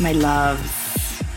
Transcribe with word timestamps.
my 0.00 0.12
loves. 0.12 0.80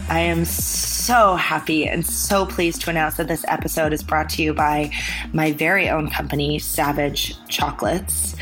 I 0.10 0.20
am 0.20 0.46
so 0.46 1.36
happy 1.36 1.88
and 1.88 2.06
so 2.06 2.46
pleased 2.46 2.82
to 2.82 2.90
announce 2.90 3.16
that 3.16 3.28
this 3.28 3.44
episode 3.48 3.94
is 3.94 4.04
brought 4.04 4.30
to 4.32 4.44
you 4.44 4.54
by 4.54 4.92
my 5.34 5.52
very 5.52 5.90
own 5.90 6.10
company, 6.10 6.60
Savage 6.60 7.36
Chocolates, 7.48 8.36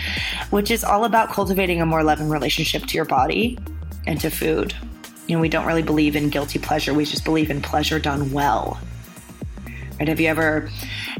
which 0.49 0.69
is 0.69 0.83
all 0.83 1.05
about 1.05 1.29
cultivating 1.29 1.81
a 1.81 1.85
more 1.85 2.03
loving 2.03 2.29
relationship 2.29 2.85
to 2.87 2.95
your 2.95 3.05
body 3.05 3.57
and 4.05 4.19
to 4.21 4.29
food. 4.29 4.73
You 5.27 5.35
know, 5.35 5.41
we 5.41 5.49
don't 5.49 5.65
really 5.65 5.83
believe 5.83 6.15
in 6.15 6.29
guilty 6.29 6.59
pleasure, 6.59 6.93
we 6.93 7.05
just 7.05 7.25
believe 7.25 7.49
in 7.49 7.61
pleasure 7.61 7.99
done 7.99 8.31
well. 8.31 8.79
Right? 9.99 10.07
Have 10.07 10.19
you 10.19 10.27
ever 10.27 10.69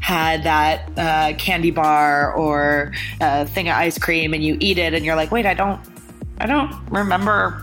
had 0.02 0.44
that 0.44 0.90
uh, 0.98 1.38
candy 1.38 1.72
bar 1.72 2.34
or 2.34 2.94
a 3.20 3.46
thing 3.46 3.70
of 3.70 3.76
ice 3.76 3.98
cream 3.98 4.34
and 4.34 4.44
you 4.44 4.58
eat 4.60 4.78
it 4.78 4.94
and 4.94 5.06
you're 5.06 5.16
like, 5.16 5.32
wait, 5.32 5.46
I 5.46 5.54
don't, 5.54 5.80
I 6.40 6.48
don't 6.48 6.74
remember 6.90 7.62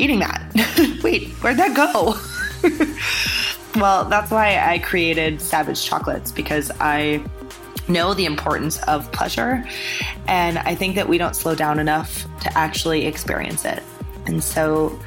eating 0.00 0.20
that. 0.20 1.00
Wait, 1.02 1.28
where'd 1.42 1.58
that 1.58 1.76
go? 1.76 2.16
well, 3.80 4.06
that's 4.06 4.30
why 4.30 4.58
I 4.58 4.78
created 4.78 5.40
Savage 5.40 5.84
Chocolates 5.84 6.32
because 6.32 6.70
I 6.80 7.22
know 7.88 8.14
the 8.14 8.24
importance 8.24 8.82
of 8.84 9.12
pleasure. 9.12 9.64
And 10.26 10.58
I 10.58 10.74
think 10.74 10.96
that 10.96 11.08
we 11.08 11.18
don't 11.18 11.36
slow 11.36 11.54
down 11.54 11.78
enough 11.78 12.26
to 12.42 12.52
actually 12.56 13.04
experience 13.06 13.64
it. 13.64 13.82
And 14.26 14.42
so, 14.42 14.98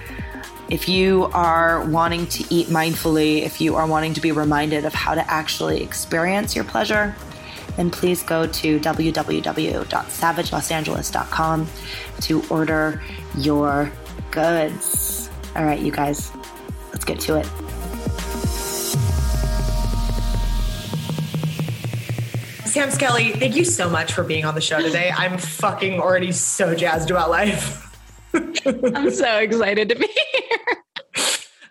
if 0.69 0.87
you 0.89 1.25
are 1.33 1.85
wanting 1.85 2.25
to 2.27 2.45
eat 2.53 2.67
mindfully, 2.67 3.41
if 3.43 3.61
you 3.61 3.75
are 3.75 3.85
wanting 3.85 4.13
to 4.13 4.21
be 4.21 4.31
reminded 4.31 4.85
of 4.85 4.93
how 4.93 5.13
to 5.13 5.29
actually 5.29 5.83
experience 5.83 6.55
your 6.55 6.63
pleasure, 6.65 7.13
then 7.75 7.91
please 7.91 8.23
go 8.23 8.47
to 8.47 8.79
www.savagelosangeles.com 8.79 11.67
to 12.21 12.43
order 12.49 13.03
your 13.37 13.91
goods. 14.31 15.29
All 15.55 15.65
right, 15.65 15.79
you 15.79 15.91
guys, 15.91 16.31
let's 16.91 17.05
get 17.05 17.19
to 17.21 17.37
it. 17.37 17.45
Sam 22.73 22.89
Skelly, 22.89 23.33
thank 23.33 23.55
you 23.55 23.65
so 23.65 23.87
much 23.87 24.13
for 24.13 24.23
being 24.23 24.45
on 24.45 24.55
the 24.55 24.61
show 24.61 24.81
today. 24.81 25.13
I'm 25.15 25.37
fucking 25.37 25.99
already 25.99 26.31
so 26.31 26.73
jazzed 26.73 27.11
about 27.11 27.29
life. 27.29 27.95
I'm 28.33 29.11
so 29.11 29.37
excited 29.37 29.89
to 29.89 29.95
be 29.95 30.07
here. 30.07 30.83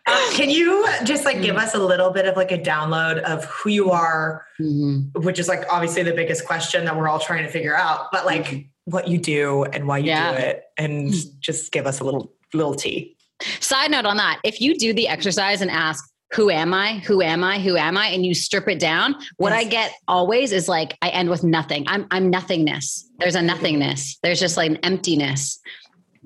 Uh, 0.06 0.30
can 0.32 0.50
you 0.50 0.86
just 1.04 1.24
like 1.24 1.42
give 1.42 1.56
us 1.56 1.74
a 1.74 1.78
little 1.78 2.10
bit 2.10 2.26
of 2.26 2.36
like 2.36 2.52
a 2.52 2.58
download 2.58 3.18
of 3.22 3.44
who 3.46 3.70
you 3.70 3.90
are, 3.90 4.44
mm-hmm. 4.60 5.20
which 5.22 5.38
is 5.38 5.48
like 5.48 5.64
obviously 5.70 6.02
the 6.02 6.12
biggest 6.12 6.44
question 6.46 6.84
that 6.84 6.96
we're 6.96 7.08
all 7.08 7.18
trying 7.18 7.44
to 7.44 7.50
figure 7.50 7.76
out, 7.76 8.12
but 8.12 8.26
like 8.26 8.44
mm-hmm. 8.44 8.68
What 8.84 9.08
you 9.08 9.18
do 9.18 9.64
and 9.64 9.86
why 9.86 9.98
you 9.98 10.06
yeah. 10.06 10.32
do 10.32 10.38
it, 10.38 10.64
and 10.78 11.08
hmm. 11.08 11.20
just 11.40 11.72
give 11.72 11.86
us 11.86 12.00
a 12.00 12.04
little 12.04 12.32
little 12.52 12.74
tea. 12.74 13.16
Side 13.60 13.90
note 13.90 14.04
on 14.04 14.16
that: 14.16 14.40
if 14.44 14.60
you 14.60 14.76
do 14.76 14.92
the 14.92 15.08
exercise 15.08 15.60
and 15.60 15.70
ask, 15.70 16.04
who 16.32 16.50
am 16.50 16.72
I? 16.72 16.98
Who 17.00 17.20
am 17.22 17.44
I? 17.44 17.58
Who 17.58 17.76
am 17.76 17.96
I? 17.96 18.08
And 18.08 18.24
you 18.24 18.34
strip 18.34 18.68
it 18.68 18.78
down. 18.78 19.14
What 19.36 19.52
yes. 19.52 19.60
I 19.60 19.68
get 19.68 19.92
always 20.08 20.52
is 20.52 20.68
like 20.68 20.96
I 21.02 21.10
end 21.10 21.28
with 21.28 21.44
nothing. 21.44 21.84
I'm 21.86 22.06
I'm 22.10 22.30
nothingness. 22.30 23.08
There's 23.18 23.34
a 23.34 23.38
mm-hmm. 23.38 23.48
nothingness. 23.48 24.18
There's 24.22 24.40
just 24.40 24.56
like 24.56 24.70
an 24.70 24.76
emptiness. 24.78 25.60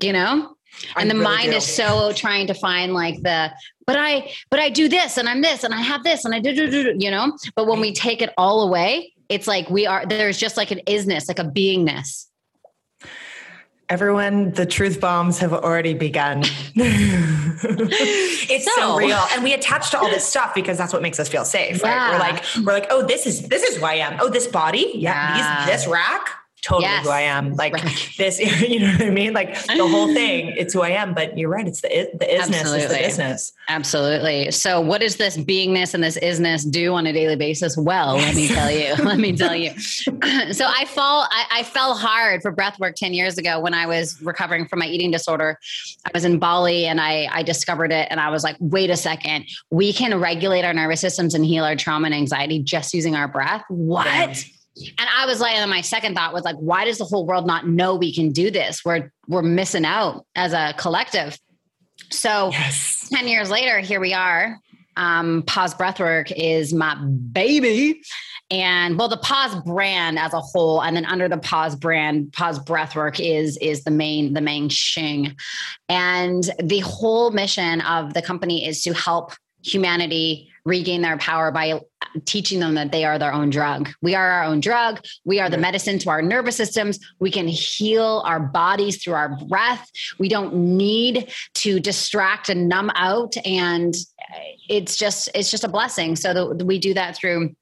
You 0.02 0.12
know? 0.12 0.56
and 0.96 1.10
I 1.10 1.14
the 1.14 1.18
really 1.18 1.36
mind 1.36 1.50
do. 1.52 1.56
is 1.56 1.66
so 1.66 2.12
trying 2.12 2.46
to 2.48 2.54
find 2.54 2.92
like 2.92 3.22
the 3.22 3.50
but 3.86 3.96
I 3.98 4.32
but 4.50 4.60
I 4.60 4.68
do 4.68 4.88
this 4.88 5.16
and 5.16 5.28
I'm 5.28 5.42
this 5.42 5.64
and 5.64 5.72
I 5.72 5.80
have 5.80 6.02
this 6.04 6.24
and 6.24 6.34
I 6.34 6.40
do, 6.40 6.54
do, 6.54 6.70
do 6.70 6.94
you 6.98 7.10
know. 7.10 7.36
But 7.54 7.66
when 7.66 7.80
we 7.80 7.92
take 7.92 8.22
it 8.22 8.32
all 8.36 8.62
away, 8.62 9.14
it's 9.28 9.46
like 9.46 9.70
we 9.70 9.86
are 9.86 10.04
there's 10.06 10.38
just 10.38 10.56
like 10.56 10.70
an 10.70 10.80
isness, 10.86 11.28
like 11.28 11.38
a 11.38 11.44
beingness. 11.44 12.26
Everyone, 13.88 14.50
the 14.50 14.66
truth 14.66 15.00
bombs 15.00 15.38
have 15.38 15.52
already 15.52 15.94
begun. 15.94 16.42
it's 16.74 18.64
so. 18.64 18.72
so. 18.76 18.96
real. 18.98 19.24
And 19.32 19.44
we 19.44 19.52
attach 19.52 19.90
to 19.92 19.98
all 19.98 20.08
this 20.10 20.26
stuff 20.26 20.56
because 20.56 20.76
that's 20.76 20.92
what 20.92 21.02
makes 21.02 21.20
us 21.20 21.28
feel 21.28 21.44
safe, 21.44 21.84
right? 21.84 22.12
We're 22.12 22.18
like, 22.18 22.44
we're 22.66 22.72
like, 22.72 22.88
oh, 22.90 23.06
this 23.06 23.26
is 23.26 23.46
this 23.48 23.62
is 23.62 23.76
who 23.76 23.84
I 23.84 23.94
am. 23.94 24.18
Oh, 24.20 24.28
this 24.28 24.48
body, 24.48 24.90
yeah, 24.94 25.36
yeah. 25.36 25.66
These, 25.66 25.74
this 25.74 25.86
rack, 25.86 26.28
totally 26.66 26.84
yes. 26.84 27.04
who 27.04 27.10
I 27.10 27.20
am. 27.22 27.54
Like 27.66 27.72
right. 27.72 28.12
this, 28.18 28.38
you 28.68 28.80
know 28.80 28.92
what 28.92 29.02
I 29.02 29.10
mean? 29.10 29.32
Like 29.32 29.54
the 29.66 29.86
whole 29.86 30.12
thing, 30.12 30.52
it's 30.56 30.74
who 30.74 30.82
I 30.82 30.90
am. 30.90 31.14
But 31.14 31.38
you're 31.38 31.48
right. 31.48 31.66
It's 31.66 31.80
the 31.80 31.88
the 31.88 32.26
isness 32.26 32.60
Absolutely. 32.60 32.86
the 32.86 33.02
business. 33.02 33.52
Absolutely. 33.68 34.50
So 34.50 34.80
what 34.80 35.00
does 35.00 35.16
this 35.16 35.38
beingness 35.38 35.94
and 35.94 36.02
this 36.04 36.18
isness 36.18 36.70
do 36.70 36.92
on 36.94 37.06
a 37.06 37.12
daily 37.12 37.36
basis? 37.36 37.76
Well, 37.76 38.16
yes. 38.16 38.26
let 38.26 38.36
me 38.36 38.48
tell 38.48 38.70
you. 38.70 39.04
let 39.04 39.18
me 39.18 39.36
tell 39.36 39.56
you. 39.56 39.78
so 40.52 40.66
I 40.66 40.84
fall, 40.86 41.26
I, 41.30 41.46
I 41.50 41.62
fell 41.62 41.94
hard 41.94 42.42
for 42.42 42.50
breath 42.50 42.78
work 42.78 42.94
10 42.96 43.14
years 43.14 43.38
ago 43.38 43.58
when 43.58 43.72
I 43.72 43.86
was 43.86 44.20
recovering 44.20 44.66
from 44.66 44.80
my 44.80 44.86
eating 44.86 45.10
disorder. 45.10 45.58
I 46.04 46.10
was 46.12 46.24
in 46.24 46.38
Bali 46.38 46.86
and 46.86 47.00
I, 47.00 47.28
I 47.32 47.42
discovered 47.42 47.92
it 47.92 48.08
and 48.10 48.20
I 48.20 48.30
was 48.30 48.44
like, 48.44 48.56
wait 48.60 48.90
a 48.90 48.96
second, 48.96 49.46
we 49.70 49.92
can 49.92 50.18
regulate 50.20 50.64
our 50.64 50.74
nervous 50.74 51.00
systems 51.00 51.34
and 51.34 51.44
heal 51.44 51.64
our 51.64 51.76
trauma 51.76 52.06
and 52.06 52.14
anxiety 52.14 52.62
just 52.62 52.92
using 52.92 53.14
our 53.14 53.28
breath. 53.28 53.64
What? 53.68 54.44
And 54.98 55.08
I 55.14 55.26
was 55.26 55.40
like, 55.40 55.56
and 55.56 55.70
my 55.70 55.80
second 55.80 56.14
thought 56.14 56.34
was 56.34 56.44
like, 56.44 56.56
why 56.56 56.84
does 56.84 56.98
the 56.98 57.04
whole 57.04 57.26
world 57.26 57.46
not 57.46 57.66
know 57.66 57.94
we 57.94 58.14
can 58.14 58.30
do 58.30 58.50
this? 58.50 58.84
We're 58.84 59.10
we're 59.26 59.42
missing 59.42 59.84
out 59.84 60.26
as 60.34 60.52
a 60.52 60.74
collective. 60.76 61.38
So 62.10 62.50
yes. 62.52 63.08
10 63.10 63.26
years 63.26 63.50
later, 63.50 63.78
here 63.80 64.00
we 64.00 64.12
are. 64.12 64.58
Um, 64.96 65.42
Pause 65.46 65.74
Breathwork 65.74 66.32
is 66.34 66.72
my 66.72 66.94
baby. 66.94 68.02
And 68.50 68.98
well, 68.98 69.08
the 69.08 69.16
Pause 69.16 69.62
brand 69.64 70.18
as 70.18 70.32
a 70.32 70.40
whole, 70.40 70.82
and 70.82 70.96
then 70.96 71.04
under 71.04 71.28
the 71.28 71.38
Pause 71.38 71.76
brand, 71.76 72.32
Pause 72.32 72.60
Breathwork 72.60 73.18
is 73.18 73.56
is 73.58 73.84
the 73.84 73.90
main 73.90 74.34
the 74.34 74.40
main 74.40 74.68
shing. 74.68 75.36
And 75.88 76.48
the 76.62 76.80
whole 76.80 77.30
mission 77.30 77.80
of 77.80 78.14
the 78.14 78.22
company 78.22 78.66
is 78.66 78.82
to 78.82 78.92
help 78.92 79.32
humanity 79.64 80.50
regain 80.66 81.00
their 81.00 81.16
power 81.16 81.50
by 81.50 81.80
teaching 82.24 82.60
them 82.60 82.74
that 82.74 82.92
they 82.92 83.04
are 83.04 83.18
their 83.18 83.32
own 83.32 83.50
drug. 83.50 83.88
We 84.02 84.14
are 84.14 84.30
our 84.30 84.44
own 84.44 84.60
drug. 84.60 85.00
We 85.24 85.38
are 85.40 85.48
the 85.48 85.58
medicine 85.58 85.98
to 86.00 86.10
our 86.10 86.20
nervous 86.20 86.56
systems. 86.56 86.98
We 87.20 87.30
can 87.30 87.46
heal 87.46 88.22
our 88.26 88.40
bodies 88.40 89.02
through 89.02 89.14
our 89.14 89.36
breath. 89.46 89.88
We 90.18 90.28
don't 90.28 90.54
need 90.54 91.32
to 91.54 91.80
distract 91.80 92.48
and 92.48 92.68
numb 92.68 92.90
out. 92.94 93.34
And 93.44 93.94
it's 94.68 94.96
just, 94.96 95.28
it's 95.34 95.50
just 95.50 95.64
a 95.64 95.68
blessing. 95.68 96.16
So 96.16 96.34
the, 96.34 96.64
we 96.64 96.78
do 96.78 96.94
that 96.94 97.16
through 97.16 97.54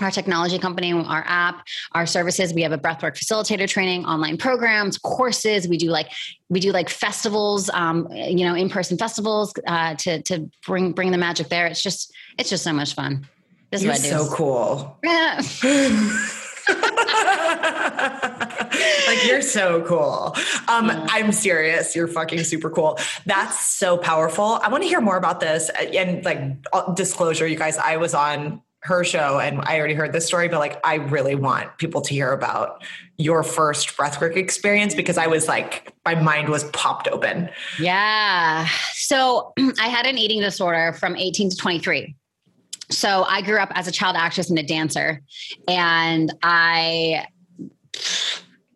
our 0.00 0.10
technology 0.10 0.58
company, 0.58 0.92
our 0.92 1.24
app, 1.26 1.66
our 1.92 2.06
services. 2.06 2.52
We 2.52 2.62
have 2.62 2.72
a 2.72 2.78
breathwork 2.78 3.16
facilitator 3.16 3.68
training, 3.68 4.04
online 4.04 4.36
programs, 4.36 4.98
courses. 4.98 5.68
We 5.68 5.76
do 5.76 5.90
like 5.90 6.10
we 6.48 6.60
do 6.60 6.72
like 6.72 6.88
festivals, 6.88 7.70
um, 7.70 8.08
you 8.12 8.44
know, 8.44 8.54
in 8.54 8.68
person 8.68 8.98
festivals 8.98 9.52
uh, 9.66 9.94
to 9.96 10.22
to 10.22 10.50
bring 10.66 10.92
bring 10.92 11.10
the 11.10 11.18
magic 11.18 11.48
there. 11.48 11.66
It's 11.66 11.82
just 11.82 12.12
it's 12.38 12.50
just 12.50 12.64
so 12.64 12.72
much 12.72 12.94
fun. 12.94 13.26
This 13.70 13.82
You're 13.82 13.92
is 13.92 14.02
what 14.02 14.08
I 14.08 14.18
do. 14.18 14.24
so 14.24 14.34
cool. 14.34 14.98
Yeah. 15.02 15.40
like 19.06 19.26
you're 19.26 19.42
so 19.42 19.82
cool. 19.82 20.34
Um, 20.68 20.86
yeah. 20.86 21.06
I'm 21.10 21.32
serious. 21.32 21.94
You're 21.94 22.08
fucking 22.08 22.44
super 22.44 22.70
cool. 22.70 22.98
That's 23.26 23.60
so 23.60 23.98
powerful. 23.98 24.60
I 24.62 24.68
want 24.68 24.82
to 24.82 24.88
hear 24.88 25.00
more 25.00 25.16
about 25.16 25.40
this. 25.40 25.70
And 25.70 26.24
like 26.24 26.40
disclosure, 26.94 27.46
you 27.46 27.56
guys, 27.56 27.76
I 27.78 27.96
was 27.96 28.14
on 28.14 28.62
her 28.84 29.02
show 29.02 29.40
and 29.40 29.60
I 29.62 29.78
already 29.78 29.94
heard 29.94 30.12
this 30.12 30.26
story, 30.26 30.48
but 30.48 30.58
like 30.58 30.78
I 30.84 30.96
really 30.96 31.34
want 31.34 31.76
people 31.78 32.00
to 32.02 32.14
hear 32.14 32.32
about 32.32 32.84
your 33.18 33.42
first 33.42 33.96
breathwork 33.96 34.36
experience 34.36 34.94
because 34.94 35.18
I 35.18 35.26
was 35.26 35.48
like, 35.48 35.92
my 36.04 36.14
mind 36.14 36.48
was 36.48 36.64
popped 36.64 37.08
open. 37.08 37.48
Yeah. 37.78 38.68
So 38.92 39.52
I 39.80 39.88
had 39.88 40.06
an 40.06 40.18
eating 40.18 40.40
disorder 40.40 40.92
from 40.92 41.16
18 41.16 41.50
to 41.50 41.56
23 41.56 42.14
so 42.90 43.24
I 43.24 43.42
grew 43.42 43.58
up 43.58 43.72
as 43.74 43.88
a 43.88 43.92
child 43.92 44.16
actress 44.16 44.50
and 44.50 44.58
a 44.58 44.62
dancer, 44.62 45.22
and 45.68 46.32
I 46.42 47.26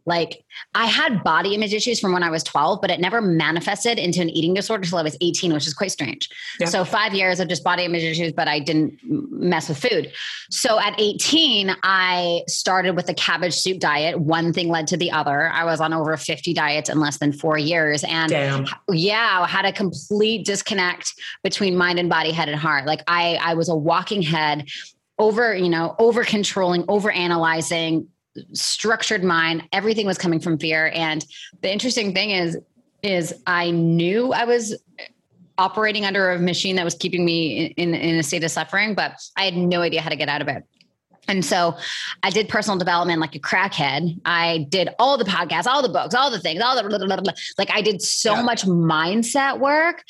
like 0.06 0.44
I 0.74 0.84
had 0.84 1.24
body 1.24 1.54
image 1.54 1.72
issues 1.72 1.98
from 1.98 2.12
when 2.12 2.22
I 2.22 2.30
was 2.30 2.44
12, 2.44 2.80
but 2.82 2.90
it 2.90 3.00
never 3.00 3.22
manifested 3.22 3.98
into 3.98 4.20
an 4.20 4.28
eating 4.28 4.52
disorder 4.52 4.82
until 4.82 4.98
I 4.98 5.02
was 5.02 5.16
18, 5.20 5.52
which 5.52 5.66
is 5.66 5.72
quite 5.72 5.90
strange. 5.90 6.28
Yeah. 6.60 6.66
So 6.66 6.84
five 6.84 7.14
years 7.14 7.40
of 7.40 7.48
just 7.48 7.64
body 7.64 7.84
image 7.84 8.02
issues, 8.02 8.32
but 8.32 8.48
I 8.48 8.58
didn't 8.58 8.98
mess 9.02 9.68
with 9.68 9.78
food. 9.78 10.12
So 10.50 10.78
at 10.78 10.94
18, 11.00 11.74
I 11.82 12.42
started 12.48 12.96
with 12.96 13.08
a 13.08 13.14
cabbage 13.14 13.54
soup 13.54 13.78
diet. 13.78 14.20
One 14.20 14.52
thing 14.52 14.68
led 14.68 14.86
to 14.88 14.96
the 14.98 15.10
other. 15.10 15.48
I 15.48 15.64
was 15.64 15.80
on 15.80 15.94
over 15.94 16.16
50 16.16 16.52
diets 16.52 16.90
in 16.90 17.00
less 17.00 17.16
than 17.16 17.32
four 17.32 17.56
years. 17.56 18.04
And 18.04 18.30
Damn. 18.30 18.66
yeah, 18.90 19.40
I 19.42 19.46
had 19.46 19.64
a 19.64 19.72
complete 19.72 20.44
disconnect 20.44 21.14
between 21.42 21.76
mind 21.76 21.98
and 21.98 22.10
body, 22.10 22.30
head 22.30 22.48
and 22.48 22.60
heart. 22.60 22.84
Like 22.84 23.02
I, 23.06 23.38
I 23.42 23.54
was 23.54 23.70
a 23.70 23.74
walking 23.74 24.20
head 24.20 24.68
over, 25.18 25.56
you 25.56 25.70
know, 25.70 25.96
over 25.98 26.24
controlling, 26.24 26.84
over 26.88 27.10
analyzing, 27.10 28.08
structured 28.52 29.24
mind. 29.24 29.62
Everything 29.72 30.06
was 30.06 30.18
coming 30.18 30.40
from 30.40 30.58
fear. 30.58 30.90
And 30.94 31.24
the 31.62 31.72
interesting 31.72 32.14
thing 32.14 32.30
is, 32.30 32.58
is 33.02 33.34
I 33.46 33.70
knew 33.70 34.32
I 34.32 34.44
was 34.44 34.76
operating 35.56 36.04
under 36.04 36.30
a 36.30 36.38
machine 36.38 36.76
that 36.76 36.84
was 36.84 36.94
keeping 36.94 37.24
me 37.24 37.66
in, 37.76 37.94
in 37.94 38.16
a 38.16 38.22
state 38.22 38.44
of 38.44 38.50
suffering, 38.50 38.94
but 38.94 39.20
I 39.36 39.44
had 39.44 39.56
no 39.56 39.82
idea 39.82 40.00
how 40.00 40.10
to 40.10 40.16
get 40.16 40.28
out 40.28 40.40
of 40.40 40.48
it. 40.48 40.64
And 41.26 41.44
so 41.44 41.76
I 42.22 42.30
did 42.30 42.48
personal 42.48 42.78
development 42.78 43.20
like 43.20 43.34
a 43.34 43.38
crackhead. 43.38 44.18
I 44.24 44.66
did 44.70 44.88
all 44.98 45.18
the 45.18 45.24
podcasts, 45.24 45.66
all 45.66 45.82
the 45.82 45.88
books, 45.90 46.14
all 46.14 46.30
the 46.30 46.40
things, 46.40 46.62
all 46.62 46.74
the 46.74 46.88
blah, 46.88 46.98
blah, 46.98 47.20
blah, 47.20 47.32
like 47.58 47.70
I 47.70 47.82
did 47.82 48.00
so 48.00 48.32
yeah. 48.32 48.42
much 48.42 48.64
mindset 48.64 49.58
work 49.58 50.04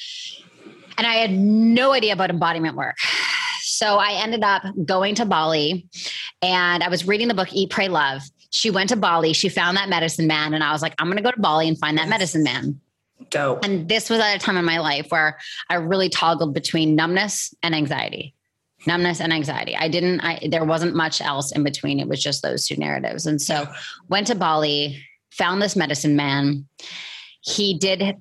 And 0.96 1.06
I 1.06 1.14
had 1.14 1.32
no 1.32 1.92
idea 1.92 2.12
about 2.12 2.30
embodiment 2.30 2.76
work. 2.76 2.96
So 3.78 3.96
I 3.98 4.20
ended 4.20 4.42
up 4.42 4.64
going 4.84 5.14
to 5.14 5.24
Bali 5.24 5.86
and 6.42 6.82
I 6.82 6.88
was 6.88 7.06
reading 7.06 7.28
the 7.28 7.34
book 7.34 7.52
Eat, 7.52 7.70
Pray, 7.70 7.86
Love. 7.86 8.22
She 8.50 8.72
went 8.72 8.88
to 8.88 8.96
Bali, 8.96 9.32
she 9.32 9.48
found 9.48 9.76
that 9.76 9.88
medicine 9.88 10.26
man, 10.26 10.52
and 10.52 10.64
I 10.64 10.72
was 10.72 10.82
like, 10.82 10.96
I'm 10.98 11.06
going 11.06 11.18
to 11.18 11.22
go 11.22 11.30
to 11.30 11.40
Bali 11.40 11.68
and 11.68 11.78
find 11.78 11.96
that 11.96 12.08
medicine 12.08 12.42
man. 12.42 12.80
Dope. 13.30 13.64
And 13.64 13.88
this 13.88 14.10
was 14.10 14.18
at 14.18 14.34
a 14.34 14.38
time 14.40 14.56
in 14.56 14.64
my 14.64 14.80
life 14.80 15.06
where 15.10 15.38
I 15.70 15.76
really 15.76 16.08
toggled 16.08 16.54
between 16.54 16.96
numbness 16.96 17.54
and 17.62 17.72
anxiety. 17.72 18.34
Numbness 18.84 19.20
and 19.20 19.32
anxiety. 19.32 19.76
I 19.76 19.86
didn't, 19.86 20.22
I, 20.22 20.40
there 20.50 20.64
wasn't 20.64 20.96
much 20.96 21.20
else 21.20 21.52
in 21.52 21.62
between. 21.62 22.00
It 22.00 22.08
was 22.08 22.20
just 22.20 22.42
those 22.42 22.66
two 22.66 22.76
narratives. 22.76 23.26
And 23.26 23.40
so 23.40 23.68
went 24.08 24.26
to 24.26 24.34
Bali, 24.34 25.04
found 25.30 25.62
this 25.62 25.76
medicine 25.76 26.16
man. 26.16 26.66
He 27.42 27.78
did 27.78 28.16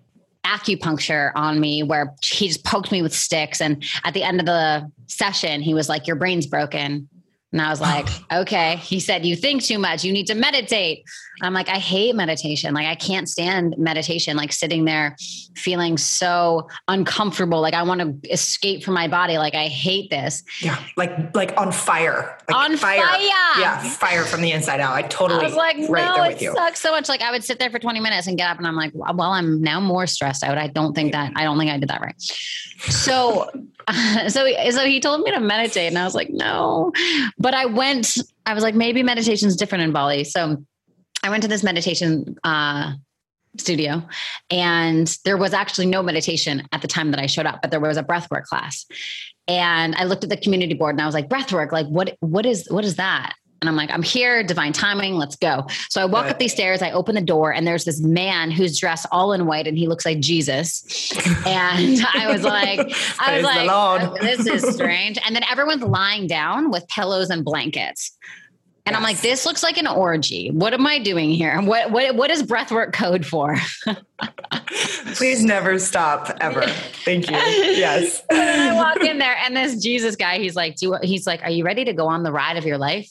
acupuncture 0.47 1.31
on 1.35 1.59
me 1.59 1.83
where 1.83 2.15
he 2.23 2.47
just 2.47 2.63
poked 2.63 2.91
me 2.91 3.01
with 3.01 3.13
sticks. 3.13 3.59
And 3.59 3.83
at 4.03 4.13
the 4.13 4.23
end 4.23 4.39
of 4.39 4.45
the 4.45 4.89
session, 5.07 5.61
he 5.61 5.73
was 5.73 5.89
like, 5.89 6.07
Your 6.07 6.15
brain's 6.15 6.47
broken. 6.47 7.09
And 7.51 7.61
I 7.61 7.69
was 7.69 7.79
like, 7.81 8.07
okay. 8.31 8.77
He 8.77 8.99
said, 8.99 9.25
You 9.25 9.35
think 9.35 9.63
too 9.63 9.79
much. 9.79 10.03
You 10.03 10.11
need 10.11 10.27
to 10.27 10.35
meditate. 10.35 11.03
I'm 11.41 11.53
like, 11.53 11.69
I 11.69 11.77
hate 11.77 12.15
meditation. 12.15 12.73
Like, 12.73 12.88
I 12.88 12.95
can't 12.95 13.29
stand 13.29 13.75
meditation, 13.77 14.35
like 14.35 14.51
sitting 14.51 14.85
there 14.85 15.15
feeling 15.55 15.97
so 15.97 16.67
uncomfortable. 16.88 17.61
Like, 17.61 17.75
I 17.75 17.83
want 17.83 18.01
to 18.01 18.31
escape 18.31 18.83
from 18.83 18.95
my 18.95 19.07
body. 19.07 19.38
Like, 19.38 19.53
I 19.53 19.67
hate 19.67 20.09
this. 20.09 20.44
Yeah. 20.61 20.81
Like, 20.95 21.35
like 21.35 21.53
on 21.57 21.71
fire. 21.71 22.38
Like 22.47 22.57
On 22.57 22.77
fire. 22.77 23.03
Yeah. 23.19 23.83
Fire 23.83 24.23
from 24.23 24.41
the 24.41 24.51
inside 24.51 24.79
out. 24.79 24.95
I 24.95 25.03
totally 25.03 25.41
I 25.41 25.44
was 25.44 25.55
like, 25.55 25.77
right 25.89 26.05
no, 26.05 26.23
there 26.23 26.31
it 26.31 26.41
you. 26.41 26.53
sucks 26.53 26.79
so 26.79 26.91
much. 26.91 27.07
Like, 27.07 27.21
I 27.21 27.31
would 27.31 27.44
sit 27.44 27.59
there 27.59 27.69
for 27.69 27.79
20 27.79 27.99
minutes 27.99 28.27
and 28.27 28.38
get 28.38 28.49
up, 28.49 28.57
and 28.57 28.65
I'm 28.65 28.75
like, 28.75 28.91
well, 28.94 29.21
I'm 29.21 29.61
now 29.61 29.79
more 29.79 30.07
stressed 30.07 30.44
out. 30.44 30.57
I 30.57 30.67
don't 30.67 30.94
think 30.94 31.11
that, 31.11 31.33
I 31.35 31.44
don't 31.44 31.59
think 31.59 31.71
I 31.71 31.77
did 31.77 31.89
that 31.89 32.01
right. 32.01 32.19
So, 32.79 33.49
so, 34.27 34.47
so 34.69 34.85
he 34.85 34.99
told 34.99 35.21
me 35.21 35.31
to 35.31 35.39
meditate, 35.39 35.88
and 35.88 35.97
I 35.97 36.03
was 36.03 36.15
like, 36.15 36.29
no. 36.29 36.91
But 37.37 37.53
I 37.53 37.65
went, 37.65 38.17
I 38.45 38.53
was 38.53 38.63
like, 38.63 38.75
maybe 38.75 39.03
meditation's 39.03 39.55
different 39.55 39.83
in 39.83 39.91
Bali. 39.91 40.23
So, 40.23 40.63
I 41.23 41.29
went 41.29 41.41
to 41.43 41.49
this 41.49 41.63
meditation 41.63 42.37
uh, 42.43 42.93
studio, 43.57 44.07
and 44.49 45.17
there 45.25 45.35
was 45.35 45.53
actually 45.53 45.87
no 45.87 46.03
meditation 46.03 46.67
at 46.71 46.81
the 46.81 46.87
time 46.87 47.11
that 47.11 47.19
I 47.19 47.25
showed 47.25 47.45
up, 47.45 47.59
but 47.61 47.71
there 47.71 47.79
was 47.79 47.97
a 47.97 48.03
breathwork 48.03 48.43
class. 48.43 48.85
And 49.47 49.95
I 49.95 50.03
looked 50.03 50.23
at 50.23 50.29
the 50.29 50.37
community 50.37 50.73
board, 50.73 50.95
and 50.95 51.01
I 51.01 51.05
was 51.05 51.15
like, 51.15 51.27
breathwork, 51.27 51.71
like 51.71 51.87
what? 51.87 52.15
What 52.19 52.45
is 52.45 52.67
what 52.69 52.85
is 52.85 52.97
that? 52.97 53.33
And 53.62 53.68
I'm 53.68 53.75
like, 53.75 53.89
I'm 53.89 54.04
here, 54.04 54.44
divine 54.44 54.71
timing, 54.71 55.15
let's 55.15 55.36
go. 55.36 55.65
So 55.89 56.01
I 56.01 56.06
walk 56.06 56.25
Right. 56.25 56.31
up 56.33 56.39
these 56.39 56.51
stairs, 56.51 56.81
I 56.81 56.92
open 56.92 57.15
the 57.15 57.21
door, 57.21 57.51
and 57.51 57.65
there's 57.65 57.86
this 57.86 58.00
man 58.01 58.51
who's 58.51 58.80
dressed 58.80 59.07
all 59.12 59.33
in 59.33 59.48
white 59.48 59.68
and 59.68 59.77
he 59.77 59.88
looks 59.88 60.06
like 60.06 60.19
Jesus. 60.19 61.12
And 61.45 62.00
I 62.13 62.31
was 62.31 62.44
like, 62.44 62.80
I 63.19 63.36
was 63.36 63.44
like, 63.44 63.68
"Oh, 63.69 64.15
this 64.21 64.45
is 64.45 64.75
strange. 64.75 65.18
And 65.25 65.36
then 65.36 65.44
everyone's 65.50 65.81
lying 65.83 66.27
down 66.27 66.69
with 66.69 66.88
pillows 66.88 67.30
and 67.31 67.44
blankets. 67.44 68.15
And 68.86 68.95
I'm 68.95 69.04
like, 69.04 69.19
this 69.19 69.45
looks 69.45 69.63
like 69.63 69.77
an 69.77 69.86
orgy. 69.88 70.50
What 70.50 70.74
am 70.74 70.88
I 70.88 71.00
doing 71.00 71.31
here? 71.31 71.59
What 71.62 71.92
what 71.92 72.15
what 72.15 72.31
is 72.31 72.42
breathwork 72.44 72.94
code 72.94 73.25
for? 73.25 73.57
Please 75.15 75.44
never 75.44 75.77
stop 75.80 76.36
ever. 76.39 76.65
Thank 77.04 77.30
you. 77.30 77.36
Yes. 77.38 78.21
And 78.31 78.39
I 78.39 78.74
walk 78.75 79.01
in 79.01 79.18
there, 79.18 79.36
and 79.45 79.56
this 79.57 79.81
Jesus 79.81 80.15
guy, 80.15 80.38
he's 80.39 80.56
like, 80.56 80.75
Do 80.77 80.86
you, 80.88 80.98
he's 81.01 81.25
like, 81.27 81.44
Are 81.44 81.50
you 81.50 81.65
ready 81.65 81.83
to 81.86 81.94
go 81.94 82.07
on 82.07 82.24
the 82.24 82.31
ride 82.31 82.56
of 82.57 82.65
your 82.65 82.77
life? 82.77 83.09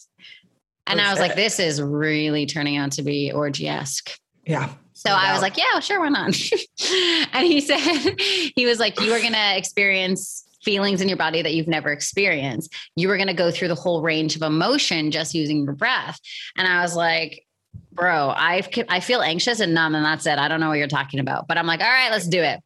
And 0.86 1.00
I 1.00 1.10
was 1.10 1.20
like, 1.20 1.34
This 1.34 1.58
is 1.58 1.82
really 1.82 2.46
turning 2.46 2.76
out 2.76 2.92
to 2.92 3.02
be 3.02 3.32
orgy-esque. 3.32 4.10
Yeah. 4.44 4.72
So 4.92 5.10
I 5.10 5.32
was 5.32 5.42
like, 5.42 5.58
yeah, 5.58 5.78
sure, 5.80 6.00
why 6.00 6.08
not? 6.08 6.26
and 7.34 7.46
he 7.46 7.60
said, 7.60 7.78
he 8.56 8.64
was 8.64 8.78
like, 8.78 8.98
you 8.98 9.12
are 9.12 9.20
going 9.20 9.34
to 9.34 9.56
experience 9.56 10.44
feelings 10.62 11.00
in 11.00 11.08
your 11.08 11.18
body 11.18 11.42
that 11.42 11.54
you've 11.54 11.68
never 11.68 11.90
experienced. 11.90 12.74
You 12.96 13.08
were 13.08 13.16
going 13.16 13.28
to 13.28 13.34
go 13.34 13.50
through 13.50 13.68
the 13.68 13.74
whole 13.74 14.02
range 14.02 14.36
of 14.36 14.42
emotion 14.42 15.10
just 15.10 15.34
using 15.34 15.64
your 15.64 15.74
breath. 15.74 16.18
And 16.56 16.66
I 16.66 16.80
was 16.80 16.96
like, 16.96 17.46
bro, 17.92 18.30
I 18.30 18.62
I 18.88 19.00
feel 19.00 19.20
anxious 19.20 19.60
and 19.60 19.74
numb, 19.74 19.94
and 19.94 20.04
that's 20.04 20.26
it. 20.26 20.38
I 20.38 20.48
don't 20.48 20.60
know 20.60 20.68
what 20.68 20.78
you're 20.78 20.88
talking 20.88 21.20
about. 21.20 21.46
But 21.46 21.58
I'm 21.58 21.66
like, 21.66 21.80
all 21.80 21.86
right, 21.86 22.10
let's 22.10 22.26
do 22.26 22.40
it. 22.40 22.60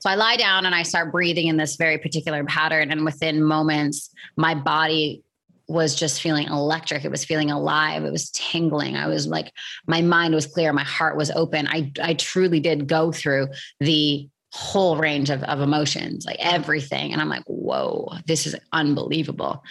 So 0.00 0.08
I 0.08 0.14
lie 0.14 0.36
down 0.36 0.66
and 0.66 0.74
I 0.74 0.82
start 0.82 1.12
breathing 1.12 1.48
in 1.48 1.58
this 1.58 1.76
very 1.76 1.98
particular 1.98 2.42
pattern. 2.44 2.90
And 2.90 3.04
within 3.04 3.42
moments, 3.42 4.10
my 4.36 4.54
body 4.54 5.22
was 5.70 5.94
just 5.94 6.20
feeling 6.20 6.48
electric. 6.48 7.04
It 7.04 7.12
was 7.12 7.24
feeling 7.24 7.50
alive. 7.52 8.04
It 8.04 8.10
was 8.10 8.30
tingling. 8.30 8.96
I 8.96 9.06
was 9.06 9.28
like, 9.28 9.52
my 9.86 10.02
mind 10.02 10.34
was 10.34 10.46
clear. 10.46 10.72
My 10.72 10.82
heart 10.82 11.16
was 11.16 11.30
open. 11.30 11.68
I, 11.68 11.92
I 12.02 12.14
truly 12.14 12.58
did 12.58 12.88
go 12.88 13.12
through 13.12 13.48
the 13.78 14.28
whole 14.52 14.96
range 14.96 15.30
of, 15.30 15.44
of 15.44 15.60
emotions, 15.60 16.26
like 16.26 16.38
everything. 16.40 17.12
And 17.12 17.22
I'm 17.22 17.28
like, 17.28 17.44
whoa, 17.44 18.12
this 18.26 18.48
is 18.48 18.56
unbelievable. 18.72 19.62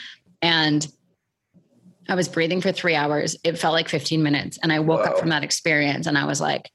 And 0.42 0.88
I 2.08 2.16
was 2.16 2.30
breathing 2.30 2.62
for 2.62 2.72
three 2.72 2.96
hours. 2.96 3.36
It 3.44 3.60
felt 3.60 3.74
like 3.74 3.90
15 3.90 4.24
minutes. 4.24 4.58
And 4.64 4.72
I 4.72 4.80
woke 4.80 5.06
up 5.06 5.20
from 5.20 5.30
that 5.30 5.44
experience 5.44 6.08
and 6.08 6.18
I 6.18 6.26
was 6.26 6.40
like, 6.40 6.72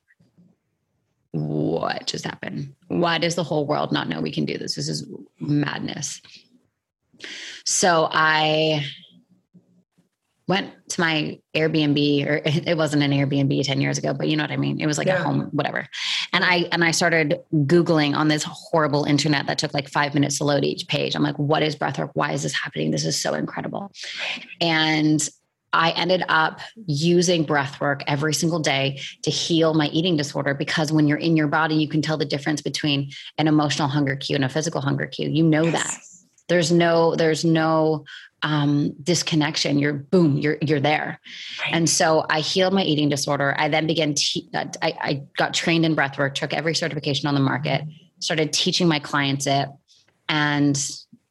what 1.31 2.07
just 2.07 2.27
happened? 2.27 2.75
Why 2.89 3.17
does 3.17 3.37
the 3.37 3.43
whole 3.43 3.67
world 3.67 3.91
not 3.91 4.07
know 4.07 4.21
we 4.21 4.31
can 4.31 4.45
do 4.45 4.59
this? 4.59 4.75
This 4.75 4.89
is 4.89 5.09
madness. 5.41 6.21
So 7.65 8.09
I 8.13 8.85
went 10.47 10.73
to 10.91 11.01
my 11.01 11.39
Airbnb, 11.55 12.27
or 12.27 12.43
it 12.45 12.77
wasn't 12.77 13.03
an 13.03 13.11
Airbnb 13.13 13.65
10 13.65 13.81
years 13.81 13.99
ago, 13.99 14.13
but 14.13 14.29
you 14.29 14.37
know 14.37 14.45
what 14.45 14.51
I 14.51 14.57
mean? 14.57 14.81
It 14.81 14.87
was 14.87 14.99
like 14.99 15.07
Yeah. 15.07 15.21
a 15.21 15.25
home, 15.25 15.49
whatever. 15.53 15.87
And 16.33 16.45
I 16.45 16.69
and 16.73 16.85
I 16.85 16.91
started 16.91 17.41
Googling 17.53 18.15
on 18.15 18.29
this 18.29 18.45
horrible 18.47 19.05
internet 19.05 19.47
that 19.47 19.59
took 19.59 19.73
like 19.75 19.89
five 19.89 20.15
minutes 20.15 20.39
to 20.39 20.45
load 20.45 20.65
each 20.65 20.87
page. 20.89 21.15
I'm 21.15 21.23
like, 21.23 21.39
what 21.39 21.63
is 21.63 21.77
breathwork? 21.77 22.11
Why 22.15 22.33
is 22.33 22.43
this 22.43 22.53
happening? 22.55 22.91
This 22.91 23.05
is 23.05 23.21
so 23.21 23.35
incredible. 23.35 23.93
And 24.61 25.27
I 25.73 25.91
ended 25.91 26.23
up 26.29 26.61
using 26.87 27.43
breath 27.43 27.81
work 27.81 28.05
every 28.07 28.33
single 28.33 28.61
day 28.61 29.01
to 29.23 29.31
heal 29.31 29.75
my 29.75 29.89
eating 29.89 30.17
disorder 30.17 30.55
because 30.55 30.93
when 30.93 31.09
you're 31.09 31.19
in 31.19 31.37
your 31.37 31.49
body, 31.49 31.75
you 31.75 31.89
can 31.89 32.01
tell 32.01 32.17
the 32.17 32.25
difference 32.25 32.63
between 32.63 33.11
an 33.39 33.49
emotional 33.49 33.89
hunger 33.89 34.15
cue 34.15 34.37
and 34.37 34.45
a 34.45 34.49
physical 34.49 34.81
hunger 34.81 35.07
cue. 35.07 35.29
You 35.29 35.43
know 35.43 35.69
that. 35.71 35.99
There's 36.49 36.71
no, 36.71 37.15
there's 37.17 37.45
no 37.45 38.05
um, 38.45 38.95
disconnection. 39.03 39.79
You're 39.79 39.95
boom, 39.95 40.37
you're 40.37 40.59
you're 40.61 40.79
there. 40.79 41.19
Right. 41.63 41.75
And 41.75 41.89
so 41.89 42.27
I 42.29 42.41
healed 42.41 42.75
my 42.75 42.83
eating 42.83 43.09
disorder. 43.09 43.55
I 43.59 43.69
then 43.69 43.87
began. 43.87 44.15
Te- 44.15 44.49
uh, 44.55 44.67
I, 44.83 44.95
I 45.01 45.23
got 45.39 45.55
trained 45.55 45.87
in 45.87 45.95
breath 45.95 46.19
work, 46.19 46.35
took 46.35 46.53
every 46.53 46.75
certification 46.75 47.27
on 47.27 47.35
the 47.35 47.41
market, 47.41 47.83
started 48.19 48.53
teaching 48.53 48.87
my 48.87 48.99
clients 48.99 49.47
it, 49.47 49.69
and 50.29 50.79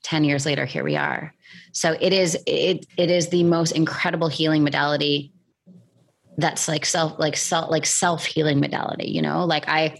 ten 0.02 0.24
years 0.24 0.46
later, 0.46 0.66
here 0.66 0.84
we 0.84 0.96
are. 0.96 1.34
So 1.72 1.96
it 2.02 2.14
is 2.14 2.36
it 2.48 2.86
it 2.98 3.12
is 3.12 3.30
the 3.30 3.44
most 3.44 3.72
incredible 3.74 4.28
healing 4.28 4.64
modality. 4.64 5.32
That's 6.38 6.68
like 6.68 6.84
self 6.84 7.20
like 7.20 7.38
self 7.38 7.70
like 7.70 7.86
self 7.86 8.26
healing 8.26 8.60
modality. 8.60 9.10
You 9.10 9.22
know, 9.22 9.46
like 9.46 9.70
I 9.70 9.96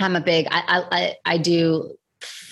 I'm 0.00 0.16
a 0.16 0.20
big 0.20 0.48
I 0.50 0.62
I 0.66 0.82
I, 0.90 1.16
I 1.24 1.38
do 1.38 1.96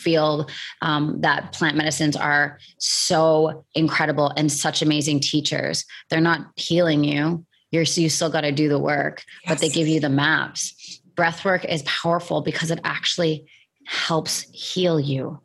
feel 0.02 0.48
um, 0.80 1.20
that 1.20 1.52
plant 1.52 1.76
medicines 1.76 2.16
are 2.16 2.58
so 2.78 3.64
incredible 3.74 4.32
and 4.36 4.50
such 4.50 4.82
amazing 4.82 5.20
teachers. 5.20 5.84
They're 6.10 6.20
not 6.20 6.46
healing 6.56 7.04
you. 7.04 7.44
You're 7.70 7.84
you 7.84 8.10
still 8.10 8.30
got 8.30 8.42
to 8.42 8.52
do 8.52 8.68
the 8.68 8.78
work, 8.78 9.24
but 9.46 9.58
they 9.58 9.70
give 9.70 9.88
you 9.88 9.98
the 9.98 10.10
maps. 10.10 11.00
Breath 11.16 11.44
work 11.44 11.64
is 11.64 11.82
powerful 11.82 12.42
because 12.42 12.70
it 12.70 12.80
actually 12.84 13.46
helps 13.86 14.42
heal 14.52 15.00
you. 15.00 15.40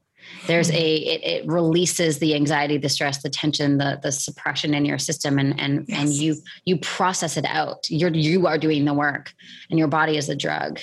There's 0.46 0.70
a 0.72 0.96
it, 0.96 1.24
it 1.24 1.48
releases 1.48 2.20
the 2.20 2.36
anxiety, 2.36 2.78
the 2.78 2.90
stress, 2.90 3.22
the 3.22 3.30
tension, 3.30 3.78
the 3.78 4.00
the 4.04 4.12
suppression 4.12 4.74
in 4.74 4.84
your 4.86 4.98
system, 4.98 5.40
and 5.40 5.60
and 5.60 5.86
and 5.90 6.10
you 6.10 6.36
you 6.66 6.78
process 6.78 7.38
it 7.38 7.46
out. 7.46 7.90
You're 7.90 8.14
you 8.14 8.46
are 8.48 8.58
doing 8.58 8.86
the 8.86 8.94
work, 8.94 9.34
and 9.70 9.80
your 9.80 9.88
body 9.88 10.18
is 10.18 10.28
the 10.28 10.36
drug. 10.36 10.80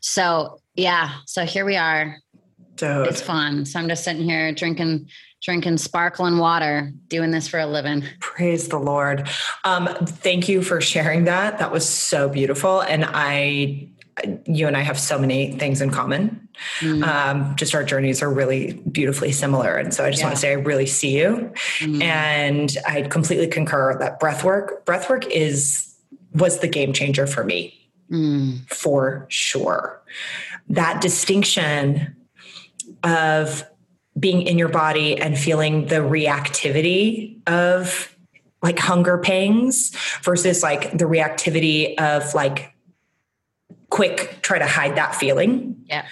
So 0.00 0.60
yeah, 0.74 1.12
so 1.24 1.44
here 1.44 1.64
we 1.64 1.76
are. 1.76 2.16
Dude. 2.76 3.06
It's 3.08 3.20
fun. 3.20 3.64
So 3.64 3.78
I'm 3.78 3.88
just 3.88 4.04
sitting 4.04 4.22
here 4.22 4.52
drinking 4.52 5.08
drinking 5.42 5.78
sparkling 5.78 6.38
water, 6.38 6.92
doing 7.08 7.30
this 7.30 7.46
for 7.46 7.60
a 7.60 7.66
living. 7.66 8.02
Praise 8.20 8.68
the 8.68 8.78
Lord. 8.78 9.28
Um, 9.64 9.86
thank 10.04 10.48
you 10.48 10.62
for 10.62 10.80
sharing 10.80 11.24
that. 11.24 11.58
That 11.58 11.70
was 11.70 11.88
so 11.88 12.28
beautiful. 12.28 12.80
And 12.80 13.04
I, 13.06 13.88
you 14.46 14.66
and 14.66 14.76
I 14.76 14.80
have 14.80 14.98
so 14.98 15.18
many 15.18 15.52
things 15.58 15.82
in 15.82 15.90
common. 15.90 16.48
Mm, 16.80 17.04
Um, 17.06 17.54
just 17.56 17.74
our 17.74 17.84
journeys 17.84 18.22
are 18.22 18.32
really 18.32 18.72
beautifully 18.90 19.30
similar. 19.30 19.76
And 19.76 19.92
so 19.92 20.04
I 20.04 20.10
just 20.10 20.22
want 20.22 20.34
to 20.34 20.40
say 20.40 20.50
I 20.50 20.54
really 20.54 20.86
see 20.86 21.16
you. 21.18 21.52
mm. 21.80 22.02
And 22.02 22.74
I 22.88 23.02
completely 23.02 23.46
concur 23.46 23.96
that 23.98 24.18
breath 24.18 24.42
work, 24.42 24.84
breath 24.86 25.08
work 25.10 25.26
is 25.26 25.94
was 26.32 26.58
the 26.60 26.68
game 26.68 26.92
changer 26.92 27.26
for 27.26 27.44
me 27.44 27.72
Mm, 28.10 28.68
for 28.72 29.26
sure. 29.28 30.00
That 30.68 31.00
distinction 31.00 32.14
of 33.06 33.64
being 34.18 34.42
in 34.42 34.58
your 34.58 34.68
body 34.68 35.18
and 35.18 35.38
feeling 35.38 35.86
the 35.86 35.96
reactivity 35.96 37.40
of 37.48 38.14
like 38.62 38.78
hunger 38.78 39.18
pangs 39.18 39.92
versus 40.22 40.62
like 40.62 40.90
the 40.96 41.04
reactivity 41.04 41.98
of 41.98 42.34
like 42.34 42.74
quick 43.90 44.38
try 44.42 44.58
to 44.58 44.66
hide 44.66 44.96
that 44.96 45.14
feeling. 45.14 45.84
Yeah. 45.86 46.04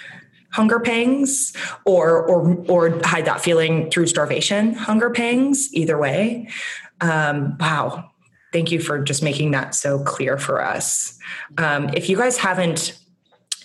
hunger 0.53 0.79
pangs 0.79 1.53
or 1.85 2.23
or 2.29 2.65
or 2.69 3.01
hide 3.03 3.25
that 3.25 3.41
feeling 3.41 3.91
through 3.91 4.07
starvation 4.07 4.73
hunger 4.73 5.11
pangs 5.11 5.69
either 5.73 5.99
way 5.99 6.49
um, 7.01 7.57
wow 7.59 8.09
thank 8.53 8.71
you 8.71 8.79
for 8.79 9.03
just 9.03 9.21
making 9.21 9.51
that 9.51 9.75
so 9.75 9.99
clear 10.05 10.39
for 10.39 10.65
us 10.65 11.19
um, 11.59 11.89
if 11.89 12.09
you 12.09 12.17
guys 12.17 12.37
haven't 12.39 12.97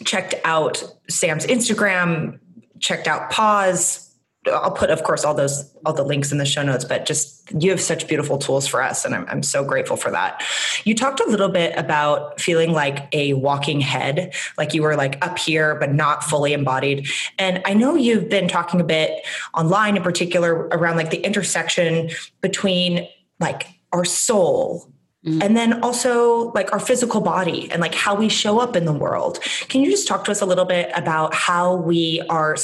checked 0.04 0.34
out 0.44 0.84
sam's 1.08 1.46
instagram 1.46 2.40
checked 2.80 3.08
out 3.08 3.30
pause 3.30 4.10
I'll 4.48 4.72
put, 4.72 4.90
of 4.90 5.04
course, 5.04 5.26
all 5.26 5.34
those 5.34 5.70
all 5.86 5.94
the 5.94 6.04
links 6.04 6.32
in 6.32 6.38
the 6.38 6.46
show 6.46 6.64
notes. 6.64 6.86
But 6.86 7.06
just 7.06 7.52
you 7.62 7.72
have 7.72 7.82
such 7.82 8.08
beautiful 8.08 8.38
tools 8.38 8.68
for 8.68 8.82
us, 8.82 9.04
and 9.04 9.14
I'm, 9.14 9.26
I'm 9.28 9.44
so 9.44 9.66
grateful 9.66 9.98
for 9.98 10.12
that. 10.12 10.44
You 10.86 10.96
talked 10.96 11.20
a 11.20 11.28
little 11.28 11.50
bit 11.50 11.78
about 11.78 12.40
feeling 12.40 12.72
like 12.72 13.08
a 13.14 13.34
walking 13.34 13.82
head, 13.82 14.34
like 14.58 14.74
you 14.74 14.82
were 14.82 14.96
like 14.96 15.24
up 15.26 15.38
here 15.38 15.76
but 15.76 15.94
not 15.94 16.24
fully 16.24 16.54
embodied. 16.54 17.08
And 17.38 17.62
I 17.66 17.74
know 17.74 17.96
you've 17.96 18.30
been 18.30 18.48
talking 18.48 18.80
a 18.80 18.86
bit 18.86 19.26
online, 19.54 19.98
in 19.98 20.04
particular, 20.04 20.68
around 20.70 20.96
like 20.96 21.10
the 21.10 21.20
intersection 21.20 22.10
between 22.40 23.08
like 23.42 23.68
our 23.92 24.06
soul 24.06 24.90
Mm-hmm. 25.26 25.42
And 25.42 25.58
then 25.58 25.84
also 25.84 26.52
like 26.54 26.72
our 26.72 26.80
physical 26.80 27.20
body 27.20 27.70
and 27.72 27.82
like 27.82 27.94
how 27.94 28.16
we 28.16 28.30
show 28.30 28.60
up 28.60 28.76
in 28.76 28.86
the 28.86 28.94
world. 28.94 29.40
Can 29.68 29.82
you 29.82 29.92
just 29.92 30.08
talk 30.08 30.24
to 30.26 30.32
us 30.32 30.42
a 30.42 30.46
little 30.46 30.66
bit 30.66 30.92
about 30.96 31.34
how 31.34 31.76
we 31.76 32.22
are 32.30 32.56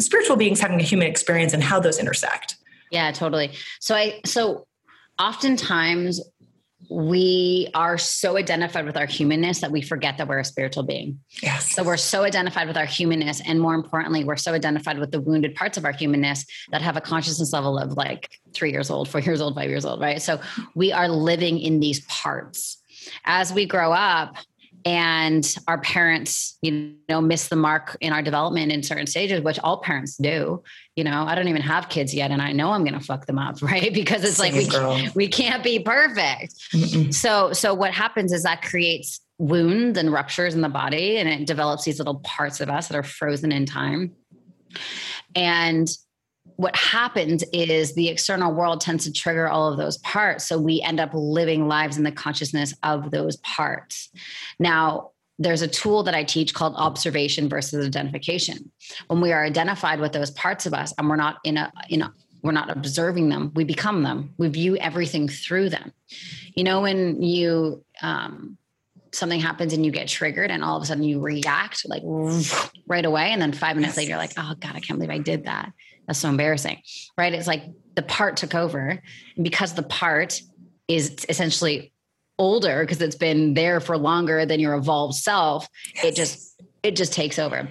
spiritual 0.00 0.36
beings 0.36 0.60
having 0.60 0.80
a 0.80 0.84
human 0.84 1.06
experience 1.06 1.52
and 1.52 1.62
how 1.62 1.80
those 1.80 1.98
intersect. 1.98 2.56
Yeah, 2.90 3.10
totally. 3.12 3.52
So 3.80 3.94
I 3.94 4.20
so 4.24 4.66
oftentimes 5.18 6.20
we 6.92 7.68
are 7.74 7.96
so 7.96 8.36
identified 8.36 8.84
with 8.84 8.96
our 8.96 9.06
humanness 9.06 9.60
that 9.60 9.72
we 9.72 9.80
forget 9.80 10.18
that 10.18 10.28
we're 10.28 10.40
a 10.40 10.44
spiritual 10.44 10.82
being. 10.82 11.18
Yes. 11.42 11.72
So 11.74 11.82
we're 11.82 11.96
so 11.96 12.22
identified 12.22 12.68
with 12.68 12.76
our 12.76 12.84
humanness. 12.84 13.40
And 13.46 13.60
more 13.60 13.74
importantly, 13.74 14.24
we're 14.24 14.36
so 14.36 14.52
identified 14.52 14.98
with 14.98 15.10
the 15.10 15.20
wounded 15.20 15.54
parts 15.54 15.78
of 15.78 15.84
our 15.84 15.92
humanness 15.92 16.44
that 16.70 16.82
have 16.82 16.96
a 16.96 17.00
consciousness 17.00 17.52
level 17.52 17.78
of 17.78 17.92
like 17.92 18.30
three 18.52 18.72
years 18.72 18.90
old, 18.90 19.08
four 19.08 19.20
years 19.20 19.40
old, 19.40 19.54
five 19.54 19.70
years 19.70 19.84
old, 19.84 20.00
right? 20.00 20.20
So 20.20 20.40
we 20.74 20.92
are 20.92 21.08
living 21.08 21.58
in 21.58 21.80
these 21.80 22.00
parts. 22.06 22.78
As 23.24 23.52
we 23.52 23.66
grow 23.66 23.92
up, 23.92 24.36
and 24.84 25.56
our 25.68 25.80
parents 25.80 26.58
you 26.62 26.94
know 27.08 27.20
miss 27.20 27.48
the 27.48 27.56
mark 27.56 27.96
in 28.00 28.12
our 28.12 28.22
development 28.22 28.72
in 28.72 28.82
certain 28.82 29.06
stages 29.06 29.40
which 29.40 29.58
all 29.60 29.78
parents 29.78 30.16
do. 30.16 30.62
You 30.96 31.04
know 31.04 31.24
i 31.26 31.34
don't 31.34 31.48
even 31.48 31.62
have 31.62 31.88
kids 31.88 32.12
yet 32.12 32.30
and 32.30 32.42
i 32.42 32.52
know 32.52 32.70
i'm 32.70 32.84
going 32.84 32.98
to 32.98 33.04
fuck 33.04 33.26
them 33.26 33.38
up 33.38 33.62
right? 33.62 33.92
Because 33.94 34.24
it's 34.24 34.36
Same 34.36 34.54
like 34.54 34.64
we, 34.64 34.68
can't, 34.68 35.14
we 35.14 35.28
can't 35.28 35.64
be 35.64 35.78
perfect. 35.78 36.54
Mm-mm. 36.74 37.14
so 37.14 37.52
so 37.52 37.74
what 37.74 37.92
happens 37.92 38.32
is 38.32 38.42
that 38.42 38.62
creates 38.62 39.20
wounds 39.38 39.98
and 39.98 40.12
ruptures 40.12 40.54
in 40.54 40.60
the 40.60 40.68
body 40.68 41.18
and 41.18 41.28
it 41.28 41.46
develops 41.46 41.84
these 41.84 41.98
little 41.98 42.20
parts 42.20 42.60
of 42.60 42.68
us 42.68 42.88
that 42.88 42.96
are 42.96 43.02
frozen 43.02 43.50
in 43.50 43.66
time. 43.66 44.14
And 45.34 45.88
what 46.62 46.76
happens 46.76 47.42
is 47.52 47.92
the 47.94 48.08
external 48.08 48.54
world 48.54 48.80
tends 48.80 49.02
to 49.04 49.12
trigger 49.12 49.48
all 49.48 49.68
of 49.68 49.76
those 49.76 49.98
parts. 49.98 50.46
So 50.46 50.60
we 50.60 50.80
end 50.80 51.00
up 51.00 51.10
living 51.12 51.66
lives 51.66 51.96
in 51.96 52.04
the 52.04 52.12
consciousness 52.12 52.72
of 52.84 53.10
those 53.10 53.36
parts. 53.38 54.10
Now, 54.60 55.10
there's 55.40 55.62
a 55.62 55.66
tool 55.66 56.04
that 56.04 56.14
I 56.14 56.22
teach 56.22 56.54
called 56.54 56.74
observation 56.76 57.48
versus 57.48 57.84
identification. 57.84 58.70
When 59.08 59.20
we 59.20 59.32
are 59.32 59.44
identified 59.44 59.98
with 59.98 60.12
those 60.12 60.30
parts 60.30 60.64
of 60.64 60.72
us 60.72 60.94
and 60.96 61.08
we're 61.08 61.16
not 61.16 61.38
in 61.42 61.56
a, 61.56 61.72
in 61.88 62.02
a, 62.02 62.14
we're 62.44 62.52
not 62.52 62.70
observing 62.70 63.28
them, 63.28 63.50
we 63.56 63.64
become 63.64 64.04
them. 64.04 64.32
We 64.38 64.46
view 64.46 64.76
everything 64.76 65.26
through 65.26 65.70
them. 65.70 65.92
You 66.54 66.62
know, 66.62 66.82
when 66.82 67.20
you, 67.20 67.84
um, 68.02 68.56
something 69.12 69.40
happens 69.40 69.72
and 69.72 69.84
you 69.84 69.90
get 69.90 70.06
triggered 70.06 70.52
and 70.52 70.62
all 70.62 70.76
of 70.76 70.84
a 70.84 70.86
sudden 70.86 71.02
you 71.02 71.18
react 71.18 71.88
like 71.88 72.02
right 72.86 73.04
away. 73.04 73.30
And 73.30 73.42
then 73.42 73.52
five 73.52 73.74
minutes 73.74 73.96
later, 73.96 74.10
you're 74.10 74.18
like, 74.18 74.34
oh 74.36 74.54
God, 74.60 74.76
I 74.76 74.80
can't 74.80 75.00
believe 75.00 75.10
I 75.10 75.18
did 75.18 75.46
that. 75.46 75.72
That's 76.06 76.18
so 76.18 76.28
embarrassing, 76.28 76.82
right? 77.16 77.32
It's 77.32 77.46
like 77.46 77.64
the 77.94 78.02
part 78.02 78.36
took 78.36 78.54
over. 78.54 79.00
And 79.36 79.44
because 79.44 79.74
the 79.74 79.82
part 79.82 80.40
is 80.88 81.24
essentially 81.28 81.92
older 82.38 82.82
because 82.82 83.00
it's 83.00 83.16
been 83.16 83.54
there 83.54 83.78
for 83.80 83.96
longer 83.96 84.44
than 84.46 84.58
your 84.58 84.74
evolved 84.74 85.14
self, 85.14 85.68
yes. 85.94 86.04
it 86.04 86.16
just 86.16 86.62
it 86.82 86.96
just 86.96 87.12
takes 87.12 87.38
over. 87.38 87.68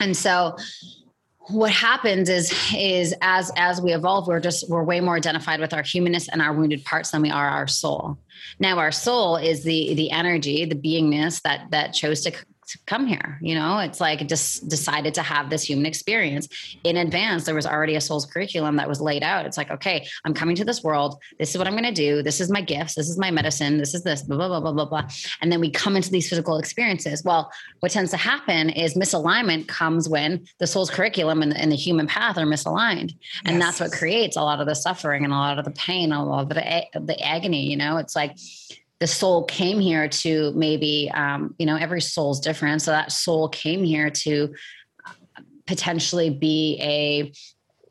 And 0.00 0.16
so 0.16 0.56
what 1.48 1.72
happens 1.72 2.28
is 2.28 2.52
is 2.74 3.14
as 3.22 3.50
as 3.56 3.80
we 3.80 3.92
evolve 3.92 4.26
we're 4.28 4.40
just 4.40 4.68
we're 4.68 4.84
way 4.84 5.00
more 5.00 5.16
identified 5.16 5.60
with 5.60 5.74
our 5.74 5.82
humanness 5.82 6.28
and 6.28 6.40
our 6.40 6.52
wounded 6.52 6.84
parts 6.84 7.10
than 7.10 7.22
we 7.22 7.30
are 7.30 7.48
our 7.48 7.66
soul 7.66 8.16
now 8.60 8.78
our 8.78 8.92
soul 8.92 9.36
is 9.36 9.64
the 9.64 9.94
the 9.94 10.10
energy 10.10 10.64
the 10.64 10.76
beingness 10.76 11.42
that 11.42 11.68
that 11.70 11.92
chose 11.92 12.20
to 12.20 12.30
to 12.30 12.44
come 12.86 13.06
here. 13.06 13.38
You 13.40 13.54
know, 13.54 13.78
it's 13.78 14.00
like 14.00 14.26
just 14.26 14.68
decided 14.68 15.14
to 15.14 15.22
have 15.22 15.50
this 15.50 15.62
human 15.62 15.86
experience 15.86 16.48
in 16.84 16.96
advance. 16.96 17.44
There 17.44 17.54
was 17.54 17.66
already 17.66 17.96
a 17.96 18.00
soul's 18.00 18.26
curriculum 18.26 18.76
that 18.76 18.88
was 18.88 19.00
laid 19.00 19.22
out. 19.22 19.46
It's 19.46 19.56
like, 19.56 19.70
okay, 19.70 20.06
I'm 20.24 20.34
coming 20.34 20.56
to 20.56 20.64
this 20.64 20.82
world. 20.82 21.20
This 21.38 21.50
is 21.50 21.58
what 21.58 21.66
I'm 21.66 21.74
going 21.74 21.84
to 21.84 21.92
do. 21.92 22.22
This 22.22 22.40
is 22.40 22.50
my 22.50 22.60
gifts. 22.60 22.94
This 22.94 23.08
is 23.08 23.18
my 23.18 23.30
medicine. 23.30 23.78
This 23.78 23.94
is 23.94 24.02
this, 24.02 24.22
blah, 24.22 24.36
blah, 24.36 24.48
blah, 24.48 24.60
blah, 24.60 24.72
blah, 24.72 24.84
blah. 24.84 25.10
And 25.40 25.50
then 25.50 25.60
we 25.60 25.70
come 25.70 25.96
into 25.96 26.10
these 26.10 26.28
physical 26.28 26.58
experiences. 26.58 27.24
Well, 27.24 27.50
what 27.80 27.92
tends 27.92 28.10
to 28.12 28.16
happen 28.16 28.70
is 28.70 28.94
misalignment 28.94 29.68
comes 29.68 30.08
when 30.08 30.46
the 30.58 30.66
soul's 30.66 30.90
curriculum 30.90 31.42
and, 31.42 31.56
and 31.56 31.70
the 31.70 31.76
human 31.76 32.06
path 32.06 32.38
are 32.38 32.46
misaligned. 32.46 33.14
And 33.44 33.56
yes. 33.56 33.64
that's 33.64 33.80
what 33.80 33.92
creates 33.92 34.36
a 34.36 34.42
lot 34.42 34.60
of 34.60 34.66
the 34.66 34.74
suffering 34.74 35.24
and 35.24 35.32
a 35.32 35.36
lot 35.36 35.58
of 35.58 35.64
the 35.64 35.70
pain, 35.72 36.12
a 36.12 36.24
lot 36.24 36.42
of 36.42 36.48
the, 36.48 36.84
the 37.00 37.20
agony. 37.20 37.70
You 37.70 37.76
know, 37.76 37.96
it's 37.96 38.16
like, 38.16 38.36
the 39.00 39.06
soul 39.06 39.44
came 39.44 39.80
here 39.80 40.08
to 40.08 40.52
maybe 40.52 41.10
um, 41.12 41.54
you 41.58 41.66
know 41.66 41.76
every 41.76 42.00
soul's 42.00 42.38
different. 42.40 42.82
So 42.82 42.90
that 42.92 43.12
soul 43.12 43.48
came 43.48 43.82
here 43.82 44.10
to 44.10 44.54
potentially 45.66 46.30
be 46.30 46.78
a 46.80 47.32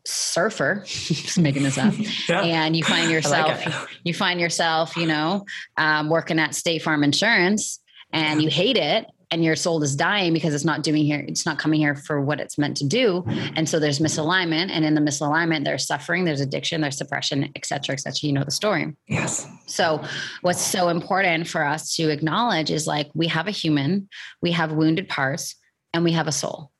surfer. 0.06 0.84
Just 0.86 1.40
making 1.40 1.64
this 1.64 1.78
up. 1.78 1.94
Yeah. 2.30 2.42
and 2.42 2.76
you 2.76 2.84
find 2.84 3.10
yourself 3.10 3.66
like 3.66 3.76
you 4.04 4.14
find 4.14 4.40
yourself 4.40 4.96
you 4.96 5.08
know 5.08 5.46
um, 5.78 6.10
working 6.10 6.40
at 6.40 6.54
state 6.54 6.84
farm 6.84 7.04
insurance 7.04 7.80
and 8.14 8.42
you 8.42 8.50
hate 8.50 8.78
it 8.78 9.06
and 9.32 9.44
your 9.44 9.56
soul 9.56 9.82
is 9.84 9.96
dying 9.96 10.34
because 10.34 10.54
it's 10.54 10.66
not 10.66 10.82
doing 10.82 11.06
here 11.06 11.24
it's 11.28 11.46
not 11.46 11.60
coming 11.60 11.80
here 11.80 11.96
for 11.96 12.20
what 12.22 12.40
it's 12.40 12.58
meant 12.58 12.78
to 12.78 12.86
do. 12.86 13.24
And 13.56 13.70
so 13.70 13.80
there's 13.80 14.00
misalignment 14.00 14.70
and 14.72 14.84
in 14.84 14.96
the 14.96 15.02
misalignment 15.02 15.66
there's 15.66 15.86
suffering 15.86 16.26
there's 16.26 16.42
addiction 16.42 16.82
there's 16.82 16.98
suppression 16.98 17.52
et 17.56 17.66
cetera 17.66 17.94
et 17.94 18.00
cetera. 18.00 18.28
You 18.28 18.34
know 18.34 18.44
the 18.44 18.52
story. 18.52 18.96
Yes. 19.08 19.48
So 19.68 20.04
what's 20.42 20.62
so 20.62 20.90
important 20.90 21.48
for 21.48 21.64
us 21.64 21.96
to 21.96 22.10
acknowledge 22.10 22.72
is 22.72 22.88
like 22.88 23.10
we 23.14 23.28
have 23.28 23.48
a 23.48 23.52
human 23.52 24.10
we 24.42 24.52
have 24.52 24.72
wounded 24.72 25.08
parts 25.08 25.56
and 25.94 26.04
we 26.04 26.12
have 26.14 26.28
a 26.28 26.32
soul. 26.32 26.72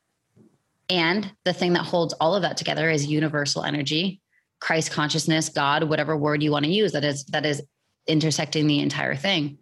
And 0.90 1.32
the 1.46 1.54
thing 1.54 1.74
that 1.74 1.86
holds 1.86 2.14
all 2.14 2.36
of 2.36 2.42
that 2.42 2.58
together 2.58 2.90
is 2.90 3.06
universal 3.06 3.64
energy 3.64 4.22
christ 4.60 4.92
consciousness 4.92 5.48
god 5.48 5.86
whatever 5.86 6.18
word 6.18 6.44
you 6.44 6.52
want 6.52 6.66
to 6.66 6.72
use 6.72 6.92
that 6.92 7.06
is 7.06 7.24
that 7.26 7.46
is 7.46 7.62
intersecting 8.08 8.68
the 8.68 8.80
entire 8.80 9.16
thing 9.16 9.58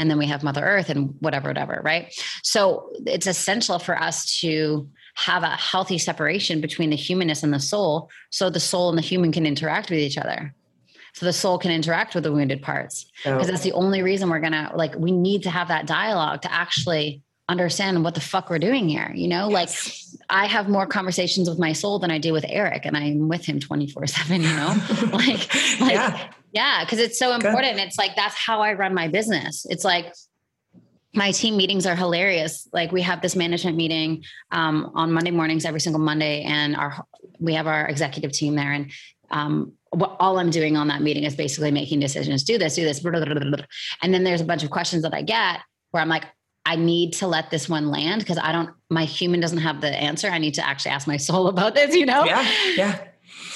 and 0.00 0.10
then 0.10 0.18
we 0.18 0.26
have 0.26 0.42
mother 0.42 0.64
earth 0.64 0.88
and 0.88 1.14
whatever 1.20 1.48
whatever 1.48 1.80
right 1.84 2.12
so 2.42 2.90
it's 3.06 3.26
essential 3.26 3.78
for 3.78 4.00
us 4.00 4.40
to 4.40 4.88
have 5.14 5.42
a 5.42 5.50
healthy 5.50 5.98
separation 5.98 6.60
between 6.60 6.90
the 6.90 6.96
humanness 6.96 7.42
and 7.42 7.52
the 7.52 7.60
soul 7.60 8.08
so 8.30 8.50
the 8.50 8.58
soul 8.58 8.88
and 8.88 8.98
the 8.98 9.02
human 9.02 9.30
can 9.30 9.46
interact 9.46 9.90
with 9.90 9.98
each 9.98 10.18
other 10.18 10.54
so 11.12 11.26
the 11.26 11.32
soul 11.32 11.58
can 11.58 11.70
interact 11.70 12.14
with 12.14 12.24
the 12.24 12.32
wounded 12.32 12.62
parts 12.62 13.06
because 13.22 13.46
oh. 13.46 13.50
that's 13.50 13.62
the 13.62 13.72
only 13.72 14.02
reason 14.02 14.30
we're 14.30 14.40
gonna 14.40 14.72
like 14.74 14.96
we 14.96 15.12
need 15.12 15.42
to 15.42 15.50
have 15.50 15.68
that 15.68 15.86
dialogue 15.86 16.42
to 16.42 16.52
actually 16.52 17.22
understand 17.48 18.04
what 18.04 18.14
the 18.14 18.20
fuck 18.20 18.48
we're 18.48 18.60
doing 18.60 18.88
here 18.88 19.12
you 19.14 19.28
know 19.28 19.50
yes. 19.50 20.16
like 20.22 20.22
i 20.30 20.46
have 20.46 20.68
more 20.68 20.86
conversations 20.86 21.48
with 21.48 21.58
my 21.58 21.72
soul 21.72 21.98
than 21.98 22.10
i 22.10 22.16
do 22.16 22.32
with 22.32 22.44
eric 22.48 22.86
and 22.86 22.96
i'm 22.96 23.28
with 23.28 23.44
him 23.44 23.58
24 23.58 24.06
7 24.06 24.40
you 24.40 24.48
know 24.48 24.76
like 25.12 25.52
like 25.80 25.92
yeah. 25.92 26.30
Yeah, 26.52 26.84
because 26.84 26.98
it's 26.98 27.18
so 27.18 27.32
important. 27.32 27.76
Good. 27.76 27.84
It's 27.84 27.98
like 27.98 28.16
that's 28.16 28.34
how 28.34 28.60
I 28.60 28.74
run 28.74 28.94
my 28.94 29.08
business. 29.08 29.66
It's 29.68 29.84
like 29.84 30.12
my 31.14 31.30
team 31.32 31.56
meetings 31.56 31.86
are 31.86 31.96
hilarious. 31.96 32.68
Like 32.72 32.92
we 32.92 33.02
have 33.02 33.20
this 33.20 33.36
management 33.36 33.76
meeting 33.76 34.24
um, 34.50 34.90
on 34.94 35.12
Monday 35.12 35.30
mornings 35.30 35.64
every 35.64 35.80
single 35.80 36.00
Monday, 36.00 36.42
and 36.42 36.76
our 36.76 37.04
we 37.38 37.54
have 37.54 37.66
our 37.66 37.86
executive 37.86 38.32
team 38.32 38.54
there, 38.56 38.72
and 38.72 38.90
um, 39.30 39.72
what 39.90 40.16
all 40.20 40.38
I'm 40.38 40.50
doing 40.50 40.76
on 40.76 40.88
that 40.88 41.02
meeting 41.02 41.24
is 41.24 41.34
basically 41.34 41.70
making 41.70 42.00
decisions. 42.00 42.44
Do 42.44 42.58
this, 42.58 42.74
do 42.74 42.84
this, 42.84 43.00
blah, 43.00 43.12
blah, 43.12 43.24
blah, 43.24 43.64
and 44.02 44.14
then 44.14 44.24
there's 44.24 44.40
a 44.40 44.44
bunch 44.44 44.62
of 44.62 44.70
questions 44.70 45.02
that 45.02 45.14
I 45.14 45.22
get 45.22 45.60
where 45.90 46.02
I'm 46.02 46.08
like, 46.08 46.24
I 46.64 46.76
need 46.76 47.14
to 47.14 47.26
let 47.26 47.50
this 47.50 47.68
one 47.68 47.88
land 47.88 48.20
because 48.20 48.38
I 48.38 48.52
don't. 48.52 48.70
My 48.90 49.04
human 49.04 49.40
doesn't 49.40 49.58
have 49.58 49.80
the 49.80 49.88
answer. 49.88 50.28
I 50.28 50.38
need 50.38 50.54
to 50.54 50.66
actually 50.66 50.92
ask 50.92 51.06
my 51.06 51.16
soul 51.28 51.48
about 51.48 51.74
this. 51.74 51.94
You 51.94 52.06
know? 52.06 52.24
Yeah, 52.24 52.48
yeah. 52.76 53.04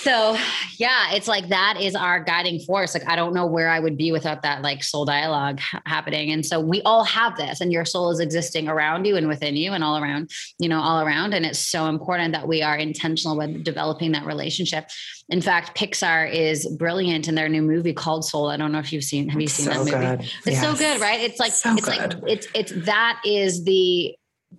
So 0.05 0.37
yeah, 0.77 1.15
it's 1.15 1.27
like 1.27 1.49
that 1.49 1.79
is 1.81 1.95
our 1.95 2.23
guiding 2.23 2.61
force. 2.61 2.93
Like 2.93 3.09
I 3.09 3.17
don't 3.17 3.33
know 3.33 3.47
where 3.47 3.71
I 3.71 3.81
would 3.81 3.97
be 3.97 4.13
without 4.13 4.43
that 4.43 4.61
like 4.61 4.85
soul 4.85 5.07
dialogue 5.07 5.61
happening. 5.87 6.31
And 6.31 6.45
so 6.45 6.61
we 6.61 6.83
all 6.83 7.05
have 7.05 7.39
this, 7.39 7.63
and 7.63 7.73
your 7.73 7.87
soul 7.87 8.11
is 8.11 8.21
existing 8.21 8.69
around 8.69 9.07
you 9.07 9.17
and 9.17 9.29
within 9.29 9.57
you 9.57 9.73
and 9.73 9.83
all 9.83 9.97
around, 9.97 10.31
you 10.59 10.69
know, 10.69 10.79
all 10.79 11.01
around. 11.01 11.33
And 11.33 11.47
it's 11.47 11.59
so 11.59 11.87
important 11.87 12.33
that 12.35 12.47
we 12.47 12.61
are 12.61 12.77
intentional 12.77 13.39
with 13.39 13.65
developing 13.65 14.13
that 14.13 14.27
relationship. 14.27 14.91
In 15.31 15.41
fact, 15.41 15.75
Pixar 15.75 16.31
is 16.31 16.69
brilliant 16.77 17.27
in 17.27 17.35
their 17.35 17.49
new 17.49 17.63
movie 17.63 17.95
called 17.95 18.27
Soul. 18.27 18.51
I 18.51 18.59
don't 18.59 18.73
know 18.73 18.81
if 18.81 18.93
you've 18.93 19.05
seen. 19.05 19.31
Have 19.31 19.41
you 19.41 19.49
seen 19.49 19.73
so 19.73 19.73
that 19.73 19.79
movie? 19.79 19.91
Good. 19.91 20.21
It's 20.21 20.47
yes. 20.49 20.63
so 20.63 20.75
good, 20.77 21.01
right? 21.01 21.21
It's 21.21 21.41
like 21.41 21.53
so 21.53 21.73
it's 21.73 21.89
good. 21.89 22.21
like 22.23 22.31
it's 22.31 22.47
it's 22.55 22.73
that 22.85 23.23
is 23.25 23.65
the 23.65 24.15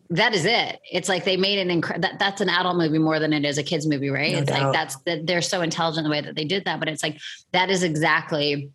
that 0.10 0.34
is 0.34 0.46
it. 0.46 0.80
It's 0.92 1.10
like 1.10 1.24
they 1.24 1.38
made 1.38 1.60
an 1.60 1.82
inc- 1.82 2.02
that, 2.02 2.20
that's 2.20 2.42
an 2.42 2.50
adult 2.50 2.78
movie 2.78 3.00
more 3.00 3.20
than 3.20 3.34
it 3.34 3.46
is 3.46 3.58
a 3.58 3.64
kids 3.64 3.88
movie, 3.88 4.10
right? 4.10 4.34
No 4.34 4.40
it's 4.40 4.52
doubt. 4.52 4.64
like 4.64 4.74
that's 4.74 4.96
that 5.04 5.28
they're 5.28 5.42
so 5.42 5.62
intelligent 5.62 6.04
the 6.04 6.10
way 6.10 6.22
that 6.22 6.36
they 6.36 6.46
did 6.46 6.66
that, 6.66 6.80
but 6.80 6.88
it's 6.90 7.04
like 7.04 7.20
that 7.52 7.70
is 7.70 7.84
exactly 7.84 8.72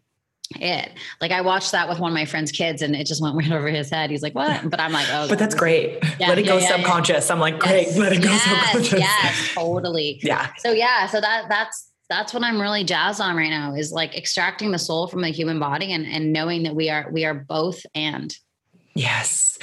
it. 0.58 0.90
Like 1.20 1.30
I 1.30 1.40
watched 1.40 1.72
that 1.72 1.88
with 1.88 1.98
one 1.98 2.10
of 2.10 2.14
my 2.14 2.24
friend's 2.24 2.52
kids 2.52 2.82
and 2.82 2.94
it 2.94 3.06
just 3.06 3.22
went 3.22 3.36
right 3.38 3.52
over 3.52 3.68
his 3.68 3.90
head. 3.90 4.10
He's 4.10 4.22
like, 4.22 4.34
what? 4.34 4.68
But 4.68 4.80
I'm 4.80 4.92
like, 4.92 5.06
oh, 5.10 5.28
but 5.28 5.38
that's 5.38 5.54
great. 5.54 5.98
Yeah, 6.18 6.28
let 6.28 6.38
it 6.38 6.44
yeah, 6.44 6.52
go 6.52 6.58
yeah, 6.58 6.76
subconscious. 6.76 7.30
I'm 7.30 7.40
like, 7.40 7.58
great. 7.58 7.86
Yes, 7.88 7.98
let 7.98 8.12
it 8.12 8.22
go 8.22 8.30
yes, 8.30 8.42
subconscious. 8.42 8.98
Yes, 8.98 9.54
totally. 9.54 10.20
Yeah. 10.22 10.50
So 10.58 10.72
yeah, 10.72 11.06
so 11.06 11.20
that 11.20 11.46
that's 11.48 11.90
that's 12.08 12.34
what 12.34 12.42
I'm 12.42 12.60
really 12.60 12.84
jazzed 12.84 13.20
on 13.20 13.36
right 13.36 13.50
now 13.50 13.74
is 13.74 13.92
like 13.92 14.16
extracting 14.16 14.72
the 14.72 14.78
soul 14.78 15.06
from 15.06 15.22
the 15.22 15.28
human 15.28 15.58
body 15.58 15.92
and 15.92 16.04
and 16.04 16.32
knowing 16.32 16.64
that 16.64 16.74
we 16.74 16.90
are 16.90 17.08
we 17.10 17.24
are 17.24 17.34
both 17.34 17.86
and 17.94 18.34
yes 18.94 19.58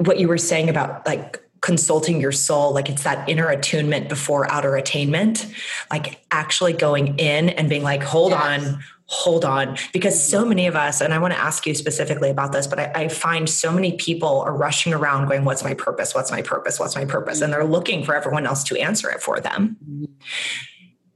what 0.00 0.18
you 0.18 0.28
were 0.28 0.38
saying 0.38 0.68
about 0.68 1.06
like 1.06 1.42
consulting 1.60 2.20
your 2.20 2.32
soul 2.32 2.72
like 2.72 2.88
it's 2.88 3.02
that 3.02 3.28
inner 3.28 3.48
attunement 3.48 4.08
before 4.08 4.50
outer 4.50 4.76
attainment 4.76 5.46
like 5.90 6.24
actually 6.30 6.72
going 6.72 7.18
in 7.18 7.50
and 7.50 7.68
being 7.68 7.82
like 7.82 8.02
hold 8.02 8.32
yes. 8.32 8.42
on 8.42 8.82
hold 9.12 9.44
on. 9.44 9.76
Because 9.92 10.22
so 10.22 10.40
mm-hmm. 10.40 10.48
many 10.50 10.66
of 10.68 10.76
us 10.76 11.00
and 11.00 11.12
i 11.12 11.18
want 11.18 11.34
to 11.34 11.40
ask 11.40 11.66
you 11.66 11.74
specifically 11.74 12.30
about 12.30 12.52
this 12.52 12.66
but 12.66 12.78
I, 12.78 12.92
I, 12.94 13.08
find 13.08 13.48
so 13.48 13.72
many 13.72 13.96
people 13.96 14.40
are 14.40 14.56
rushing 14.56 14.94
around 14.94 15.28
going 15.28 15.44
what's 15.44 15.64
my 15.64 15.74
purpose? 15.74 16.14
What's 16.14 16.30
my 16.30 16.42
purpose? 16.42 16.78
What's 16.78 16.94
my 16.94 17.04
purpose? 17.04 17.40
And 17.40 17.52
they're 17.52 17.64
looking 17.64 18.04
for 18.04 18.14
everyone 18.14 18.46
else 18.46 18.64
to 18.64 18.80
answer 18.80 19.10
it 19.10 19.20
for 19.20 19.40
them. 19.40 19.76
Mm-hmm. 19.84 20.04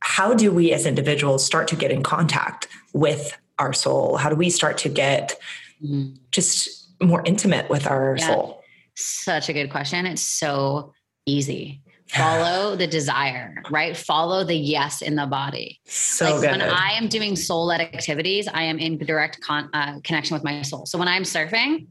How 0.00 0.34
do 0.34 0.52
we 0.52 0.72
as 0.72 0.84
individuals 0.84 1.46
start 1.46 1.68
to 1.68 1.76
get 1.76 1.90
in 1.90 2.02
contact 2.02 2.68
with 2.92 3.38
our 3.58 3.72
soul? 3.72 4.16
How 4.16 4.28
do 4.28 4.36
we 4.36 4.50
start 4.50 4.76
to 4.78 4.88
get 4.88 5.40
mm-hmm. 5.82 6.16
just 6.32 6.90
more 7.00 7.22
intimate 7.24 7.70
with 7.70 7.86
our 7.86 8.16
yeah. 8.18 8.26
soul 8.26 8.63
such 8.96 9.48
a 9.48 9.52
good 9.52 9.70
question. 9.70 10.06
It's 10.06 10.22
so 10.22 10.92
easy. 11.26 11.82
Follow 12.08 12.76
the 12.76 12.86
desire, 12.86 13.62
right? 13.70 13.96
Follow 13.96 14.44
the 14.44 14.54
yes 14.54 15.02
in 15.02 15.16
the 15.16 15.26
body. 15.26 15.80
So 15.86 16.32
like 16.32 16.40
good. 16.42 16.50
when 16.50 16.62
I 16.62 16.92
am 16.92 17.08
doing 17.08 17.34
soul 17.34 17.66
led 17.66 17.80
activities, 17.80 18.46
I 18.46 18.62
am 18.64 18.78
in 18.78 18.98
direct 18.98 19.40
con- 19.40 19.70
uh, 19.72 20.00
connection 20.04 20.34
with 20.34 20.44
my 20.44 20.62
soul. 20.62 20.86
So 20.86 20.98
when 20.98 21.08
I'm 21.08 21.22
surfing, 21.22 21.86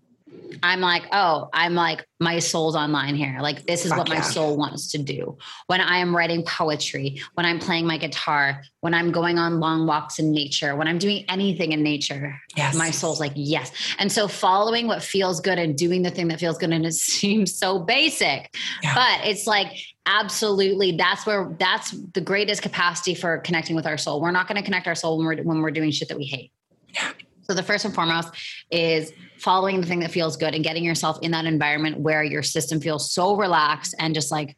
I'm 0.63 0.79
like, 0.79 1.03
oh, 1.11 1.49
I'm 1.53 1.75
like, 1.75 2.07
my 2.21 2.39
soul's 2.39 2.75
online 2.75 3.15
here. 3.15 3.39
Like, 3.41 3.65
this 3.65 3.83
is 3.83 3.91
Fuck 3.91 3.99
what 3.99 4.09
my 4.09 4.21
soul 4.21 4.55
wants 4.55 4.91
to 4.91 4.97
do. 4.97 5.37
When 5.67 5.81
I 5.81 5.97
am 5.97 6.15
writing 6.15 6.43
poetry, 6.43 7.21
when 7.33 7.45
I'm 7.45 7.59
playing 7.59 7.85
my 7.85 7.97
guitar, 7.97 8.61
when 8.79 8.93
I'm 8.93 9.11
going 9.11 9.37
on 9.37 9.59
long 9.59 9.85
walks 9.85 10.19
in 10.19 10.31
nature, 10.31 10.75
when 10.77 10.87
I'm 10.87 10.99
doing 10.99 11.25
anything 11.27 11.73
in 11.73 11.83
nature, 11.83 12.39
yes. 12.55 12.75
my 12.75 12.91
soul's 12.91 13.19
like, 13.19 13.33
yes. 13.35 13.71
And 13.99 14.09
so 14.09 14.29
following 14.29 14.87
what 14.87 15.03
feels 15.03 15.41
good 15.41 15.59
and 15.59 15.77
doing 15.77 16.01
the 16.01 16.11
thing 16.11 16.29
that 16.29 16.39
feels 16.39 16.57
good, 16.57 16.71
and 16.71 16.85
it 16.85 16.93
seems 16.93 17.53
so 17.53 17.79
basic, 17.79 18.55
yeah. 18.81 18.95
but 18.95 19.27
it's 19.27 19.45
like, 19.45 19.77
absolutely 20.05 20.91
that's 20.97 21.25
where 21.25 21.55
that's 21.59 21.91
the 22.13 22.19
greatest 22.19 22.61
capacity 22.61 23.15
for 23.15 23.37
connecting 23.37 23.73
with 23.73 23.85
our 23.85 23.97
soul 23.97 24.19
we're 24.19 24.31
not 24.31 24.49
going 24.49 24.57
to 24.57 24.61
connect 24.61 24.85
our 24.85 24.95
soul 24.95 25.17
when 25.17 25.25
we're 25.25 25.41
when 25.43 25.61
we're 25.61 25.71
doing 25.71 25.91
shit 25.91 26.09
that 26.09 26.17
we 26.17 26.25
hate 26.25 26.51
yeah. 26.89 27.11
So 27.53 27.57
the 27.57 27.61
first 27.61 27.85
and 27.85 27.93
foremost 27.93 28.29
is 28.71 29.13
following 29.37 29.79
the 29.79 29.85
thing 29.85 29.99
that 29.99 30.09
feels 30.09 30.37
good 30.37 30.55
and 30.55 30.63
getting 30.63 30.83
yourself 30.83 31.19
in 31.21 31.29
that 31.31 31.45
environment 31.45 31.99
where 31.99 32.23
your 32.23 32.41
system 32.41 32.81
feels 32.81 33.11
so 33.11 33.35
relaxed 33.35 33.93
and 33.99 34.15
just 34.15 34.31
like 34.31 34.57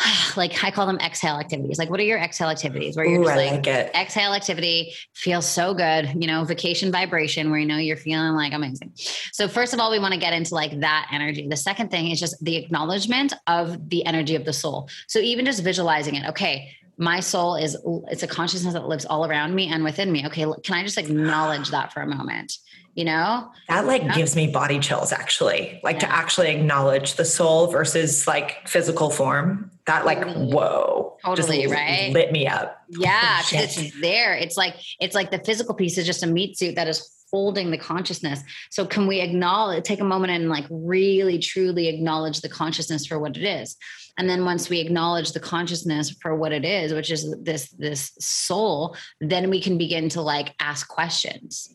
like 0.36 0.64
I 0.64 0.70
call 0.70 0.86
them 0.86 0.96
exhale 0.98 1.36
activities. 1.36 1.78
Like, 1.78 1.90
what 1.90 2.00
are 2.00 2.04
your 2.04 2.16
exhale 2.16 2.48
activities? 2.48 2.96
Where 2.96 3.04
you're 3.04 3.20
Ooh, 3.20 3.24
just 3.24 3.36
like, 3.36 3.66
like 3.66 3.94
exhale 3.94 4.32
activity 4.32 4.94
feels 5.12 5.46
so 5.46 5.74
good, 5.74 6.10
you 6.18 6.26
know, 6.26 6.42
vacation 6.44 6.90
vibration 6.90 7.50
where 7.50 7.60
you 7.60 7.66
know 7.66 7.76
you're 7.76 7.98
feeling 7.98 8.32
like 8.32 8.54
amazing. 8.54 8.92
So, 9.32 9.46
first 9.46 9.74
of 9.74 9.80
all, 9.80 9.90
we 9.90 9.98
want 9.98 10.14
to 10.14 10.20
get 10.20 10.32
into 10.32 10.54
like 10.54 10.80
that 10.80 11.10
energy. 11.12 11.48
The 11.48 11.56
second 11.56 11.90
thing 11.90 12.10
is 12.10 12.18
just 12.18 12.42
the 12.42 12.56
acknowledgement 12.56 13.34
of 13.46 13.90
the 13.90 14.06
energy 14.06 14.36
of 14.36 14.46
the 14.46 14.54
soul. 14.54 14.88
So, 15.06 15.18
even 15.18 15.44
just 15.44 15.62
visualizing 15.62 16.14
it, 16.14 16.26
okay, 16.30 16.74
my 17.00 17.18
soul 17.18 17.56
is 17.56 17.76
it's 18.08 18.22
a 18.22 18.26
consciousness 18.26 18.74
that 18.74 18.86
lives 18.86 19.06
all 19.06 19.24
around 19.24 19.54
me 19.54 19.68
and 19.68 19.82
within 19.82 20.12
me. 20.12 20.24
Okay 20.26 20.44
can 20.62 20.74
i 20.74 20.84
just 20.84 20.98
acknowledge 20.98 21.70
that 21.70 21.92
for 21.92 22.02
a 22.02 22.06
moment? 22.06 22.52
You 22.94 23.06
know? 23.06 23.50
That 23.68 23.86
like 23.86 24.02
yeah. 24.02 24.14
gives 24.14 24.36
me 24.36 24.48
body 24.48 24.78
chills 24.78 25.10
actually. 25.10 25.80
Like 25.82 25.96
yeah. 25.96 26.08
to 26.08 26.14
actually 26.14 26.50
acknowledge 26.50 27.14
the 27.14 27.24
soul 27.24 27.68
versus 27.68 28.26
like 28.26 28.68
physical 28.68 29.08
form 29.10 29.70
that 29.86 30.04
like 30.04 30.20
totally. 30.20 30.52
whoa 30.52 31.16
totally 31.24 31.66
right? 31.66 32.12
lit 32.12 32.32
me 32.32 32.46
up. 32.46 32.82
Yeah 32.90 33.40
it's 33.50 34.00
there. 34.00 34.34
It's 34.34 34.58
like 34.58 34.74
it's 35.00 35.14
like 35.14 35.30
the 35.30 35.38
physical 35.38 35.74
piece 35.74 35.96
is 35.96 36.04
just 36.04 36.22
a 36.22 36.26
meat 36.26 36.58
suit 36.58 36.74
that 36.74 36.86
is 36.86 37.16
holding 37.30 37.70
the 37.70 37.78
consciousness. 37.78 38.42
So 38.70 38.84
can 38.84 39.06
we 39.06 39.20
acknowledge 39.20 39.84
take 39.84 40.00
a 40.00 40.04
moment 40.04 40.32
and 40.32 40.50
like 40.50 40.66
really 40.68 41.38
truly 41.38 41.88
acknowledge 41.88 42.42
the 42.42 42.48
consciousness 42.50 43.06
for 43.06 43.18
what 43.18 43.38
it 43.38 43.44
is 43.44 43.76
and 44.18 44.28
then 44.28 44.44
once 44.44 44.68
we 44.68 44.80
acknowledge 44.80 45.32
the 45.32 45.40
consciousness 45.40 46.10
for 46.10 46.34
what 46.34 46.52
it 46.52 46.64
is 46.64 46.92
which 46.92 47.10
is 47.10 47.34
this 47.42 47.70
this 47.70 48.12
soul 48.18 48.96
then 49.20 49.50
we 49.50 49.60
can 49.60 49.78
begin 49.78 50.08
to 50.10 50.22
like 50.22 50.54
ask 50.60 50.88
questions. 50.88 51.74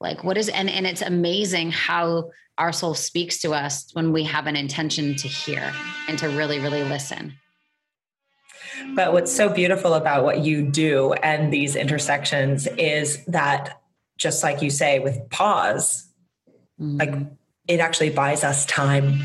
Like 0.00 0.24
what 0.24 0.36
is 0.36 0.48
and 0.48 0.68
and 0.68 0.86
it's 0.86 1.02
amazing 1.02 1.70
how 1.70 2.30
our 2.58 2.72
soul 2.72 2.94
speaks 2.94 3.38
to 3.38 3.52
us 3.52 3.90
when 3.94 4.12
we 4.12 4.24
have 4.24 4.46
an 4.46 4.56
intention 4.56 5.16
to 5.16 5.28
hear 5.28 5.72
and 6.08 6.18
to 6.18 6.28
really 6.28 6.58
really 6.58 6.84
listen. 6.84 7.34
But 8.94 9.12
what's 9.12 9.34
so 9.34 9.48
beautiful 9.48 9.94
about 9.94 10.24
what 10.24 10.40
you 10.40 10.68
do 10.68 11.12
and 11.14 11.52
these 11.52 11.76
intersections 11.76 12.66
is 12.66 13.24
that 13.26 13.80
just 14.18 14.42
like 14.42 14.62
you 14.62 14.70
say 14.70 14.98
with 14.98 15.18
pause 15.30 16.08
mm-hmm. 16.80 16.98
like 16.98 17.14
it 17.66 17.80
actually 17.80 18.10
buys 18.10 18.44
us 18.44 18.66
time 18.66 19.22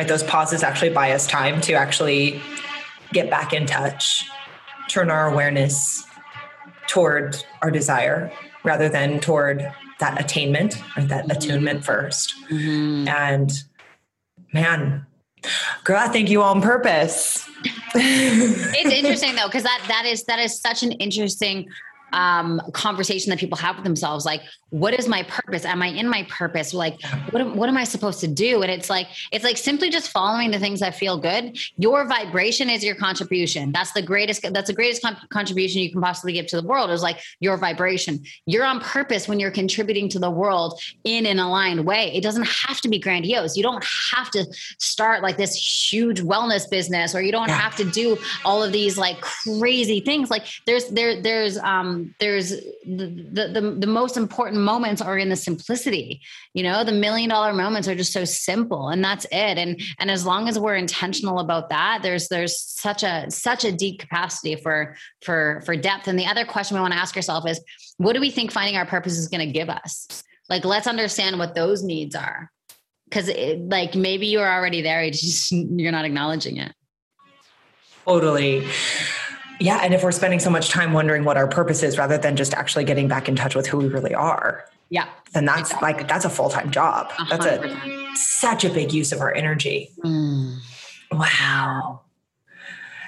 right 0.00 0.08
those 0.08 0.22
pauses 0.22 0.62
actually 0.62 0.88
buy 0.88 1.12
us 1.12 1.26
time 1.26 1.60
to 1.60 1.74
actually 1.74 2.40
get 3.12 3.28
back 3.28 3.52
in 3.52 3.66
touch 3.66 4.24
turn 4.88 5.10
our 5.10 5.30
awareness 5.30 6.06
toward 6.86 7.36
our 7.60 7.70
desire 7.70 8.32
rather 8.64 8.88
than 8.88 9.20
toward 9.20 9.70
that 9.98 10.18
attainment 10.18 10.78
or 10.96 11.02
that 11.02 11.24
mm-hmm. 11.24 11.30
attunement 11.32 11.84
1st 11.84 12.28
mm-hmm. 12.50 13.08
and 13.08 13.64
man 14.54 15.04
girl 15.84 15.98
i 15.98 16.08
think 16.08 16.30
you 16.30 16.42
on 16.42 16.62
purpose 16.62 17.46
it's 17.94 18.94
interesting 18.98 19.34
though 19.34 19.48
because 19.48 19.64
that 19.64 19.84
that 19.86 20.06
is 20.06 20.24
that 20.24 20.38
is 20.38 20.58
such 20.58 20.82
an 20.82 20.92
interesting 20.92 21.68
um, 22.12 22.60
conversation 22.72 23.28
that 23.30 23.38
people 23.38 23.58
have 23.58 23.76
with 23.76 23.84
themselves 23.84 24.24
like 24.24 24.40
what 24.70 24.98
is 24.98 25.08
my 25.08 25.22
purpose? 25.24 25.64
Am 25.64 25.82
i 25.82 25.88
in 25.88 26.08
my 26.08 26.24
purpose? 26.28 26.72
Like 26.72 27.02
what 27.30 27.42
am, 27.42 27.56
what 27.56 27.68
am 27.68 27.76
i 27.76 27.84
supposed 27.84 28.20
to 28.20 28.28
do? 28.28 28.62
And 28.62 28.70
it's 28.70 28.88
like 28.88 29.08
it's 29.32 29.44
like 29.44 29.56
simply 29.56 29.90
just 29.90 30.10
following 30.10 30.50
the 30.50 30.58
things 30.58 30.80
that 30.80 30.94
feel 30.94 31.18
good. 31.18 31.58
Your 31.76 32.06
vibration 32.06 32.70
is 32.70 32.84
your 32.84 32.94
contribution. 32.94 33.72
That's 33.72 33.92
the 33.92 34.02
greatest 34.02 34.42
that's 34.52 34.68
the 34.68 34.74
greatest 34.74 35.02
con- 35.02 35.16
contribution 35.30 35.82
you 35.82 35.90
can 35.90 36.00
possibly 36.00 36.32
give 36.32 36.46
to 36.48 36.60
the 36.60 36.66
world 36.66 36.90
is 36.90 37.02
like 37.02 37.20
your 37.40 37.56
vibration. 37.56 38.22
You're 38.46 38.64
on 38.64 38.80
purpose 38.80 39.28
when 39.28 39.40
you're 39.40 39.50
contributing 39.50 40.08
to 40.10 40.18
the 40.18 40.30
world 40.30 40.80
in 41.04 41.26
an 41.26 41.38
aligned 41.38 41.84
way. 41.84 42.12
It 42.14 42.22
doesn't 42.22 42.46
have 42.46 42.80
to 42.82 42.88
be 42.88 42.98
grandiose. 42.98 43.56
You 43.56 43.62
don't 43.62 43.84
have 44.14 44.30
to 44.30 44.46
start 44.78 45.22
like 45.22 45.36
this 45.36 45.54
huge 45.92 46.22
wellness 46.22 46.68
business 46.70 47.14
or 47.14 47.22
you 47.22 47.32
don't 47.32 47.48
yeah. 47.48 47.58
have 47.58 47.76
to 47.76 47.84
do 47.84 48.16
all 48.44 48.62
of 48.62 48.72
these 48.72 48.96
like 48.96 49.20
crazy 49.20 50.00
things. 50.00 50.30
Like 50.30 50.46
there's 50.66 50.88
there 50.90 51.20
there's 51.20 51.58
um 51.58 52.14
there's 52.20 52.50
the 52.50 53.10
the, 53.32 53.60
the, 53.60 53.76
the 53.80 53.86
most 53.86 54.16
important 54.16 54.59
moments 54.60 55.02
are 55.02 55.18
in 55.18 55.28
the 55.28 55.36
simplicity. 55.36 56.20
You 56.54 56.62
know 56.62 56.84
the 56.84 56.92
million 56.92 57.30
dollar 57.30 57.52
moments 57.52 57.88
are 57.88 57.94
just 57.94 58.12
so 58.12 58.24
simple 58.24 58.88
and 58.88 59.02
that's 59.02 59.24
it. 59.26 59.58
And 59.58 59.80
and 59.98 60.10
as 60.10 60.24
long 60.24 60.48
as 60.48 60.58
we're 60.58 60.76
intentional 60.76 61.40
about 61.40 61.68
that 61.70 62.00
there's 62.02 62.28
there's 62.28 62.58
such 62.58 63.02
a 63.02 63.30
such 63.30 63.64
a 63.64 63.72
deep 63.72 64.00
capacity 64.00 64.56
for 64.56 64.96
for 65.22 65.62
for 65.64 65.76
depth. 65.76 66.08
And 66.08 66.18
the 66.18 66.26
other 66.26 66.44
question 66.44 66.76
we 66.76 66.80
want 66.80 66.92
to 66.92 67.00
ask 67.00 67.16
ourselves 67.16 67.46
is 67.46 67.60
what 67.96 68.14
do 68.14 68.20
we 68.20 68.30
think 68.30 68.52
finding 68.52 68.76
our 68.76 68.86
purpose 68.86 69.18
is 69.18 69.28
going 69.28 69.46
to 69.46 69.52
give 69.52 69.68
us? 69.68 70.22
Like 70.48 70.64
let's 70.64 70.86
understand 70.86 71.38
what 71.38 71.54
those 71.54 71.82
needs 71.82 72.14
are. 72.14 72.50
Because 73.04 73.30
like 73.58 73.94
maybe 73.94 74.28
you're 74.28 74.48
already 74.48 74.82
there 74.82 75.10
just 75.10 75.50
you're 75.52 75.92
not 75.92 76.04
acknowledging 76.04 76.58
it. 76.58 76.72
Totally 78.04 78.66
yeah. 79.60 79.80
And 79.82 79.94
if 79.94 80.02
we're 80.02 80.12
spending 80.12 80.40
so 80.40 80.50
much 80.50 80.70
time 80.70 80.92
wondering 80.92 81.24
what 81.24 81.36
our 81.36 81.46
purpose 81.46 81.82
is 81.82 81.98
rather 81.98 82.18
than 82.18 82.36
just 82.36 82.54
actually 82.54 82.84
getting 82.84 83.08
back 83.08 83.28
in 83.28 83.36
touch 83.36 83.54
with 83.54 83.66
who 83.66 83.78
we 83.78 83.86
really 83.86 84.14
are. 84.14 84.64
Yeah. 84.88 85.06
Then 85.32 85.44
that's 85.44 85.70
exactly. 85.70 85.92
like, 85.92 86.08
that's 86.08 86.24
a 86.24 86.30
full 86.30 86.48
time 86.48 86.70
job. 86.70 87.10
100%. 87.10 87.28
That's 87.28 87.46
a 87.46 88.16
such 88.16 88.64
a 88.64 88.70
big 88.70 88.92
use 88.92 89.12
of 89.12 89.20
our 89.20 89.32
energy. 89.32 89.90
Mm. 90.02 90.58
Wow. 91.12 92.00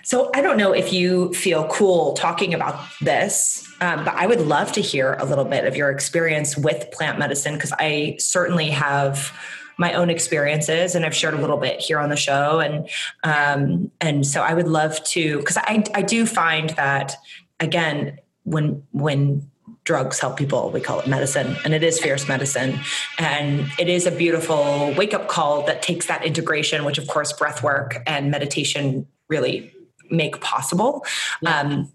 So 0.05 0.31
I 0.35 0.41
don't 0.41 0.57
know 0.57 0.73
if 0.73 0.93
you 0.93 1.33
feel 1.33 1.67
cool 1.69 2.15
talking 2.15 2.55
about 2.55 2.85
this, 3.01 3.69
um, 3.81 4.05
but 4.05 4.15
I 4.15 4.27
would 4.27 4.41
love 4.41 4.73
to 4.73 4.81
hear 4.81 5.15
a 5.15 5.25
little 5.25 5.45
bit 5.45 5.65
of 5.65 5.77
your 5.77 5.91
experience 5.91 6.57
with 6.57 6.91
plant 6.91 7.19
medicine 7.19 7.55
because 7.55 7.73
I 7.79 8.17
certainly 8.19 8.71
have 8.71 9.33
my 9.79 9.93
own 9.95 10.11
experiences 10.11 10.95
and 10.95 11.05
I've 11.05 11.15
shared 11.15 11.35
a 11.35 11.41
little 11.41 11.57
bit 11.57 11.81
here 11.81 11.99
on 11.99 12.09
the 12.09 12.17
show. 12.17 12.61
And, 12.61 12.89
um, 13.25 13.91
and 14.01 14.27
so 14.27 14.43
I 14.43 14.55
would 14.55 14.69
love 14.69 15.03
to, 15.05 15.43
cause 15.43 15.57
I, 15.57 15.85
I 15.95 16.03
do 16.03 16.27
find 16.27 16.71
that 16.71 17.17
again, 17.61 18.19
when, 18.45 18.83
when 18.93 19.49
drugs 19.85 20.19
help 20.21 20.37
people. 20.37 20.71
We 20.71 20.81
call 20.81 21.01
it 21.01 21.07
medicine, 21.07 21.57
and 21.65 21.75
it 21.75 21.83
is 21.83 21.99
fierce 21.99 22.29
medicine. 22.29 22.79
And 23.19 23.71
it 23.79 23.89
is 23.89 24.07
a 24.07 24.11
beautiful 24.11 24.95
wake 24.97 25.15
up 25.15 25.29
call 25.29 25.65
that 25.67 25.83
takes 25.83 26.07
that 26.07 26.25
integration, 26.25 26.85
which 26.85 26.99
of 26.99 27.09
course 27.09 27.33
breath 27.33 27.63
work 27.63 28.03
and 28.07 28.31
meditation 28.31 29.07
really 29.29 29.73
make 30.11 30.41
possible. 30.41 31.05
Yeah. 31.41 31.61
Um, 31.61 31.93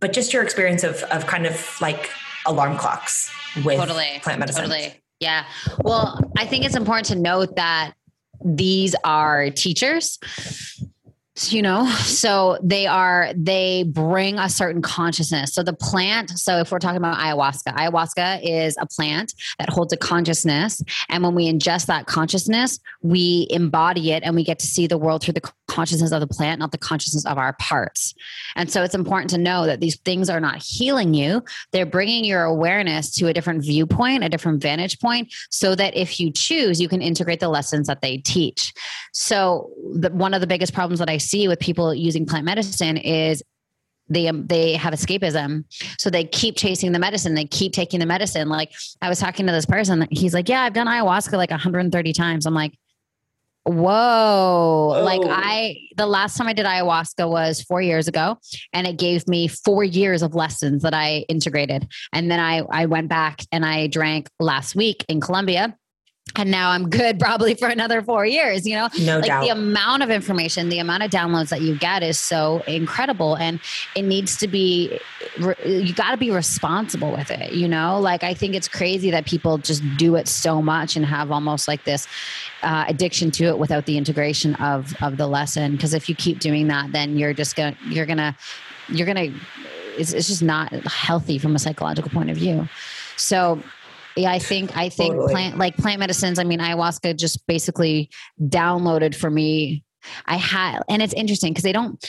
but 0.00 0.12
just 0.12 0.32
your 0.32 0.42
experience 0.42 0.84
of 0.84 1.02
of 1.04 1.26
kind 1.26 1.46
of 1.46 1.80
like 1.80 2.10
alarm 2.46 2.76
clocks 2.76 3.30
with 3.64 3.78
totally, 3.78 4.20
plant 4.22 4.40
medicine. 4.40 4.68
Totally. 4.68 4.94
Yeah. 5.20 5.46
Well, 5.82 6.20
I 6.36 6.46
think 6.46 6.64
it's 6.64 6.76
important 6.76 7.06
to 7.06 7.16
note 7.16 7.56
that 7.56 7.94
these 8.44 8.94
are 9.04 9.50
teachers 9.50 10.18
you 11.36 11.60
know 11.60 11.84
so 12.02 12.56
they 12.62 12.86
are 12.86 13.32
they 13.34 13.82
bring 13.82 14.38
a 14.38 14.48
certain 14.48 14.80
consciousness. 14.80 15.52
So 15.52 15.64
the 15.64 15.72
plant 15.72 16.30
so 16.30 16.58
if 16.58 16.70
we're 16.70 16.78
talking 16.78 16.98
about 16.98 17.18
ayahuasca 17.18 17.74
ayahuasca 17.74 18.40
is 18.44 18.76
a 18.78 18.86
plant 18.86 19.34
that 19.58 19.68
holds 19.68 19.92
a 19.92 19.96
consciousness. 19.96 20.80
And 21.08 21.24
when 21.24 21.34
we 21.34 21.52
ingest 21.52 21.86
that 21.86 22.06
consciousness 22.06 22.78
we 23.02 23.48
embody 23.50 24.12
it 24.12 24.22
and 24.22 24.36
we 24.36 24.44
get 24.44 24.60
to 24.60 24.66
see 24.66 24.86
the 24.86 24.96
world 24.96 25.22
through 25.22 25.34
the 25.34 25.52
consciousness 25.66 26.12
of 26.12 26.20
the 26.20 26.26
plant 26.26 26.60
not 26.60 26.70
the 26.70 26.78
consciousness 26.78 27.26
of 27.26 27.36
our 27.36 27.54
parts. 27.54 28.14
And 28.54 28.70
so 28.70 28.84
it's 28.84 28.94
important 28.94 29.30
to 29.30 29.38
know 29.38 29.66
that 29.66 29.80
these 29.80 29.96
things 29.96 30.30
are 30.30 30.40
not 30.40 30.62
healing 30.62 31.14
you. 31.14 31.42
They're 31.72 31.84
bringing 31.84 32.24
your 32.24 32.44
awareness 32.44 33.10
to 33.16 33.26
a 33.26 33.32
different 33.32 33.64
viewpoint 33.64 34.22
a 34.22 34.28
different 34.28 34.62
vantage 34.62 35.00
point 35.00 35.34
so 35.50 35.74
that 35.74 35.96
if 35.96 36.20
you 36.20 36.30
choose 36.30 36.80
you 36.80 36.88
can 36.88 37.02
integrate 37.02 37.40
the 37.40 37.48
lessons 37.48 37.88
that 37.88 38.02
they 38.02 38.18
teach. 38.18 38.72
So 39.12 39.72
the, 39.94 40.10
one 40.10 40.32
of 40.32 40.40
the 40.40 40.46
biggest 40.46 40.72
problems 40.72 41.00
that 41.00 41.10
i 41.10 41.18
see 41.24 41.48
with 41.48 41.58
people 41.58 41.94
using 41.94 42.26
plant 42.26 42.44
medicine 42.44 42.96
is 42.96 43.42
they 44.08 44.28
um, 44.28 44.46
they 44.46 44.74
have 44.74 44.92
escapism. 44.92 45.64
So 45.98 46.10
they 46.10 46.24
keep 46.24 46.56
chasing 46.56 46.92
the 46.92 46.98
medicine. 46.98 47.34
They 47.34 47.46
keep 47.46 47.72
taking 47.72 48.00
the 48.00 48.06
medicine. 48.06 48.48
Like 48.48 48.72
i 49.00 49.08
was 49.08 49.18
talking 49.18 49.46
to 49.46 49.52
this 49.52 49.66
person. 49.66 50.06
He's 50.10 50.34
like 50.34 50.48
yeah 50.48 50.62
i've 50.62 50.74
done 50.74 50.86
ayahuasca 50.86 51.32
like 51.32 51.50
130 51.50 52.12
times. 52.12 52.46
I'm 52.46 52.54
like 52.54 52.74
whoa. 53.64 55.00
Like 55.02 55.22
i 55.24 55.76
the 55.96 56.06
last 56.06 56.36
time 56.36 56.48
i 56.48 56.52
did 56.52 56.66
ayahuasca 56.66 57.28
was 57.28 57.62
four 57.62 57.80
years 57.80 58.08
ago 58.08 58.38
and 58.74 58.86
it 58.86 58.98
gave 58.98 59.26
me 59.26 59.48
four 59.48 59.84
years 59.84 60.22
of 60.22 60.34
lessons 60.34 60.82
that 60.82 60.94
i 60.94 61.24
integrated. 61.28 61.88
And 62.12 62.30
then 62.30 62.40
i 62.40 62.62
i 62.70 62.86
went 62.86 63.08
back 63.08 63.40
and 63.52 63.64
i 63.64 63.86
drank 63.86 64.28
last 64.38 64.76
week 64.76 65.04
in 65.08 65.20
colombia 65.20 65.76
and 66.36 66.50
now 66.50 66.70
I'm 66.70 66.88
good 66.88 67.18
probably 67.20 67.54
for 67.54 67.68
another 67.68 68.02
four 68.02 68.26
years. 68.26 68.66
You 68.66 68.76
know, 68.76 68.88
no 69.00 69.18
like 69.18 69.26
doubt. 69.26 69.42
the 69.42 69.50
amount 69.50 70.02
of 70.02 70.10
information, 70.10 70.68
the 70.68 70.78
amount 70.78 71.02
of 71.02 71.10
downloads 71.10 71.50
that 71.50 71.62
you 71.62 71.76
get 71.78 72.02
is 72.02 72.18
so 72.18 72.62
incredible, 72.66 73.36
and 73.36 73.60
it 73.94 74.02
needs 74.02 74.36
to 74.38 74.48
be. 74.48 74.98
You 75.64 75.94
got 75.94 76.12
to 76.12 76.16
be 76.16 76.30
responsible 76.30 77.12
with 77.12 77.30
it. 77.30 77.52
You 77.52 77.68
know, 77.68 77.98
like 77.98 78.22
I 78.22 78.34
think 78.34 78.54
it's 78.54 78.68
crazy 78.68 79.10
that 79.10 79.26
people 79.26 79.58
just 79.58 79.82
do 79.96 80.16
it 80.16 80.28
so 80.28 80.62
much 80.62 80.96
and 80.96 81.04
have 81.04 81.30
almost 81.30 81.68
like 81.68 81.84
this 81.84 82.06
uh, 82.62 82.84
addiction 82.88 83.30
to 83.32 83.44
it 83.44 83.58
without 83.58 83.86
the 83.86 83.96
integration 83.96 84.54
of 84.56 84.94
of 85.02 85.16
the 85.16 85.26
lesson. 85.26 85.72
Because 85.72 85.94
if 85.94 86.08
you 86.08 86.14
keep 86.14 86.40
doing 86.40 86.68
that, 86.68 86.92
then 86.92 87.16
you're 87.16 87.34
just 87.34 87.56
gonna 87.56 87.76
you're 87.88 88.06
gonna 88.06 88.36
you're 88.88 89.06
gonna 89.06 89.32
it's, 89.96 90.12
it's 90.12 90.28
just 90.28 90.42
not 90.42 90.72
healthy 90.86 91.38
from 91.38 91.54
a 91.54 91.58
psychological 91.58 92.10
point 92.10 92.30
of 92.30 92.36
view. 92.36 92.68
So 93.16 93.62
yeah, 94.16 94.30
I 94.30 94.38
think 94.38 94.76
I 94.76 94.88
think 94.88 95.14
totally. 95.14 95.32
plant 95.32 95.58
like 95.58 95.76
plant 95.76 96.00
medicines. 96.00 96.38
I 96.38 96.44
mean, 96.44 96.60
ayahuasca 96.60 97.16
just 97.16 97.46
basically 97.46 98.10
downloaded 98.40 99.14
for 99.14 99.30
me. 99.30 99.84
I 100.26 100.36
had, 100.36 100.82
and 100.88 101.02
it's 101.02 101.14
interesting 101.14 101.52
because 101.52 101.64
they 101.64 101.72
don't. 101.72 102.04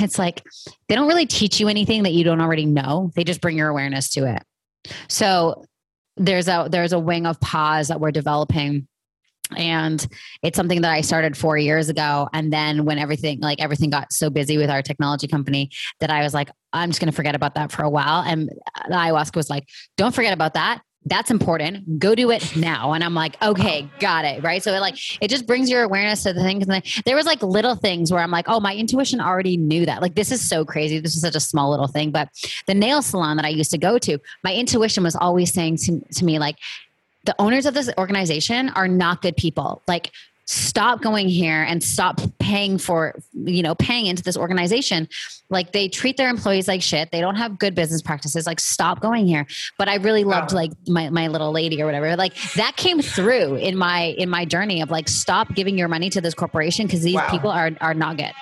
It's 0.00 0.18
like 0.18 0.42
they 0.88 0.94
don't 0.94 1.08
really 1.08 1.26
teach 1.26 1.60
you 1.60 1.68
anything 1.68 2.02
that 2.02 2.12
you 2.12 2.24
don't 2.24 2.40
already 2.40 2.66
know. 2.66 3.12
They 3.14 3.24
just 3.24 3.40
bring 3.40 3.56
your 3.56 3.68
awareness 3.68 4.10
to 4.10 4.26
it. 4.26 4.42
So 5.08 5.64
there's 6.16 6.48
a 6.48 6.68
there's 6.70 6.92
a 6.92 6.98
wing 6.98 7.26
of 7.26 7.40
pause 7.40 7.88
that 7.88 8.00
we're 8.00 8.10
developing 8.10 8.88
and 9.56 10.06
it's 10.42 10.56
something 10.56 10.82
that 10.82 10.92
i 10.92 11.00
started 11.00 11.36
four 11.36 11.56
years 11.56 11.88
ago 11.88 12.28
and 12.34 12.52
then 12.52 12.84
when 12.84 12.98
everything 12.98 13.40
like 13.40 13.60
everything 13.62 13.88
got 13.88 14.12
so 14.12 14.28
busy 14.28 14.58
with 14.58 14.68
our 14.68 14.82
technology 14.82 15.26
company 15.26 15.70
that 16.00 16.10
i 16.10 16.22
was 16.22 16.34
like 16.34 16.50
i'm 16.72 16.90
just 16.90 17.00
going 17.00 17.10
to 17.10 17.16
forget 17.16 17.34
about 17.34 17.54
that 17.54 17.72
for 17.72 17.82
a 17.82 17.88
while 17.88 18.22
and 18.22 18.50
uh, 18.50 18.88
the 18.88 18.94
ayahuasca 18.94 19.36
was 19.36 19.48
like 19.48 19.66
don't 19.96 20.14
forget 20.14 20.32
about 20.32 20.54
that 20.54 20.82
that's 21.04 21.30
important. 21.30 21.98
Go 21.98 22.14
do 22.14 22.30
it 22.30 22.56
now. 22.56 22.92
And 22.92 23.02
I'm 23.02 23.14
like, 23.14 23.40
okay, 23.42 23.88
got 23.98 24.24
it. 24.24 24.42
Right. 24.42 24.62
So 24.62 24.74
it 24.74 24.80
like, 24.80 24.98
it 25.22 25.28
just 25.28 25.46
brings 25.46 25.70
your 25.70 25.82
awareness 25.82 26.24
to 26.24 26.32
the 26.32 26.42
things. 26.42 26.66
And 26.68 26.82
there 27.04 27.16
was 27.16 27.24
like 27.24 27.42
little 27.42 27.76
things 27.76 28.12
where 28.12 28.20
I'm 28.20 28.30
like, 28.30 28.46
oh, 28.48 28.60
my 28.60 28.74
intuition 28.74 29.20
already 29.20 29.56
knew 29.56 29.86
that. 29.86 30.02
Like, 30.02 30.14
this 30.14 30.30
is 30.30 30.46
so 30.46 30.64
crazy. 30.64 30.98
This 30.98 31.14
is 31.14 31.22
such 31.22 31.36
a 31.36 31.40
small 31.40 31.70
little 31.70 31.86
thing. 31.86 32.10
But 32.10 32.28
the 32.66 32.74
nail 32.74 33.00
salon 33.00 33.36
that 33.36 33.46
I 33.46 33.50
used 33.50 33.70
to 33.70 33.78
go 33.78 33.98
to, 33.98 34.18
my 34.44 34.54
intuition 34.54 35.04
was 35.04 35.16
always 35.16 35.52
saying 35.52 35.78
to, 35.78 36.00
to 36.00 36.24
me, 36.24 36.38
like, 36.38 36.56
the 37.24 37.34
owners 37.38 37.66
of 37.66 37.74
this 37.74 37.90
organization 37.98 38.70
are 38.70 38.88
not 38.88 39.22
good 39.22 39.36
people. 39.36 39.82
Like, 39.86 40.12
stop 40.48 41.02
going 41.02 41.28
here 41.28 41.62
and 41.62 41.84
stop 41.84 42.22
paying 42.38 42.78
for 42.78 43.14
you 43.34 43.62
know 43.62 43.74
paying 43.74 44.06
into 44.06 44.22
this 44.22 44.36
organization. 44.36 45.06
Like 45.50 45.72
they 45.72 45.88
treat 45.88 46.16
their 46.16 46.30
employees 46.30 46.66
like 46.66 46.80
shit. 46.80 47.10
They 47.10 47.20
don't 47.20 47.36
have 47.36 47.58
good 47.58 47.74
business 47.74 48.00
practices. 48.00 48.46
Like 48.46 48.58
stop 48.58 49.00
going 49.00 49.26
here. 49.26 49.46
But 49.78 49.88
i 49.88 49.96
really 49.96 50.24
loved 50.24 50.52
like 50.52 50.72
my, 50.86 51.10
my 51.10 51.28
little 51.28 51.52
lady 51.52 51.82
or 51.82 51.86
whatever. 51.86 52.16
Like 52.16 52.34
that 52.54 52.76
came 52.76 53.00
through 53.02 53.56
in 53.56 53.76
my 53.76 54.14
in 54.18 54.30
my 54.30 54.46
journey 54.46 54.80
of 54.80 54.90
like 54.90 55.08
stop 55.08 55.54
giving 55.54 55.76
your 55.76 55.88
money 55.88 56.08
to 56.10 56.20
this 56.20 56.34
corporation 56.34 56.86
because 56.86 57.02
these 57.02 57.16
wow. 57.16 57.30
people 57.30 57.50
are 57.50 57.70
are 57.82 57.94
not 57.94 58.16
good. 58.16 58.32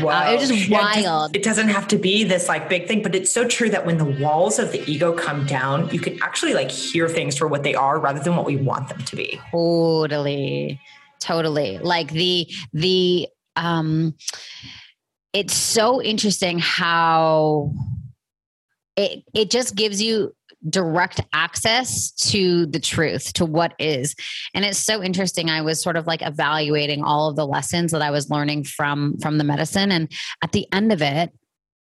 Wow. 0.00 0.26
Uh, 0.26 0.32
it 0.32 0.40
was 0.40 0.48
just 0.48 0.70
wild. 0.70 1.36
it 1.36 1.42
doesn't 1.42 1.68
have 1.68 1.86
to 1.88 1.98
be 1.98 2.24
this 2.24 2.48
like 2.48 2.70
big 2.70 2.88
thing 2.88 3.02
but 3.02 3.14
it's 3.14 3.30
so 3.30 3.46
true 3.46 3.68
that 3.68 3.84
when 3.84 3.98
the 3.98 4.06
walls 4.22 4.58
of 4.58 4.72
the 4.72 4.82
ego 4.90 5.12
come 5.12 5.44
down 5.46 5.90
you 5.90 6.00
can 6.00 6.20
actually 6.22 6.54
like 6.54 6.70
hear 6.70 7.10
things 7.10 7.36
for 7.36 7.46
what 7.46 7.62
they 7.62 7.74
are 7.74 7.98
rather 7.98 8.20
than 8.20 8.34
what 8.34 8.46
we 8.46 8.56
want 8.56 8.88
them 8.88 9.02
to 9.04 9.16
be. 9.16 9.38
Totally 9.50 10.80
totally. 11.22 11.78
Like 11.78 12.10
the 12.10 12.48
the 12.72 13.28
um 13.56 14.14
it's 15.32 15.54
so 15.54 16.02
interesting 16.02 16.58
how 16.58 17.72
it 18.96 19.22
it 19.34 19.50
just 19.50 19.74
gives 19.74 20.02
you 20.02 20.34
direct 20.68 21.20
access 21.32 22.12
to 22.12 22.66
the 22.66 22.78
truth 22.78 23.32
to 23.32 23.44
what 23.44 23.74
is. 23.78 24.14
And 24.54 24.64
it's 24.64 24.78
so 24.78 25.02
interesting. 25.02 25.50
I 25.50 25.62
was 25.62 25.82
sort 25.82 25.96
of 25.96 26.06
like 26.06 26.22
evaluating 26.22 27.02
all 27.02 27.28
of 27.28 27.34
the 27.34 27.46
lessons 27.46 27.90
that 27.90 28.00
i 28.00 28.12
was 28.12 28.30
learning 28.30 28.64
from 28.64 29.18
from 29.18 29.38
the 29.38 29.44
medicine. 29.44 29.90
And 29.90 30.10
at 30.42 30.52
the 30.52 30.66
end 30.72 30.92
of 30.92 31.02
it 31.02 31.32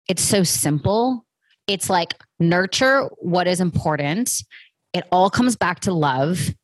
it's 0.09 0.23
so 0.23 0.43
simple. 0.45 1.25
It's 1.67 1.91
like 1.91 2.15
nurture 2.39 3.09
what 3.19 3.47
is 3.47 3.61
important. 3.61 4.31
It 4.93 5.05
all 5.11 5.31
comes 5.31 5.57
back 5.57 5.81
to 5.81 5.93
love 5.93 6.55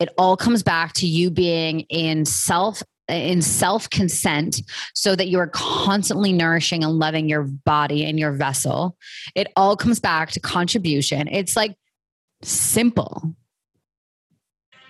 it 0.00 0.08
all 0.18 0.36
comes 0.36 0.62
back 0.62 0.92
to 0.94 1.06
you 1.06 1.30
being 1.30 1.80
in 1.88 2.24
self 2.24 2.82
in 3.08 3.42
self 3.42 3.90
consent 3.90 4.62
so 4.94 5.14
that 5.14 5.28
you 5.28 5.38
are 5.38 5.48
constantly 5.48 6.32
nourishing 6.32 6.82
and 6.82 6.94
loving 6.94 7.28
your 7.28 7.42
body 7.42 8.04
and 8.04 8.18
your 8.18 8.32
vessel. 8.32 8.96
It 9.34 9.48
all 9.56 9.76
comes 9.76 10.00
back 10.00 10.30
to 10.32 10.40
contribution. 10.40 11.28
It's 11.28 11.56
like 11.56 11.76
simple. 12.42 13.34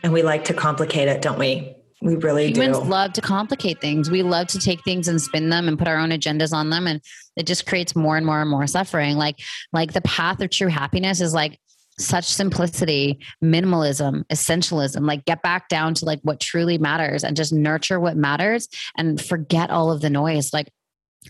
And 0.03 0.13
we 0.13 0.23
like 0.23 0.45
to 0.45 0.55
complicate 0.55 1.09
it 1.09 1.23
don't 1.23 1.39
we? 1.39 1.75
We 2.03 2.17
really 2.17 2.49
humans 2.53 2.79
do. 2.79 2.85
love 2.85 3.15
to 3.15 3.23
complicate 3.23 3.81
things. 3.81 4.11
We 4.11 4.23
love 4.23 4.49
to 4.49 4.59
take 4.59 4.85
things 4.85 5.09
and 5.09 5.21
spin 5.21 5.49
them 5.49 5.69
and 5.69 5.79
put 5.79 5.89
our 5.89 5.97
own 5.97 6.11
agendas 6.11 6.53
on 6.53 6.69
them 6.69 6.87
and 6.87 7.01
it 7.37 7.47
just 7.47 7.67
creates 7.67 7.97
more 7.97 8.17
and 8.17 8.27
more 8.27 8.41
and 8.41 8.51
more 8.51 8.67
suffering. 8.67 9.17
Like 9.17 9.41
like 9.73 9.93
the 9.93 10.03
path 10.03 10.41
of 10.41 10.51
true 10.51 10.69
happiness 10.69 11.21
is 11.21 11.35
like 11.35 11.59
such 11.99 12.25
simplicity, 12.25 13.19
minimalism, 13.43 14.25
essentialism, 14.27 15.07
like 15.07 15.25
get 15.25 15.43
back 15.43 15.69
down 15.69 15.95
to 15.95 16.05
like 16.05 16.21
what 16.23 16.41
truly 16.41 16.79
matters 16.79 17.25
and 17.25 17.37
just 17.37 17.53
nurture 17.53 18.01
what 18.01 18.17
matters 18.17 18.69
and 18.97 19.21
forget 19.21 19.71
all 19.71 19.91
of 19.91 20.01
the 20.01 20.11
noise. 20.11 20.53
Like 20.53 20.69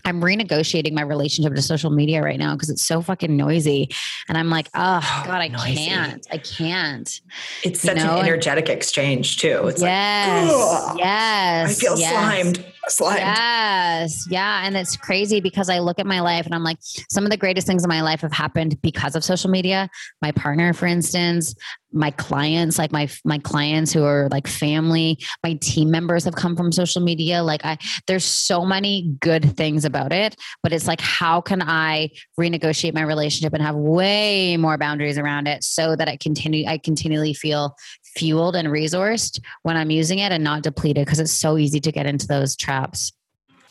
I'm 0.03 0.21
renegotiating 0.21 0.91
my 0.91 1.03
relationship 1.03 1.55
to 1.55 1.61
social 1.61 1.89
media 1.89 2.21
right 2.21 2.37
now 2.37 2.53
because 2.53 2.69
it's 2.69 2.85
so 2.85 3.01
fucking 3.01 3.35
noisy. 3.37 3.89
And 4.27 4.37
I'm 4.37 4.49
like, 4.49 4.67
oh, 4.73 5.23
God, 5.25 5.41
I 5.41 5.47
noisy. 5.47 5.75
can't. 5.75 6.27
I 6.31 6.37
can't. 6.37 7.21
It's 7.63 7.79
such 7.79 7.97
know? 7.97 8.17
an 8.17 8.25
energetic 8.25 8.67
exchange 8.67 9.37
too. 9.37 9.67
It's 9.67 9.81
yes, 9.81 10.51
like, 10.51 10.99
yes. 10.99 11.69
I 11.69 11.73
feel 11.73 11.97
yes. 11.97 12.11
slimed. 12.11 12.65
Slimed. 12.87 13.19
Yes. 13.19 14.27
Yeah. 14.29 14.61
And 14.65 14.77
it's 14.77 14.95
crazy 14.95 15.41
because 15.41 15.69
I 15.69 15.79
look 15.79 15.99
at 15.99 16.05
my 16.05 16.19
life 16.19 16.45
and 16.45 16.53
I'm 16.53 16.63
like, 16.63 16.77
some 17.09 17.23
of 17.23 17.31
the 17.31 17.37
greatest 17.37 17.67
things 17.67 17.83
in 17.83 17.89
my 17.89 18.01
life 18.01 18.21
have 18.21 18.31
happened 18.31 18.81
because 18.81 19.15
of 19.15 19.23
social 19.23 19.49
media. 19.49 19.89
My 20.21 20.31
partner, 20.31 20.73
for 20.73 20.85
instance, 20.85 21.55
my 21.95 22.11
clients 22.11 22.77
like 22.77 22.91
my 22.91 23.09
my 23.23 23.37
clients 23.39 23.93
who 23.93 24.03
are 24.03 24.27
like 24.29 24.47
family 24.47 25.17
my 25.43 25.53
team 25.61 25.89
members 25.89 26.25
have 26.25 26.35
come 26.35 26.55
from 26.55 26.69
social 26.71 27.01
media 27.01 27.41
like 27.41 27.63
i 27.63 27.77
there's 28.05 28.25
so 28.25 28.65
many 28.65 29.15
good 29.21 29.55
things 29.55 29.85
about 29.85 30.11
it 30.11 30.35
but 30.61 30.73
it's 30.73 30.87
like 30.87 30.99
how 30.99 31.39
can 31.39 31.61
i 31.61 32.09
renegotiate 32.37 32.93
my 32.93 33.01
relationship 33.01 33.53
and 33.53 33.63
have 33.63 33.75
way 33.75 34.57
more 34.57 34.77
boundaries 34.77 35.17
around 35.17 35.47
it 35.47 35.63
so 35.63 35.95
that 35.95 36.09
i 36.09 36.17
continue 36.17 36.67
i 36.67 36.77
continually 36.77 37.33
feel 37.33 37.73
fueled 38.15 38.55
and 38.55 38.67
resourced 38.69 39.39
when 39.63 39.75
i'm 39.77 39.91
using 39.91 40.19
it 40.19 40.31
and 40.31 40.43
not 40.43 40.63
depleted 40.63 41.05
because 41.05 41.19
it's 41.19 41.31
so 41.31 41.57
easy 41.57 41.79
to 41.79 41.91
get 41.91 42.05
into 42.05 42.27
those 42.27 42.55
traps 42.55 43.11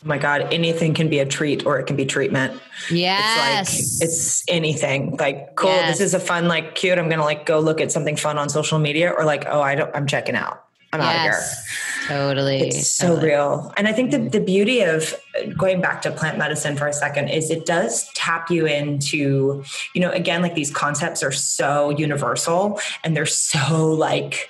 Oh 0.03 0.07
my 0.07 0.19
God, 0.19 0.53
anything 0.53 0.93
can 0.93 1.09
be 1.09 1.17
a 1.17 1.25
treat 1.25 1.65
or 1.65 1.79
it 1.79 1.87
can 1.87 1.95
be 1.95 2.05
treatment. 2.05 2.61
Yes. 2.91 3.73
It's 3.73 3.99
like 3.99 4.07
it's 4.07 4.43
anything. 4.49 5.17
Like, 5.17 5.55
cool, 5.55 5.71
Yes. 5.71 5.97
this 5.97 6.01
is 6.07 6.13
a 6.13 6.19
fun, 6.19 6.47
like 6.47 6.75
cute. 6.75 6.99
I'm 6.99 7.09
gonna 7.09 7.23
like 7.23 7.47
go 7.47 7.59
look 7.59 7.81
at 7.81 7.91
something 7.91 8.15
fun 8.15 8.37
on 8.37 8.47
social 8.47 8.77
media, 8.77 9.09
or 9.09 9.25
like, 9.25 9.45
oh, 9.47 9.61
I 9.61 9.73
don't 9.73 9.89
I'm 9.95 10.05
checking 10.05 10.35
out. 10.35 10.64
I'm 10.95 11.01
out 11.01 11.15
of 11.15 11.21
here. 11.21 11.31
yes. 11.31 11.65
Totally. 12.07 12.59
It's 12.59 12.87
so 12.87 13.07
totally. 13.07 13.29
real. 13.29 13.73
And 13.77 13.87
I 13.87 13.91
think 13.91 14.11
the, 14.11 14.19
the 14.19 14.39
beauty 14.39 14.81
of 14.81 15.15
going 15.57 15.81
back 15.81 16.01
to 16.03 16.11
plant 16.11 16.37
medicine 16.37 16.75
for 16.77 16.87
a 16.87 16.93
second 16.93 17.29
is 17.29 17.49
it 17.49 17.65
does 17.65 18.07
tap 18.13 18.51
you 18.51 18.67
into, 18.67 19.63
you 19.93 20.01
know, 20.01 20.11
again, 20.11 20.41
like 20.41 20.53
these 20.53 20.69
concepts 20.71 21.23
are 21.23 21.31
so 21.31 21.89
universal 21.89 22.79
and 23.03 23.15
they're 23.17 23.25
so 23.25 23.91
like 23.91 24.49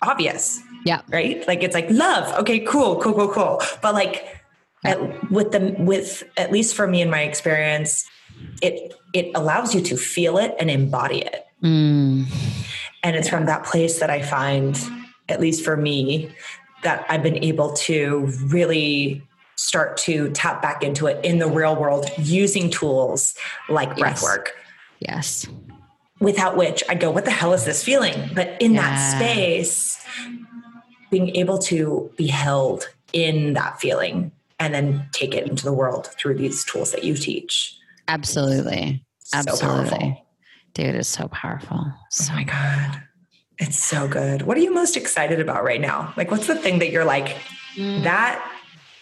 obvious. 0.00 0.60
Yeah. 0.86 1.02
Right. 1.08 1.46
Like 1.46 1.62
it's 1.62 1.74
like 1.74 1.90
love. 1.90 2.32
Okay, 2.40 2.60
cool, 2.60 3.00
cool, 3.00 3.12
cool, 3.12 3.28
cool. 3.28 3.62
But 3.82 3.94
like 3.94 4.26
at, 4.84 5.30
with 5.30 5.52
the, 5.52 5.74
with, 5.78 6.24
at 6.36 6.50
least 6.50 6.74
for 6.74 6.86
me 6.86 7.02
in 7.02 7.10
my 7.10 7.22
experience, 7.22 8.08
it, 8.62 8.94
it 9.12 9.30
allows 9.34 9.74
you 9.74 9.82
to 9.82 9.96
feel 9.96 10.38
it 10.38 10.54
and 10.58 10.70
embody 10.70 11.18
it. 11.18 11.46
Mm. 11.62 12.26
And 13.02 13.16
it's 13.16 13.28
from 13.28 13.46
that 13.46 13.64
place 13.64 14.00
that 14.00 14.08
I 14.10 14.22
find, 14.22 14.78
at 15.28 15.40
least 15.40 15.64
for 15.64 15.76
me, 15.76 16.34
that 16.82 17.06
I've 17.08 17.22
been 17.22 17.42
able 17.42 17.72
to 17.74 18.26
really 18.46 19.26
start 19.56 19.96
to 19.96 20.30
tap 20.32 20.60
back 20.60 20.82
into 20.82 21.06
it 21.06 21.24
in 21.24 21.38
the 21.38 21.46
real 21.46 21.76
world 21.76 22.10
using 22.18 22.70
tools 22.70 23.34
like 23.68 23.96
breath 23.96 24.16
Yes. 24.16 24.22
work. 24.22 24.54
Yes. 24.98 25.46
Without 26.20 26.56
which 26.56 26.82
I 26.88 26.94
go, 26.94 27.10
what 27.10 27.24
the 27.24 27.30
hell 27.30 27.52
is 27.52 27.64
this 27.64 27.82
feeling? 27.82 28.30
But 28.34 28.56
in 28.60 28.74
that 28.74 28.96
space, 29.16 30.04
being 31.10 31.34
able 31.36 31.58
to 31.58 32.10
be 32.16 32.26
held 32.26 32.88
in 33.12 33.52
that 33.54 33.80
feeling 33.80 34.32
and 34.58 34.74
then 34.74 35.08
take 35.12 35.34
it 35.34 35.46
into 35.46 35.64
the 35.64 35.72
world 35.72 36.08
through 36.18 36.36
these 36.36 36.64
tools 36.64 36.92
that 36.92 37.04
you 37.04 37.14
teach. 37.16 37.76
Absolutely. 38.08 39.04
Absolutely. 39.32 39.88
powerful. 39.98 40.26
Dude, 40.74 40.94
it's 40.96 41.08
so 41.08 41.28
powerful. 41.28 41.78
Oh 41.80 42.32
my 42.32 42.44
God. 42.44 43.02
It's 43.58 43.78
so 43.78 44.08
good. 44.08 44.42
What 44.42 44.56
are 44.56 44.60
you 44.60 44.72
most 44.72 44.96
excited 44.96 45.40
about 45.40 45.62
right 45.64 45.80
now? 45.80 46.12
Like, 46.16 46.30
what's 46.30 46.46
the 46.46 46.56
thing 46.56 46.78
that 46.80 46.90
you're 46.90 47.04
like, 47.04 47.36
Mm. 47.76 48.04
that 48.04 48.52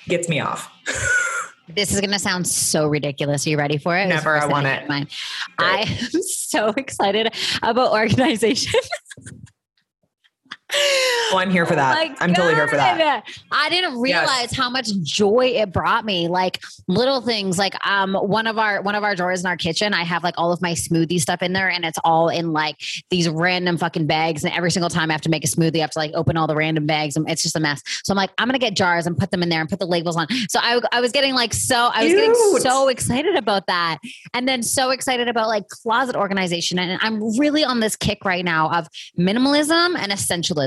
gets 0.08 0.28
me 0.28 0.40
off? 0.40 0.70
This 1.74 1.90
is 1.94 2.00
going 2.00 2.10
to 2.10 2.18
sound 2.18 2.46
so 2.46 2.86
ridiculous. 2.86 3.46
Are 3.46 3.50
you 3.50 3.56
ready 3.56 3.78
for 3.78 3.96
it? 3.96 4.06
Never. 4.06 4.36
I 4.36 4.44
want 4.46 4.66
it. 4.66 4.80
came 4.80 4.82
to 4.82 4.88
mind. 4.88 5.06
Great. 5.56 5.68
I 5.70 5.80
am 5.82 6.22
so 6.22 6.68
excited 6.76 7.32
about 7.62 7.92
organization. 7.92 8.78
Oh, 10.74 11.38
I'm 11.38 11.50
here 11.50 11.66
for 11.66 11.74
that. 11.74 11.94
my 11.94 12.14
I'm 12.20 12.34
totally 12.34 12.54
here 12.54 12.68
for 12.68 12.76
that. 12.76 13.24
I 13.50 13.68
didn't 13.68 13.98
realize 14.00 14.52
how 14.52 14.68
much 14.70 14.88
joy 15.02 15.46
it 15.56 15.72
brought 15.72 16.04
me. 16.04 16.28
Like 16.28 16.62
little 16.88 17.20
things, 17.20 17.58
like 17.58 17.74
um, 17.86 18.14
one 18.14 18.46
of 18.46 18.58
our 18.58 18.82
one 18.82 18.94
of 18.94 19.04
our 19.04 19.14
drawers 19.14 19.40
in 19.40 19.46
our 19.46 19.56
kitchen, 19.56 19.94
I 19.94 20.04
have 20.04 20.22
like 20.22 20.34
all 20.38 20.52
of 20.52 20.62
my 20.62 20.72
smoothie 20.72 21.20
stuff 21.20 21.42
in 21.42 21.52
there, 21.52 21.70
and 21.70 21.84
it's 21.84 21.98
all 22.04 22.28
in 22.28 22.52
like 22.52 22.76
these 23.10 23.28
random 23.28 23.76
fucking 23.78 24.06
bags. 24.06 24.44
And 24.44 24.52
every 24.54 24.70
single 24.70 24.90
time 24.90 25.10
I 25.10 25.14
have 25.14 25.20
to 25.22 25.30
make 25.30 25.44
a 25.44 25.48
smoothie, 25.48 25.78
I 25.78 25.80
have 25.80 25.90
to 25.92 25.98
like 25.98 26.12
open 26.14 26.36
all 26.36 26.46
the 26.46 26.56
random 26.56 26.86
bags, 26.86 27.16
and 27.16 27.28
it's 27.28 27.42
just 27.42 27.56
a 27.56 27.60
mess. 27.60 27.82
So 28.04 28.12
I'm 28.12 28.16
like, 28.16 28.30
I'm 28.38 28.48
gonna 28.48 28.58
get 28.58 28.74
jars 28.74 29.06
and 29.06 29.16
put 29.16 29.30
them 29.30 29.42
in 29.42 29.48
there 29.48 29.60
and 29.60 29.68
put 29.68 29.78
the 29.78 29.86
labels 29.86 30.16
on. 30.16 30.26
So 30.48 30.58
I 30.62 30.80
I 30.92 31.00
was 31.00 31.12
getting 31.12 31.34
like 31.34 31.54
so 31.54 31.90
I 31.92 32.04
was 32.04 32.12
getting 32.12 32.34
so 32.60 32.88
excited 32.88 33.36
about 33.36 33.66
that, 33.66 33.98
and 34.34 34.48
then 34.48 34.62
so 34.62 34.90
excited 34.90 35.28
about 35.28 35.48
like 35.48 35.68
closet 35.68 36.16
organization. 36.16 36.78
And 36.78 36.98
I'm 37.02 37.36
really 37.38 37.64
on 37.64 37.80
this 37.80 37.96
kick 37.96 38.24
right 38.24 38.44
now 38.44 38.70
of 38.70 38.88
minimalism 39.18 39.96
and 39.98 40.12
essentialism 40.12 40.61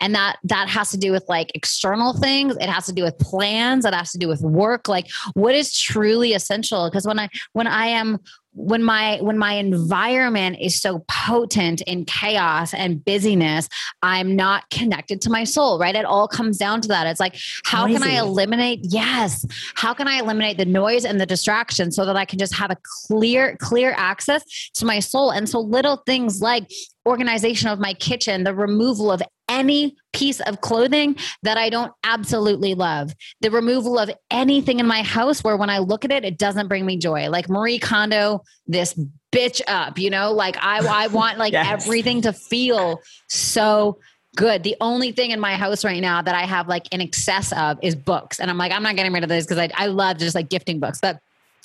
and 0.00 0.14
that 0.14 0.38
that 0.44 0.68
has 0.68 0.90
to 0.90 0.96
do 0.96 1.12
with 1.12 1.24
like 1.28 1.50
external 1.54 2.16
things. 2.18 2.56
It 2.56 2.68
has 2.68 2.86
to 2.86 2.92
do 2.92 3.02
with 3.02 3.18
plans. 3.18 3.84
It 3.84 3.94
has 3.94 4.12
to 4.12 4.18
do 4.18 4.28
with 4.28 4.40
work. 4.42 4.88
Like 4.88 5.10
what 5.34 5.54
is 5.54 5.78
truly 5.78 6.34
essential? 6.34 6.88
Because 6.88 7.06
when 7.06 7.18
i 7.18 7.28
when 7.52 7.66
i 7.66 7.86
am 7.86 8.18
when 8.52 8.82
my 8.82 9.18
when 9.20 9.38
my 9.38 9.52
environment 9.52 10.56
is 10.60 10.80
so 10.80 11.04
potent 11.08 11.80
in 11.82 12.04
chaos 12.04 12.74
and 12.74 13.04
busyness 13.04 13.68
i'm 14.02 14.34
not 14.34 14.68
connected 14.70 15.20
to 15.20 15.30
my 15.30 15.44
soul 15.44 15.78
right? 15.78 15.94
It 15.94 16.04
all 16.04 16.26
comes 16.26 16.58
down 16.58 16.80
to 16.82 16.88
that. 16.88 17.06
It's 17.06 17.20
like 17.20 17.36
how 17.64 17.86
can 17.86 18.02
i 18.02 18.18
eliminate 18.18 18.80
yes. 18.82 19.46
How 19.74 19.94
can 19.94 20.08
i 20.08 20.18
eliminate 20.18 20.58
the 20.58 20.64
noise 20.64 21.04
and 21.04 21.20
the 21.20 21.26
distraction 21.26 21.92
so 21.92 22.04
that 22.04 22.16
i 22.16 22.24
can 22.24 22.38
just 22.38 22.54
have 22.54 22.70
a 22.70 22.76
clear 23.06 23.56
clear 23.60 23.94
access 23.96 24.42
to 24.74 24.84
my 24.84 24.98
soul? 24.98 25.30
And 25.30 25.48
so 25.48 25.60
little 25.60 25.98
things 26.06 26.40
like 26.42 26.70
organization 27.10 27.68
of 27.68 27.78
my 27.78 27.92
kitchen 27.94 28.44
the 28.44 28.54
removal 28.54 29.10
of 29.10 29.22
any 29.48 29.96
piece 30.12 30.40
of 30.40 30.60
clothing 30.60 31.16
that 31.42 31.56
I 31.58 31.70
don't 31.70 31.92
absolutely 32.04 32.74
love. 32.74 33.12
The 33.40 33.50
removal 33.50 33.98
of 33.98 34.10
anything 34.30 34.78
in 34.78 34.86
my 34.86 35.02
house 35.02 35.42
where 35.42 35.56
when 35.56 35.68
I 35.70 35.78
look 35.78 36.04
at 36.04 36.12
it, 36.12 36.24
it 36.24 36.38
doesn't 36.38 36.68
bring 36.68 36.86
me 36.86 36.96
joy. 36.96 37.28
Like 37.28 37.48
Marie 37.48 37.80
Kondo, 37.80 38.42
this 38.68 38.98
bitch 39.32 39.60
up, 39.66 39.98
you 39.98 40.08
know, 40.08 40.32
like 40.32 40.56
I, 40.60 41.04
I 41.04 41.06
want 41.18 41.38
like 41.38 41.52
Yes. 41.52 41.84
everything 41.84 42.22
to 42.22 42.32
feel 42.32 43.00
so 43.28 43.98
good. 44.36 44.62
The 44.62 44.76
only 44.80 45.10
thing 45.10 45.32
in 45.32 45.40
my 45.40 45.56
house 45.56 45.84
right 45.84 46.00
now 46.00 46.22
that 46.22 46.34
I 46.34 46.42
have 46.42 46.68
like 46.68 46.86
in 46.94 47.00
excess 47.00 47.52
of 47.52 47.78
is 47.82 47.96
books. 47.96 48.38
And 48.38 48.50
I'm 48.50 48.58
like, 48.58 48.70
I'm 48.72 48.84
not 48.84 48.94
getting 48.94 49.12
rid 49.12 49.24
of 49.24 49.28
this 49.28 49.44
because 49.44 49.58
I, 49.58 49.68
I 49.74 49.86
love 49.86 50.18
just 50.18 50.36
like 50.36 50.48
gifting 50.48 50.78
books, 50.78 51.00
but 51.02 51.20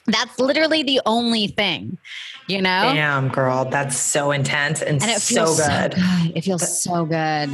that's 0.07 0.39
literally 0.39 0.83
the 0.83 1.01
only 1.05 1.47
thing, 1.47 1.97
you 2.47 2.61
know? 2.61 2.91
Damn, 2.93 3.29
girl, 3.29 3.65
that's 3.65 3.97
so 3.97 4.31
intense 4.31 4.81
and, 4.81 5.01
And 5.01 5.11
it 5.11 5.21
so 5.21 5.45
feels 5.45 5.57
good. 5.59 5.93
so 5.93 5.99
good. 6.01 6.37
It 6.37 6.41
feels 6.43 6.83
so 6.83 7.05
good. 7.05 7.49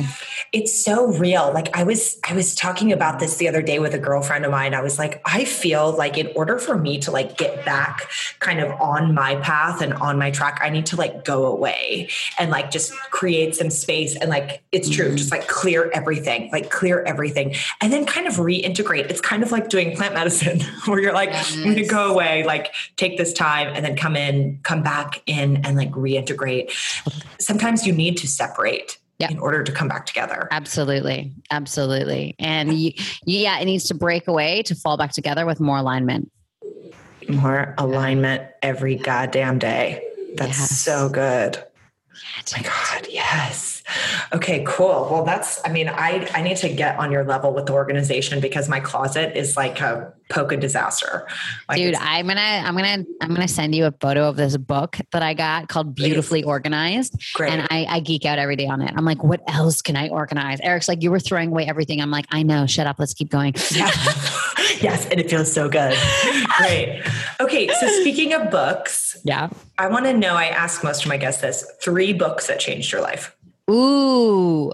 It's 0.52 0.74
so 0.84 1.08
real. 1.08 1.52
Like 1.54 1.76
I 1.78 1.84
was 1.84 2.18
I 2.28 2.34
was 2.34 2.54
talking 2.56 2.92
about 2.92 3.20
this 3.20 3.38
the 3.38 3.48
other 3.48 3.62
day 3.62 3.80
with 3.80 3.94
a 3.94 3.98
girlfriend 4.00 4.44
of 4.44 4.52
mine. 4.52 4.74
I 4.74 4.82
was 4.82 5.00
like, 5.00 5.22
I 5.26 5.46
feel 5.46 5.96
like 5.96 6.18
in 6.18 6.28
order 6.36 6.60
for 6.60 6.78
me 6.78 7.00
to 7.00 7.12
like 7.12 7.38
get 7.38 7.64
back 7.64 8.10
kind 8.40 8.60
of 8.60 8.70
on 8.82 9.14
my 9.14 9.36
path 9.38 9.82
and 9.82 9.94
on 9.94 10.18
my 10.18 10.30
track, 10.32 10.60
I 10.62 10.70
need 10.70 10.86
to 10.88 10.98
like 10.98 11.24
go 11.24 11.46
away 11.46 12.10
and 12.38 12.52
like 12.52 12.70
just 12.70 12.92
create 13.12 13.56
some 13.56 13.70
space 13.70 14.16
and 14.18 14.30
like 14.30 14.62
it's 14.74 14.90
true, 14.90 15.12
Mhm. 15.12 15.18
just 15.18 15.32
like 15.32 15.48
clear 15.48 15.90
everything, 15.94 16.50
like 16.52 16.70
clear 16.70 17.02
everything 17.04 17.56
and 17.80 17.94
then 17.94 18.06
kind 18.06 18.28
of 18.28 18.34
reintegrate. 18.36 19.10
It's 19.10 19.22
kind 19.22 19.44
of 19.44 19.52
like 19.54 19.70
doing 19.70 19.96
plant 19.96 20.14
medicine 20.16 20.60
where 20.86 21.00
you're 21.00 21.14
like, 21.14 21.30
I'm 21.34 21.64
going 21.64 21.76
to 21.76 21.86
go 21.86 22.12
away, 22.12 22.41
like 22.44 22.74
take 22.98 23.18
this 23.18 23.34
time 23.34 23.68
and 23.74 23.84
then 23.86 23.96
come 23.96 24.16
in, 24.16 24.60
come 24.64 24.82
back 24.84 25.22
in 25.26 25.58
and 25.66 25.76
like 25.78 25.92
reintegrate. 25.92 26.72
Sometimes 27.40 27.86
you 27.88 27.94
need 27.94 28.18
to 28.18 28.28
separate 28.28 28.98
Yep. 29.20 29.30
in 29.32 29.38
order 29.40 29.64
to 29.64 29.72
come 29.72 29.88
back 29.88 30.08
together. 30.08 30.48
Absolutely. 30.50 31.32
Absolutely. 31.52 32.34
And 32.40 32.74
you, 32.74 32.92
yeah, 33.24 33.60
it 33.60 33.66
needs 33.66 33.84
to 33.90 33.94
break 33.94 34.28
away 34.28 34.64
to 34.64 34.74
fall 34.74 34.98
back 34.98 35.12
together 35.12 35.46
with 35.46 35.60
more 35.60 35.78
alignment. 35.78 36.32
more 37.30 37.76
alignment 37.78 38.42
every 38.64 38.96
goddamn 38.96 39.60
day. 39.60 40.02
That's 40.38 40.58
Yes. 40.58 40.72
so 40.80 41.08
good. 41.08 41.58
Oh 41.58 42.58
my 42.58 42.64
God, 42.64 43.08
yes. 43.12 43.71
Okay, 44.34 44.64
cool. 44.68 45.08
Well, 45.12 45.24
that's, 45.24 45.60
I 45.66 45.70
mean, 45.70 45.90
I, 45.90 46.30
I 46.34 46.42
need 46.42 46.58
to 46.58 46.70
get 46.70 46.98
on 46.98 47.12
your 47.12 47.24
level 47.24 47.54
with 47.54 47.66
the 47.66 47.74
organization 47.74 48.40
because 48.40 48.70
my 48.70 48.80
closet 48.80 49.38
is 49.38 49.58
like 49.58 49.80
a 49.82 50.14
poke 50.30 50.58
disaster. 50.60 51.28
Like 51.68 51.78
Dude, 51.78 51.96
I'm 51.96 52.28
gonna 52.28 52.40
I'm 52.40 52.76
gonna 52.76 53.04
I'm 53.22 53.34
gonna 53.34 53.48
send 53.48 53.76
you 53.76 53.86
a 53.86 53.92
photo 53.92 54.30
of 54.30 54.38
this 54.38 54.56
book 54.58 54.98
that 55.12 55.22
I 55.22 55.34
got 55.34 55.68
called 55.68 55.96
Please. 55.96 56.06
Beautifully 56.06 56.44
Organized. 56.44 57.22
great. 57.34 57.52
And 57.52 57.68
I, 57.70 57.86
I 57.90 58.00
geek 58.00 58.26
out 58.26 58.40
every 58.40 58.56
day 58.56 58.68
on 58.68 58.82
it. 58.82 58.94
I'm 58.96 59.06
like, 59.06 59.24
what 59.24 59.42
else 59.48 59.82
can 59.82 59.96
I 59.96 60.08
organize? 60.10 60.60
Eric's 60.62 60.88
like, 60.88 61.04
you 61.04 61.12
were 61.12 61.20
throwing 61.20 61.50
away 61.50 61.66
everything. 61.66 62.02
I'm 62.02 62.12
like, 62.12 62.26
I 62.32 62.44
know, 62.44 62.66
shut 62.66 62.88
up, 62.88 62.98
let's 63.00 63.14
keep 63.14 63.30
going. 63.30 63.54
Yeah. 63.72 63.92
yes, 64.82 65.06
and 65.08 65.20
it 65.20 65.30
feels 65.30 65.52
so 65.52 65.68
good. 65.70 65.98
Great. 66.58 67.04
Okay, 67.40 67.68
so 67.68 67.88
speaking 68.02 68.34
of 68.34 68.50
books, 68.50 69.18
Yeah. 69.24 69.50
I 69.78 69.88
want 69.88 70.06
to 70.06 70.14
know, 70.14 70.36
I 70.36 70.46
ask 70.46 70.84
most 70.84 71.04
of 71.04 71.10
my 71.10 71.18
guests 71.18 71.42
this, 71.42 71.70
three 71.82 72.14
books 72.14 72.48
that 72.48 72.60
changed 72.60 72.92
your 72.92 73.02
life. 73.02 73.36
Ooh. 73.70 74.72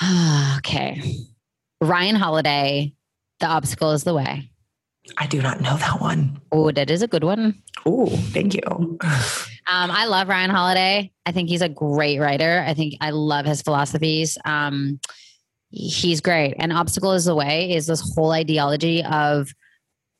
okay. 0.58 1.02
Ryan 1.80 2.16
Holiday, 2.16 2.92
The 3.40 3.46
Obstacle 3.46 3.92
is 3.92 4.04
the 4.04 4.14
Way. 4.14 4.50
I 5.18 5.26
do 5.26 5.40
not 5.42 5.60
know 5.60 5.76
that 5.76 6.00
one. 6.00 6.40
Oh, 6.52 6.70
that 6.70 6.90
is 6.90 7.02
a 7.02 7.08
good 7.08 7.24
one. 7.24 7.62
Oh, 7.86 8.06
thank 8.06 8.54
you. 8.54 8.62
Um, 9.70 9.90
I 9.90 10.04
love 10.06 10.28
Ryan 10.28 10.50
Holiday. 10.50 11.12
I 11.26 11.32
think 11.32 11.48
he's 11.48 11.62
a 11.62 11.68
great 11.68 12.18
writer. 12.18 12.64
I 12.66 12.74
think 12.74 12.94
I 13.00 13.10
love 13.10 13.46
his 13.46 13.62
philosophies. 13.62 14.36
Um, 14.44 15.00
he's 15.70 16.20
great. 16.20 16.54
And 16.58 16.72
Obstacle 16.72 17.12
is 17.12 17.24
the 17.24 17.34
Way 17.34 17.74
is 17.74 17.86
this 17.86 18.00
whole 18.14 18.32
ideology 18.32 19.02
of 19.04 19.52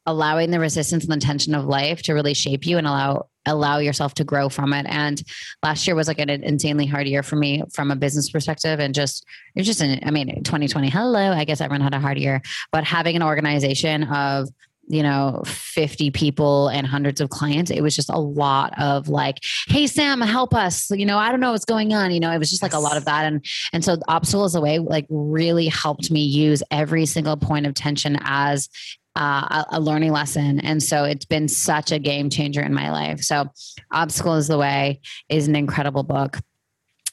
allowing 0.06 0.50
the 0.50 0.60
resistance 0.60 1.04
and 1.04 1.12
the 1.12 1.24
tension 1.24 1.54
of 1.54 1.66
life 1.66 2.02
to 2.02 2.14
really 2.14 2.34
shape 2.34 2.66
you 2.66 2.78
and 2.78 2.86
allow 2.86 3.28
allow 3.46 3.78
yourself 3.78 4.14
to 4.14 4.24
grow 4.24 4.48
from 4.48 4.72
it. 4.72 4.86
And 4.88 5.22
last 5.62 5.86
year 5.86 5.96
was 5.96 6.08
like 6.08 6.18
an 6.18 6.30
insanely 6.30 6.86
hard 6.86 7.06
year 7.06 7.22
for 7.22 7.36
me 7.36 7.62
from 7.72 7.90
a 7.90 7.96
business 7.96 8.30
perspective. 8.30 8.80
And 8.80 8.94
just 8.94 9.24
it's 9.54 9.66
just 9.66 9.80
an, 9.80 10.00
I 10.04 10.10
mean, 10.10 10.42
2020, 10.42 10.90
hello, 10.90 11.32
I 11.32 11.44
guess 11.44 11.60
everyone 11.60 11.82
had 11.82 11.94
a 11.94 12.00
hard 12.00 12.18
year, 12.18 12.42
but 12.72 12.84
having 12.84 13.16
an 13.16 13.22
organization 13.22 14.04
of 14.04 14.48
you 14.90 15.04
know, 15.04 15.40
50 15.46 16.10
people 16.10 16.66
and 16.66 16.84
hundreds 16.84 17.20
of 17.20 17.30
clients. 17.30 17.70
It 17.70 17.80
was 17.80 17.94
just 17.94 18.10
a 18.10 18.18
lot 18.18 18.72
of 18.76 19.08
like, 19.08 19.38
hey, 19.68 19.86
Sam, 19.86 20.20
help 20.20 20.52
us. 20.52 20.90
You 20.90 21.06
know, 21.06 21.16
I 21.16 21.30
don't 21.30 21.38
know 21.38 21.52
what's 21.52 21.64
going 21.64 21.94
on. 21.94 22.10
You 22.10 22.18
know, 22.18 22.32
it 22.32 22.38
was 22.38 22.50
just 22.50 22.60
like 22.60 22.72
a 22.72 22.78
lot 22.80 22.96
of 22.96 23.04
that. 23.04 23.24
And, 23.24 23.44
and 23.72 23.84
so 23.84 23.98
Obstacles 24.08 24.56
Away 24.56 24.80
like 24.80 25.06
really 25.08 25.68
helped 25.68 26.10
me 26.10 26.24
use 26.24 26.60
every 26.72 27.06
single 27.06 27.36
point 27.36 27.66
of 27.66 27.74
tension 27.74 28.18
as 28.22 28.68
uh, 29.16 29.64
a, 29.72 29.78
a, 29.78 29.80
learning 29.80 30.12
lesson. 30.12 30.60
And 30.60 30.82
so 30.82 31.04
it's 31.04 31.24
been 31.24 31.48
such 31.48 31.90
a 31.90 31.98
game 31.98 32.30
changer 32.30 32.60
in 32.60 32.72
my 32.72 32.90
life. 32.90 33.20
So, 33.20 33.46
Obstacle 33.90 34.36
is 34.36 34.48
the 34.48 34.58
Way 34.58 35.00
is 35.28 35.48
an 35.48 35.56
incredible 35.56 36.04
book. 36.04 36.38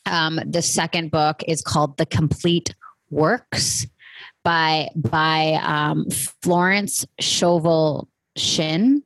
Um, 0.06 0.40
the 0.46 0.62
second 0.62 1.12
book 1.12 1.44
is 1.48 1.62
called 1.62 1.98
The 1.98 2.06
Complete 2.06 2.74
Works 3.10 3.88
by 4.44 4.90
by 4.96 5.60
um, 5.64 6.06
Florence 6.42 7.06
Scovel 7.20 8.08
Shinn. 8.38 9.04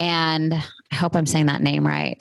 And 0.00 0.54
I 0.54 0.94
hope 0.94 1.14
I'm 1.14 1.26
saying 1.26 1.46
that 1.46 1.62
name 1.62 1.86
right. 1.86 2.20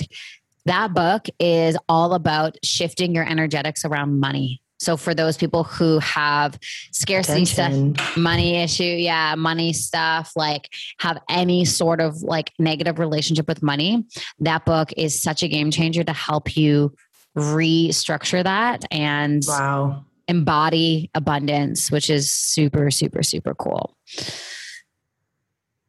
That 0.65 0.93
book 0.93 1.25
is 1.39 1.75
all 1.89 2.13
about 2.13 2.57
shifting 2.63 3.15
your 3.15 3.27
energetics 3.27 3.83
around 3.83 4.19
money. 4.19 4.60
So 4.81 4.97
for 4.97 5.13
those 5.13 5.37
people 5.37 5.63
who 5.63 5.99
have 5.99 6.59
scarcity 6.91 7.43
Attention. 7.43 7.95
stuff, 7.95 8.17
money 8.17 8.57
issue, 8.57 8.83
yeah, 8.83 9.35
money 9.35 9.73
stuff, 9.73 10.31
like 10.35 10.69
have 10.99 11.21
any 11.29 11.65
sort 11.65 12.01
of 12.01 12.21
like 12.23 12.51
negative 12.57 12.97
relationship 12.97 13.47
with 13.47 13.61
money, 13.61 14.05
that 14.39 14.65
book 14.65 14.91
is 14.97 15.21
such 15.21 15.43
a 15.43 15.47
game 15.47 15.69
changer 15.69 16.03
to 16.03 16.13
help 16.13 16.57
you 16.57 16.93
restructure 17.37 18.43
that 18.43 18.83
and 18.91 19.43
wow 19.47 20.03
embody 20.27 21.11
abundance, 21.13 21.91
which 21.91 22.09
is 22.09 22.33
super, 22.33 22.89
super, 22.89 23.21
super 23.21 23.53
cool. 23.53 23.95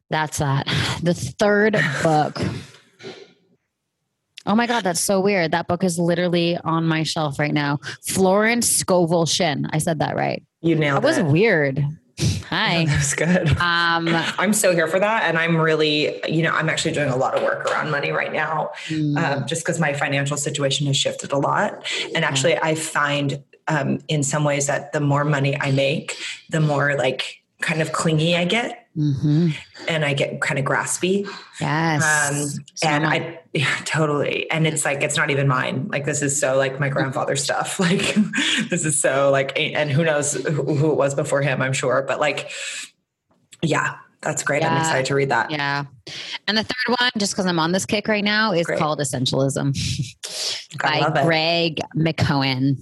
That's 0.09 0.39
that. 0.39 0.67
The 1.01 1.13
third 1.13 1.77
book. 2.03 2.39
Oh 4.45 4.55
my 4.55 4.67
God, 4.67 4.83
that's 4.83 4.99
so 4.99 5.21
weird. 5.21 5.51
That 5.51 5.67
book 5.67 5.83
is 5.83 5.97
literally 5.97 6.57
on 6.57 6.85
my 6.85 7.03
shelf 7.03 7.39
right 7.39 7.53
now. 7.53 7.79
Florence 8.05 8.69
Scovel 8.69 9.25
Shinn. 9.25 9.67
I 9.71 9.77
said 9.77 9.99
that 9.99 10.15
right. 10.15 10.43
You 10.61 10.75
nailed 10.75 11.03
that 11.03 11.17
it. 11.17 11.23
was 11.23 11.31
weird. 11.31 11.83
Hi. 12.49 12.85
that 12.85 12.97
was 12.97 13.13
good. 13.13 13.49
Um, 13.57 14.07
I'm 14.37 14.53
so 14.53 14.73
here 14.73 14.87
for 14.87 14.99
that. 14.99 15.23
And 15.23 15.37
I'm 15.37 15.57
really, 15.57 16.21
you 16.27 16.43
know, 16.43 16.51
I'm 16.51 16.69
actually 16.69 16.93
doing 16.93 17.09
a 17.09 17.15
lot 17.15 17.35
of 17.35 17.41
work 17.41 17.65
around 17.71 17.89
money 17.89 18.11
right 18.11 18.31
now, 18.31 18.71
mm. 18.87 19.17
um, 19.17 19.47
just 19.47 19.63
because 19.63 19.79
my 19.79 19.93
financial 19.93 20.37
situation 20.37 20.85
has 20.87 20.97
shifted 20.97 21.31
a 21.31 21.37
lot. 21.37 21.85
And 22.13 22.23
actually, 22.23 22.57
I 22.57 22.75
find 22.75 23.43
um, 23.67 23.99
in 24.07 24.23
some 24.23 24.43
ways 24.43 24.67
that 24.67 24.91
the 24.91 24.99
more 24.99 25.23
money 25.23 25.59
I 25.59 25.71
make, 25.71 26.15
the 26.49 26.59
more 26.59 26.95
like 26.95 27.42
kind 27.63 27.81
of 27.81 27.93
clingy 27.93 28.35
I 28.35 28.45
get. 28.45 28.87
Mm-hmm. 28.95 29.49
And 29.87 30.05
I 30.05 30.13
get 30.13 30.39
kind 30.41 30.59
of 30.59 30.65
graspy. 30.65 31.27
Yes. 31.59 32.03
Um, 32.03 32.63
and 32.83 33.07
I, 33.07 33.39
yeah, 33.53 33.75
totally. 33.85 34.49
And 34.51 34.67
it's 34.67 34.85
like, 34.85 35.01
it's 35.01 35.17
not 35.17 35.31
even 35.31 35.47
mine. 35.47 35.87
Like, 35.87 36.05
this 36.05 36.21
is 36.21 36.39
so 36.39 36.57
like 36.57 36.79
my 36.79 36.89
grandfather 36.89 37.35
stuff. 37.35 37.79
Like, 37.83 38.15
this 38.69 38.85
is 38.85 39.01
so 39.01 39.29
like, 39.31 39.59
and 39.59 39.91
who 39.91 40.03
knows 40.03 40.33
who, 40.33 40.75
who 40.75 40.91
it 40.91 40.95
was 40.95 41.15
before 41.15 41.41
him, 41.41 41.61
I'm 41.61 41.73
sure. 41.73 42.03
But 42.07 42.19
like, 42.19 42.51
yeah, 43.61 43.97
that's 44.21 44.43
great. 44.43 44.61
Yeah. 44.61 44.73
I'm 44.73 44.77
excited 44.79 45.05
to 45.07 45.15
read 45.15 45.29
that. 45.29 45.51
Yeah. 45.51 45.85
And 46.47 46.57
the 46.57 46.63
third 46.63 46.95
one, 46.99 47.11
just 47.17 47.33
because 47.33 47.45
I'm 47.45 47.59
on 47.59 47.71
this 47.71 47.85
kick 47.85 48.07
right 48.07 48.23
now, 48.23 48.53
is 48.53 48.67
great. 48.67 48.79
called 48.79 48.99
Essentialism 48.99 49.73
by 50.81 51.23
Greg 51.23 51.81
McKeown 51.95 52.77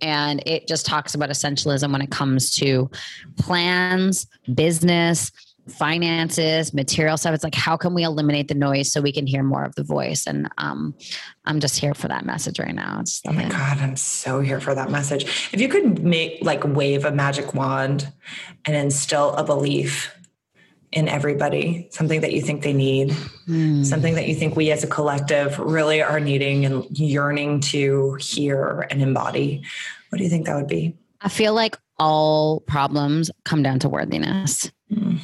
and 0.00 0.42
it 0.46 0.68
just 0.68 0.86
talks 0.86 1.14
about 1.14 1.30
essentialism 1.30 1.90
when 1.92 2.02
it 2.02 2.10
comes 2.10 2.50
to 2.56 2.90
plans, 3.36 4.26
business, 4.54 5.30
finances, 5.68 6.72
material 6.72 7.16
stuff. 7.16 7.34
It's 7.34 7.44
like 7.44 7.54
how 7.54 7.76
can 7.76 7.94
we 7.94 8.02
eliminate 8.02 8.48
the 8.48 8.54
noise 8.54 8.90
so 8.90 9.00
we 9.00 9.12
can 9.12 9.26
hear 9.26 9.42
more 9.42 9.64
of 9.64 9.74
the 9.74 9.84
voice? 9.84 10.26
And 10.26 10.48
um, 10.58 10.94
I'm 11.44 11.60
just 11.60 11.78
here 11.78 11.94
for 11.94 12.08
that 12.08 12.24
message 12.24 12.58
right 12.58 12.74
now. 12.74 12.98
It's 13.00 13.20
oh 13.26 13.32
my 13.32 13.44
it. 13.44 13.52
god, 13.52 13.78
I'm 13.78 13.96
so 13.96 14.40
here 14.40 14.60
for 14.60 14.74
that 14.74 14.90
message. 14.90 15.24
If 15.52 15.60
you 15.60 15.68
could 15.68 16.02
make 16.02 16.38
like 16.42 16.64
wave 16.64 17.04
a 17.04 17.12
magic 17.12 17.54
wand 17.54 18.12
and 18.64 18.76
instill 18.76 19.34
a 19.34 19.44
belief 19.44 20.14
in 20.92 21.08
everybody, 21.08 21.88
something 21.90 22.22
that 22.22 22.32
you 22.32 22.40
think 22.40 22.62
they 22.62 22.72
need, 22.72 23.10
mm. 23.46 23.84
something 23.84 24.14
that 24.14 24.26
you 24.26 24.34
think 24.34 24.56
we 24.56 24.70
as 24.70 24.82
a 24.82 24.86
collective 24.86 25.58
really 25.58 26.00
are 26.02 26.18
needing 26.18 26.64
and 26.64 26.86
yearning 26.98 27.60
to 27.60 28.14
hear 28.14 28.86
and 28.90 29.02
embody. 29.02 29.62
What 30.08 30.18
do 30.18 30.24
you 30.24 30.30
think 30.30 30.46
that 30.46 30.56
would 30.56 30.68
be? 30.68 30.96
I 31.20 31.28
feel 31.28 31.52
like 31.52 31.76
all 31.98 32.60
problems 32.60 33.30
come 33.44 33.62
down 33.62 33.80
to 33.80 33.88
worthiness. 33.88 34.70
Mm. 34.90 35.18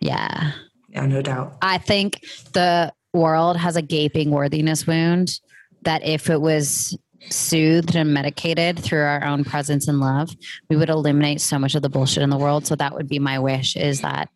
Yeah. 0.00 0.52
Yeah, 0.88 1.06
no 1.06 1.20
doubt. 1.20 1.56
I 1.62 1.78
think 1.78 2.20
the 2.52 2.92
world 3.12 3.56
has 3.56 3.76
a 3.76 3.82
gaping 3.82 4.30
worthiness 4.30 4.86
wound 4.86 5.40
that 5.82 6.02
if 6.04 6.30
it 6.30 6.40
was 6.40 6.96
soothed 7.28 7.94
and 7.94 8.12
medicated 8.12 8.78
through 8.78 9.02
our 9.02 9.24
own 9.24 9.44
presence 9.44 9.88
and 9.88 10.00
love, 10.00 10.34
we 10.68 10.76
would 10.76 10.90
eliminate 10.90 11.40
so 11.40 11.58
much 11.58 11.74
of 11.74 11.82
the 11.82 11.88
bullshit 11.88 12.22
in 12.22 12.30
the 12.30 12.38
world. 12.38 12.66
So 12.66 12.74
that 12.76 12.94
would 12.94 13.08
be 13.08 13.18
my 13.18 13.38
wish 13.38 13.76
is 13.76 14.00
that 14.00 14.28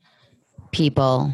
people 0.77 1.33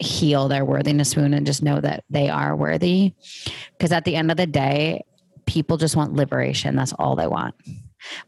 heal 0.00 0.48
their 0.48 0.64
worthiness 0.64 1.14
wound 1.14 1.34
and 1.34 1.44
just 1.44 1.62
know 1.62 1.78
that 1.78 2.02
they 2.08 2.30
are 2.30 2.56
worthy. 2.56 3.12
Because 3.76 3.92
at 3.92 4.06
the 4.06 4.16
end 4.16 4.30
of 4.30 4.38
the 4.38 4.46
day, 4.46 5.04
people 5.44 5.76
just 5.76 5.94
want 5.94 6.14
liberation. 6.14 6.76
That's 6.76 6.94
all 6.94 7.14
they 7.14 7.26
want. 7.26 7.54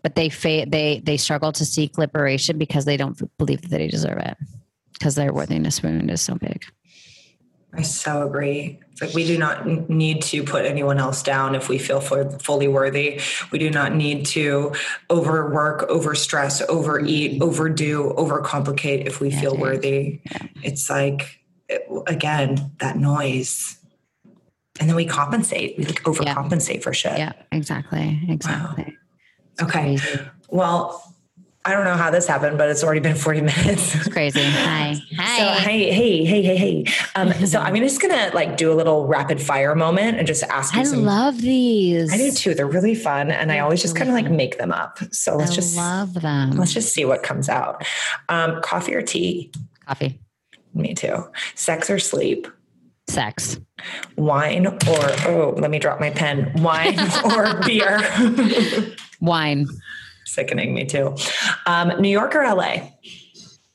But 0.03 0.14
they 0.14 0.29
fa- 0.29 0.66
they 0.68 1.00
they 1.03 1.16
struggle 1.16 1.53
to 1.53 1.64
seek 1.64 1.96
liberation 1.96 2.59
because 2.59 2.85
they 2.85 2.98
don't 2.98 3.18
believe 3.38 3.62
that 3.62 3.70
they 3.70 3.88
deserve 3.88 4.18
it 4.18 4.37
because 4.92 5.14
their 5.14 5.33
worthiness 5.33 5.83
wound 5.83 6.11
is 6.11 6.20
so 6.20 6.35
big. 6.35 6.62
I 7.72 7.83
so 7.83 8.26
agree. 8.26 8.80
It's 8.90 9.00
like 9.00 9.14
we 9.14 9.24
do 9.24 9.38
not 9.38 9.88
need 9.88 10.22
to 10.22 10.42
put 10.42 10.64
anyone 10.64 10.98
else 10.98 11.22
down 11.22 11.54
if 11.54 11.68
we 11.68 11.78
feel 11.78 12.00
fully 12.00 12.66
worthy. 12.66 13.20
We 13.52 13.59
do 13.59 13.70
not 13.70 13.94
need 13.94 14.26
to 14.26 14.72
overwork, 15.11 15.88
overstress, 15.88 16.66
overeat, 16.66 17.40
overdo, 17.40 18.12
overcomplicate 18.14 19.06
if 19.06 19.20
we 19.20 19.30
feel 19.30 19.56
worthy. 19.56 20.20
Yeah. 20.30 20.46
It's 20.62 20.90
like, 20.90 21.40
again, 22.09 22.72
that 22.80 22.96
noise. 22.96 23.78
And 24.80 24.88
then 24.88 24.96
we 24.96 25.06
compensate. 25.06 25.78
We 25.78 25.85
like 25.85 26.02
overcompensate 26.02 26.76
yeah. 26.76 26.80
for 26.80 26.92
shit. 26.92 27.18
Yeah, 27.18 27.33
exactly. 27.52 28.20
Exactly. 28.28 28.96
Wow. 29.61 29.66
Okay. 29.66 29.98
Well, 30.48 31.14
I 31.62 31.73
don't 31.73 31.85
know 31.85 31.94
how 31.96 32.11
this 32.11 32.27
happened, 32.27 32.57
but 32.57 32.70
it's 32.70 32.83
already 32.83 33.01
been 33.01 33.14
40 33.14 33.40
minutes. 33.42 33.94
It's 33.94 34.09
crazy. 34.09 34.42
Hi. 34.42 34.96
Hi. 35.18 35.38
So, 35.38 35.68
hey, 35.68 35.92
hey, 35.92 36.25
hey, 36.25 36.42
hey, 36.42 36.57
hey. 36.57 36.85
Um, 37.14 37.33
so 37.46 37.61
I'm 37.61 37.77
just 37.77 38.01
going 38.01 38.14
to 38.14 38.35
like 38.35 38.57
do 38.57 38.73
a 38.73 38.75
little 38.75 39.07
rapid 39.07 39.42
fire 39.42 39.75
moment 39.75 40.16
and 40.16 40.27
just 40.27 40.42
ask 40.44 40.75
you 40.75 40.81
I 40.81 40.85
some, 40.85 41.05
love 41.05 41.42
these. 41.42 42.12
I 42.12 42.16
do 42.16 42.31
too. 42.31 42.55
They're 42.55 42.66
really 42.66 42.94
fun. 42.94 43.31
And 43.31 43.53
I 43.53 43.59
always 43.59 43.83
just 43.83 43.94
kind 43.94 44.09
of 44.09 44.14
like 44.14 44.31
make 44.31 44.57
them 44.57 44.73
up. 44.73 45.01
So 45.12 45.37
let's 45.37 45.51
I 45.51 45.55
just 45.55 45.77
love 45.77 46.14
them. 46.14 46.53
Let's 46.53 46.73
just 46.73 46.94
see 46.94 47.05
what 47.05 47.23
comes 47.23 47.51
out. 47.51 47.85
Um, 48.31 48.62
coffee 48.62 48.94
or 48.94 49.03
tea? 49.03 49.53
Coffee. 49.87 50.18
Me 50.73 50.94
too. 50.94 51.29
Sex 51.57 51.90
or 51.90 51.99
sleep? 51.99 52.49
Sex. 53.07 53.61
Wine 54.16 54.66
or, 54.66 54.77
oh, 55.27 55.55
let 55.59 55.70
me 55.70 55.79
drop 55.79 56.01
my 56.01 56.11
pen. 56.11 56.53
Wine 56.62 56.99
or 57.25 57.61
beer? 57.66 58.01
Wine 59.20 59.66
sickening 60.31 60.75
me 60.75 60.85
too. 60.85 61.14
Um, 61.66 62.01
New 62.01 62.09
York 62.09 62.35
or 62.35 62.43
LA? 62.43 62.90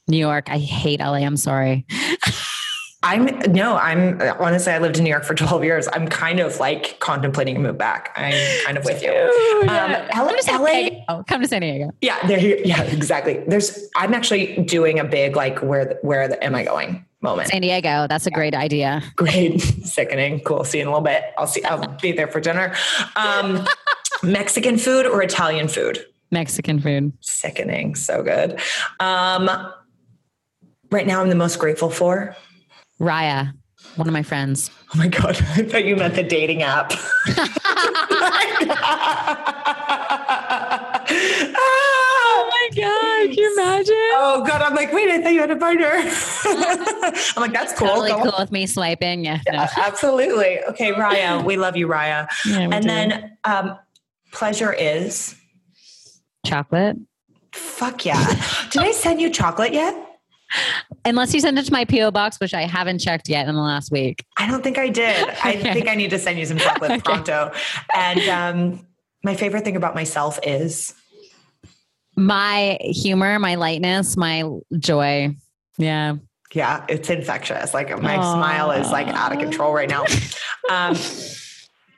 New 0.08 0.18
York. 0.18 0.50
I 0.50 0.58
hate 0.58 1.00
LA. 1.00 1.16
I'm 1.16 1.38
sorry. 1.38 1.86
I'm 3.04 3.26
no, 3.54 3.78
I'm 3.78 4.20
honestly, 4.40 4.74
I 4.74 4.80
lived 4.80 4.98
in 4.98 5.04
New 5.04 5.12
York 5.12 5.26
for 5.26 5.36
12 5.36 5.64
years. 5.64 5.88
I'm 5.94 6.08
kind 6.08 6.40
of 6.40 6.60
like 6.60 7.00
contemplating 7.00 7.56
a 7.56 7.60
move 7.60 7.78
back. 7.78 8.12
I'm 8.16 8.34
kind 8.66 8.80
of 8.80 8.84
with 8.84 9.04
you. 9.04 9.12
Um, 9.70 9.92
LA, 9.92 10.08
come, 10.12 10.36
to 10.40 10.58
LA, 10.58 11.24
come 11.24 11.42
to 11.42 11.48
San 11.48 11.62
Diego. 11.62 11.92
Yeah, 12.02 12.26
there. 12.26 12.40
Yeah, 12.40 12.82
exactly. 12.82 13.44
There's. 13.48 13.88
I'm 13.96 14.16
actually 14.16 14.58
doing 14.64 14.98
a 14.98 15.04
big 15.04 15.36
like 15.36 15.60
where 15.60 16.00
where 16.02 16.28
the, 16.28 16.44
am 16.44 16.56
I 16.56 16.64
going 16.64 17.06
moment. 17.22 17.50
San 17.50 17.62
Diego. 17.62 18.08
That's 18.08 18.26
a 18.26 18.30
yeah. 18.32 18.36
great 18.36 18.56
idea. 18.56 19.04
Great, 19.16 19.60
sickening. 19.84 20.40
Cool. 20.40 20.64
See 20.64 20.78
you 20.78 20.84
in 20.84 20.88
a 20.88 20.92
little 20.92 21.04
bit. 21.04 21.24
I'll 21.38 21.48
see. 21.48 21.64
I'll 21.64 21.86
be 22.02 22.14
there 22.14 22.28
for 22.28 22.40
dinner. 22.40 22.74
Um, 23.16 23.68
Mexican 24.24 24.78
food 24.78 25.06
or 25.06 25.22
Italian 25.22 25.68
food? 25.68 26.06
Mexican 26.32 26.80
food. 26.80 27.14
Sickening. 27.22 27.96
So 27.96 28.24
good. 28.24 28.60
Um, 29.00 29.50
right 30.92 31.08
now, 31.08 31.22
I'm 31.22 31.30
the 31.30 31.36
most 31.36 31.60
grateful 31.60 31.90
for 31.90 32.36
Raya, 33.00 33.54
one 33.96 34.08
of 34.08 34.14
my 34.14 34.24
friends. 34.24 34.72
Oh 34.94 34.98
my 34.98 35.08
God. 35.08 35.36
I 35.56 35.64
thought 35.64 35.86
you 35.86 35.96
meant 35.96 36.16
the 36.16 36.24
dating 36.24 36.64
app. 36.64 36.94
oh 41.58 42.50
my 42.52 42.70
God. 42.76 43.26
Can 43.26 43.34
you 43.34 43.54
imagine? 43.54 43.96
Oh 44.14 44.44
God. 44.48 44.62
I'm 44.62 44.76
like, 44.76 44.94
wait, 44.94 45.10
I 45.10 45.22
thought 45.22 45.34
you 45.34 45.42
had 45.42 45.52
a 45.52 45.56
partner. 45.58 45.92
I'm 45.94 47.42
like, 47.42 47.54
that's 47.54 47.74
cool. 47.74 47.90
Totally 47.90 48.12
cool 48.12 48.34
with 48.40 48.52
me 48.52 48.66
swiping. 48.66 49.26
Yeah. 49.26 49.40
yeah 49.46 49.52
no. 49.54 49.84
Absolutely. 49.84 50.64
Okay, 50.70 50.94
Raya. 50.94 51.44
We 51.44 51.58
love 51.58 51.76
you, 51.76 51.88
Raya. 51.88 52.28
Yeah, 52.46 52.70
and 52.72 52.84
do. 52.84 52.88
then 52.88 53.38
um, 53.44 53.78
pleasure 54.32 54.72
is 54.72 55.36
Chocolate. 56.46 56.98
Fuck 57.54 58.06
yeah. 58.06 58.26
Did 58.70 58.82
I 58.82 58.92
send 58.92 59.22
you 59.22 59.30
chocolate 59.30 59.74
yet? 59.74 59.96
Unless 61.06 61.34
you 61.34 61.40
send 61.40 61.58
it 61.58 61.66
to 61.66 61.72
my 61.72 61.86
PO 61.86 62.12
box, 62.12 62.40
which 62.40 62.54
I 62.54 62.64
haven't 62.64 63.00
checked 63.00 63.30
yet 63.30 63.48
in 63.48 63.56
the 63.56 63.62
last 63.62 63.92
week. 63.92 64.26
I 64.38 64.48
don't 64.48 64.64
think 64.64 64.78
I 64.78 64.90
did. 64.90 65.30
I 65.44 65.56
okay. 65.56 65.74
think 65.74 65.88
I 65.88 65.96
need 65.96 66.10
to 66.12 66.20
send 66.20 66.40
you 66.40 66.46
some 66.46 66.58
chocolate 66.58 66.92
okay. 66.92 67.02
pronto. 67.02 67.52
And 67.96 68.22
um, 68.30 68.88
my 69.24 69.36
favorite 69.36 69.64
thing 69.64 69.76
about 69.76 69.96
myself 69.96 70.40
is 70.44 70.94
my 72.16 72.78
humor, 72.82 73.40
my 73.40 73.56
lightness, 73.56 74.16
my 74.16 74.44
joy. 74.78 75.36
Yeah. 75.78 76.16
Yeah, 76.54 76.86
it's 76.88 77.10
infectious. 77.10 77.74
Like 77.74 77.90
my 78.02 78.18
Aww. 78.18 78.34
smile 78.34 78.72
is 78.72 78.90
like 78.92 79.08
out 79.08 79.34
of 79.34 79.40
control 79.40 79.74
right 79.74 79.90
now. 79.90 80.06
Um, 80.68 80.96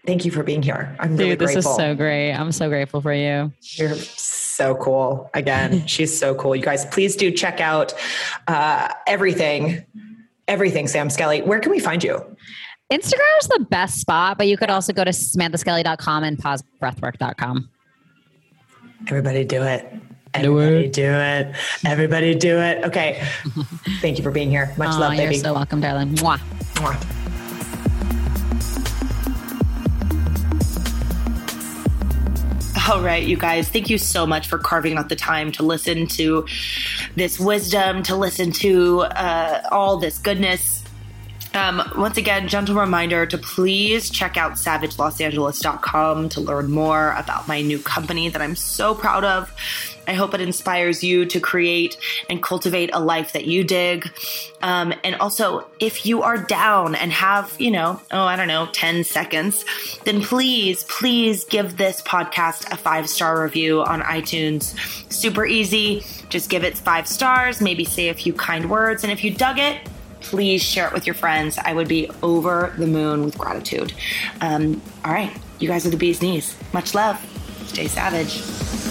thank 0.05 0.25
you 0.25 0.31
for 0.31 0.43
being 0.43 0.61
here. 0.61 0.93
I'm 0.99 1.11
Dude, 1.11 1.19
really 1.19 1.35
this 1.35 1.53
grateful. 1.53 1.71
is 1.71 1.77
so 1.77 1.95
great. 1.95 2.33
I'm 2.33 2.51
so 2.51 2.67
grateful 2.67 2.99
for 2.99 3.13
you. 3.13 3.53
You're 3.61 3.95
so 4.57 4.75
cool. 4.75 5.29
Again, 5.33 5.85
she's 5.87 6.17
so 6.17 6.35
cool. 6.35 6.55
You 6.55 6.63
guys, 6.63 6.85
please 6.87 7.15
do 7.15 7.31
check 7.31 7.61
out 7.61 7.93
uh, 8.47 8.89
everything, 9.05 9.85
everything, 10.47 10.87
Sam 10.87 11.09
Skelly. 11.09 11.41
Where 11.41 11.59
can 11.59 11.71
we 11.71 11.79
find 11.79 12.03
you? 12.03 12.15
Instagram 12.91 13.37
is 13.41 13.47
the 13.49 13.65
best 13.69 13.99
spot, 13.99 14.37
but 14.37 14.47
you 14.47 14.57
could 14.57 14.69
also 14.69 14.93
go 14.93 15.03
to 15.03 15.11
samanthaskelly.com 15.11 16.23
and 16.23 16.37
pausebreathwork.com. 16.37 17.69
Everybody 19.07 19.45
do 19.45 19.61
it. 19.63 19.93
Everybody 20.33 20.89
do 20.89 21.03
it. 21.03 21.55
Everybody 21.85 22.35
do 22.35 22.59
it. 22.59 22.83
Okay. 22.85 23.21
Thank 24.01 24.17
you 24.17 24.23
for 24.23 24.31
being 24.31 24.49
here. 24.49 24.73
Much 24.77 24.95
oh, 24.95 24.99
love, 24.99 25.11
baby. 25.11 25.35
You're 25.35 25.43
so 25.43 25.53
welcome, 25.53 25.81
darling. 25.81 26.15
Mwah. 26.15 26.39
Mwah. 26.75 27.16
All 32.89 33.01
right, 33.01 33.23
you 33.23 33.35
guys, 33.35 33.67
thank 33.67 33.89
you 33.89 33.97
so 33.97 34.25
much 34.25 34.47
for 34.47 34.57
carving 34.57 34.97
out 34.97 35.09
the 35.09 35.15
time 35.17 35.51
to 35.53 35.63
listen 35.63 36.07
to 36.07 36.45
this 37.15 37.37
wisdom, 37.37 38.01
to 38.03 38.15
listen 38.15 38.53
to 38.53 39.01
uh, 39.01 39.67
all 39.73 39.97
this 39.97 40.17
goodness. 40.19 40.76
Um, 41.57 41.81
once 41.97 42.17
again, 42.17 42.47
gentle 42.47 42.75
reminder 42.75 43.25
to 43.25 43.37
please 43.37 44.11
check 44.11 44.37
out 44.37 44.53
savagelosangeles.com 44.53 46.29
to 46.29 46.39
learn 46.39 46.69
more 46.69 47.13
about 47.13 47.47
my 47.47 47.61
new 47.61 47.79
company 47.79 48.29
that 48.29 48.41
I'm 48.43 48.55
so 48.55 48.93
proud 48.93 49.23
of. 49.23 49.51
I 50.07 50.13
hope 50.13 50.35
it 50.35 50.39
inspires 50.39 51.03
you 51.03 51.25
to 51.25 51.39
create 51.39 51.97
and 52.29 52.43
cultivate 52.43 52.91
a 52.93 52.99
life 52.99 53.33
that 53.33 53.45
you 53.45 53.63
dig. 53.63 54.07
Um, 54.61 54.93
and 55.03 55.15
also, 55.15 55.67
if 55.79 56.05
you 56.05 56.21
are 56.21 56.37
down 56.37 56.93
and 56.93 57.11
have, 57.11 57.53
you 57.59 57.71
know, 57.71 57.99
oh, 58.11 58.21
I 58.21 58.35
don't 58.35 58.47
know, 58.47 58.69
10 58.71 59.03
seconds, 59.03 59.65
then 60.05 60.21
please, 60.21 60.83
please 60.83 61.43
give 61.43 61.75
this 61.75 62.03
podcast 62.03 62.71
a 62.71 62.77
five 62.77 63.09
star 63.09 63.41
review 63.43 63.81
on 63.81 64.01
iTunes. 64.01 64.75
Super 65.11 65.45
easy. 65.45 66.05
Just 66.29 66.51
give 66.51 66.63
it 66.63 66.77
five 66.77 67.07
stars, 67.07 67.61
maybe 67.61 67.83
say 67.83 68.09
a 68.09 68.13
few 68.13 68.33
kind 68.33 68.69
words. 68.69 69.03
And 69.03 69.11
if 69.11 69.23
you 69.23 69.33
dug 69.33 69.57
it, 69.57 69.81
please 70.29 70.61
share 70.61 70.87
it 70.87 70.93
with 70.93 71.05
your 71.05 71.15
friends. 71.15 71.57
I 71.57 71.73
would 71.73 71.87
be 71.87 72.09
over 72.21 72.73
the 72.77 72.87
moon 72.87 73.23
with 73.23 73.37
gratitude. 73.37 73.93
Um, 74.41 74.81
all 75.05 75.13
right, 75.13 75.35
you 75.59 75.67
guys 75.67 75.85
are 75.85 75.89
the 75.89 75.97
bee's 75.97 76.21
knees. 76.21 76.55
Much 76.73 76.93
love. 76.93 77.17
Stay 77.67 77.87
savage. 77.87 78.86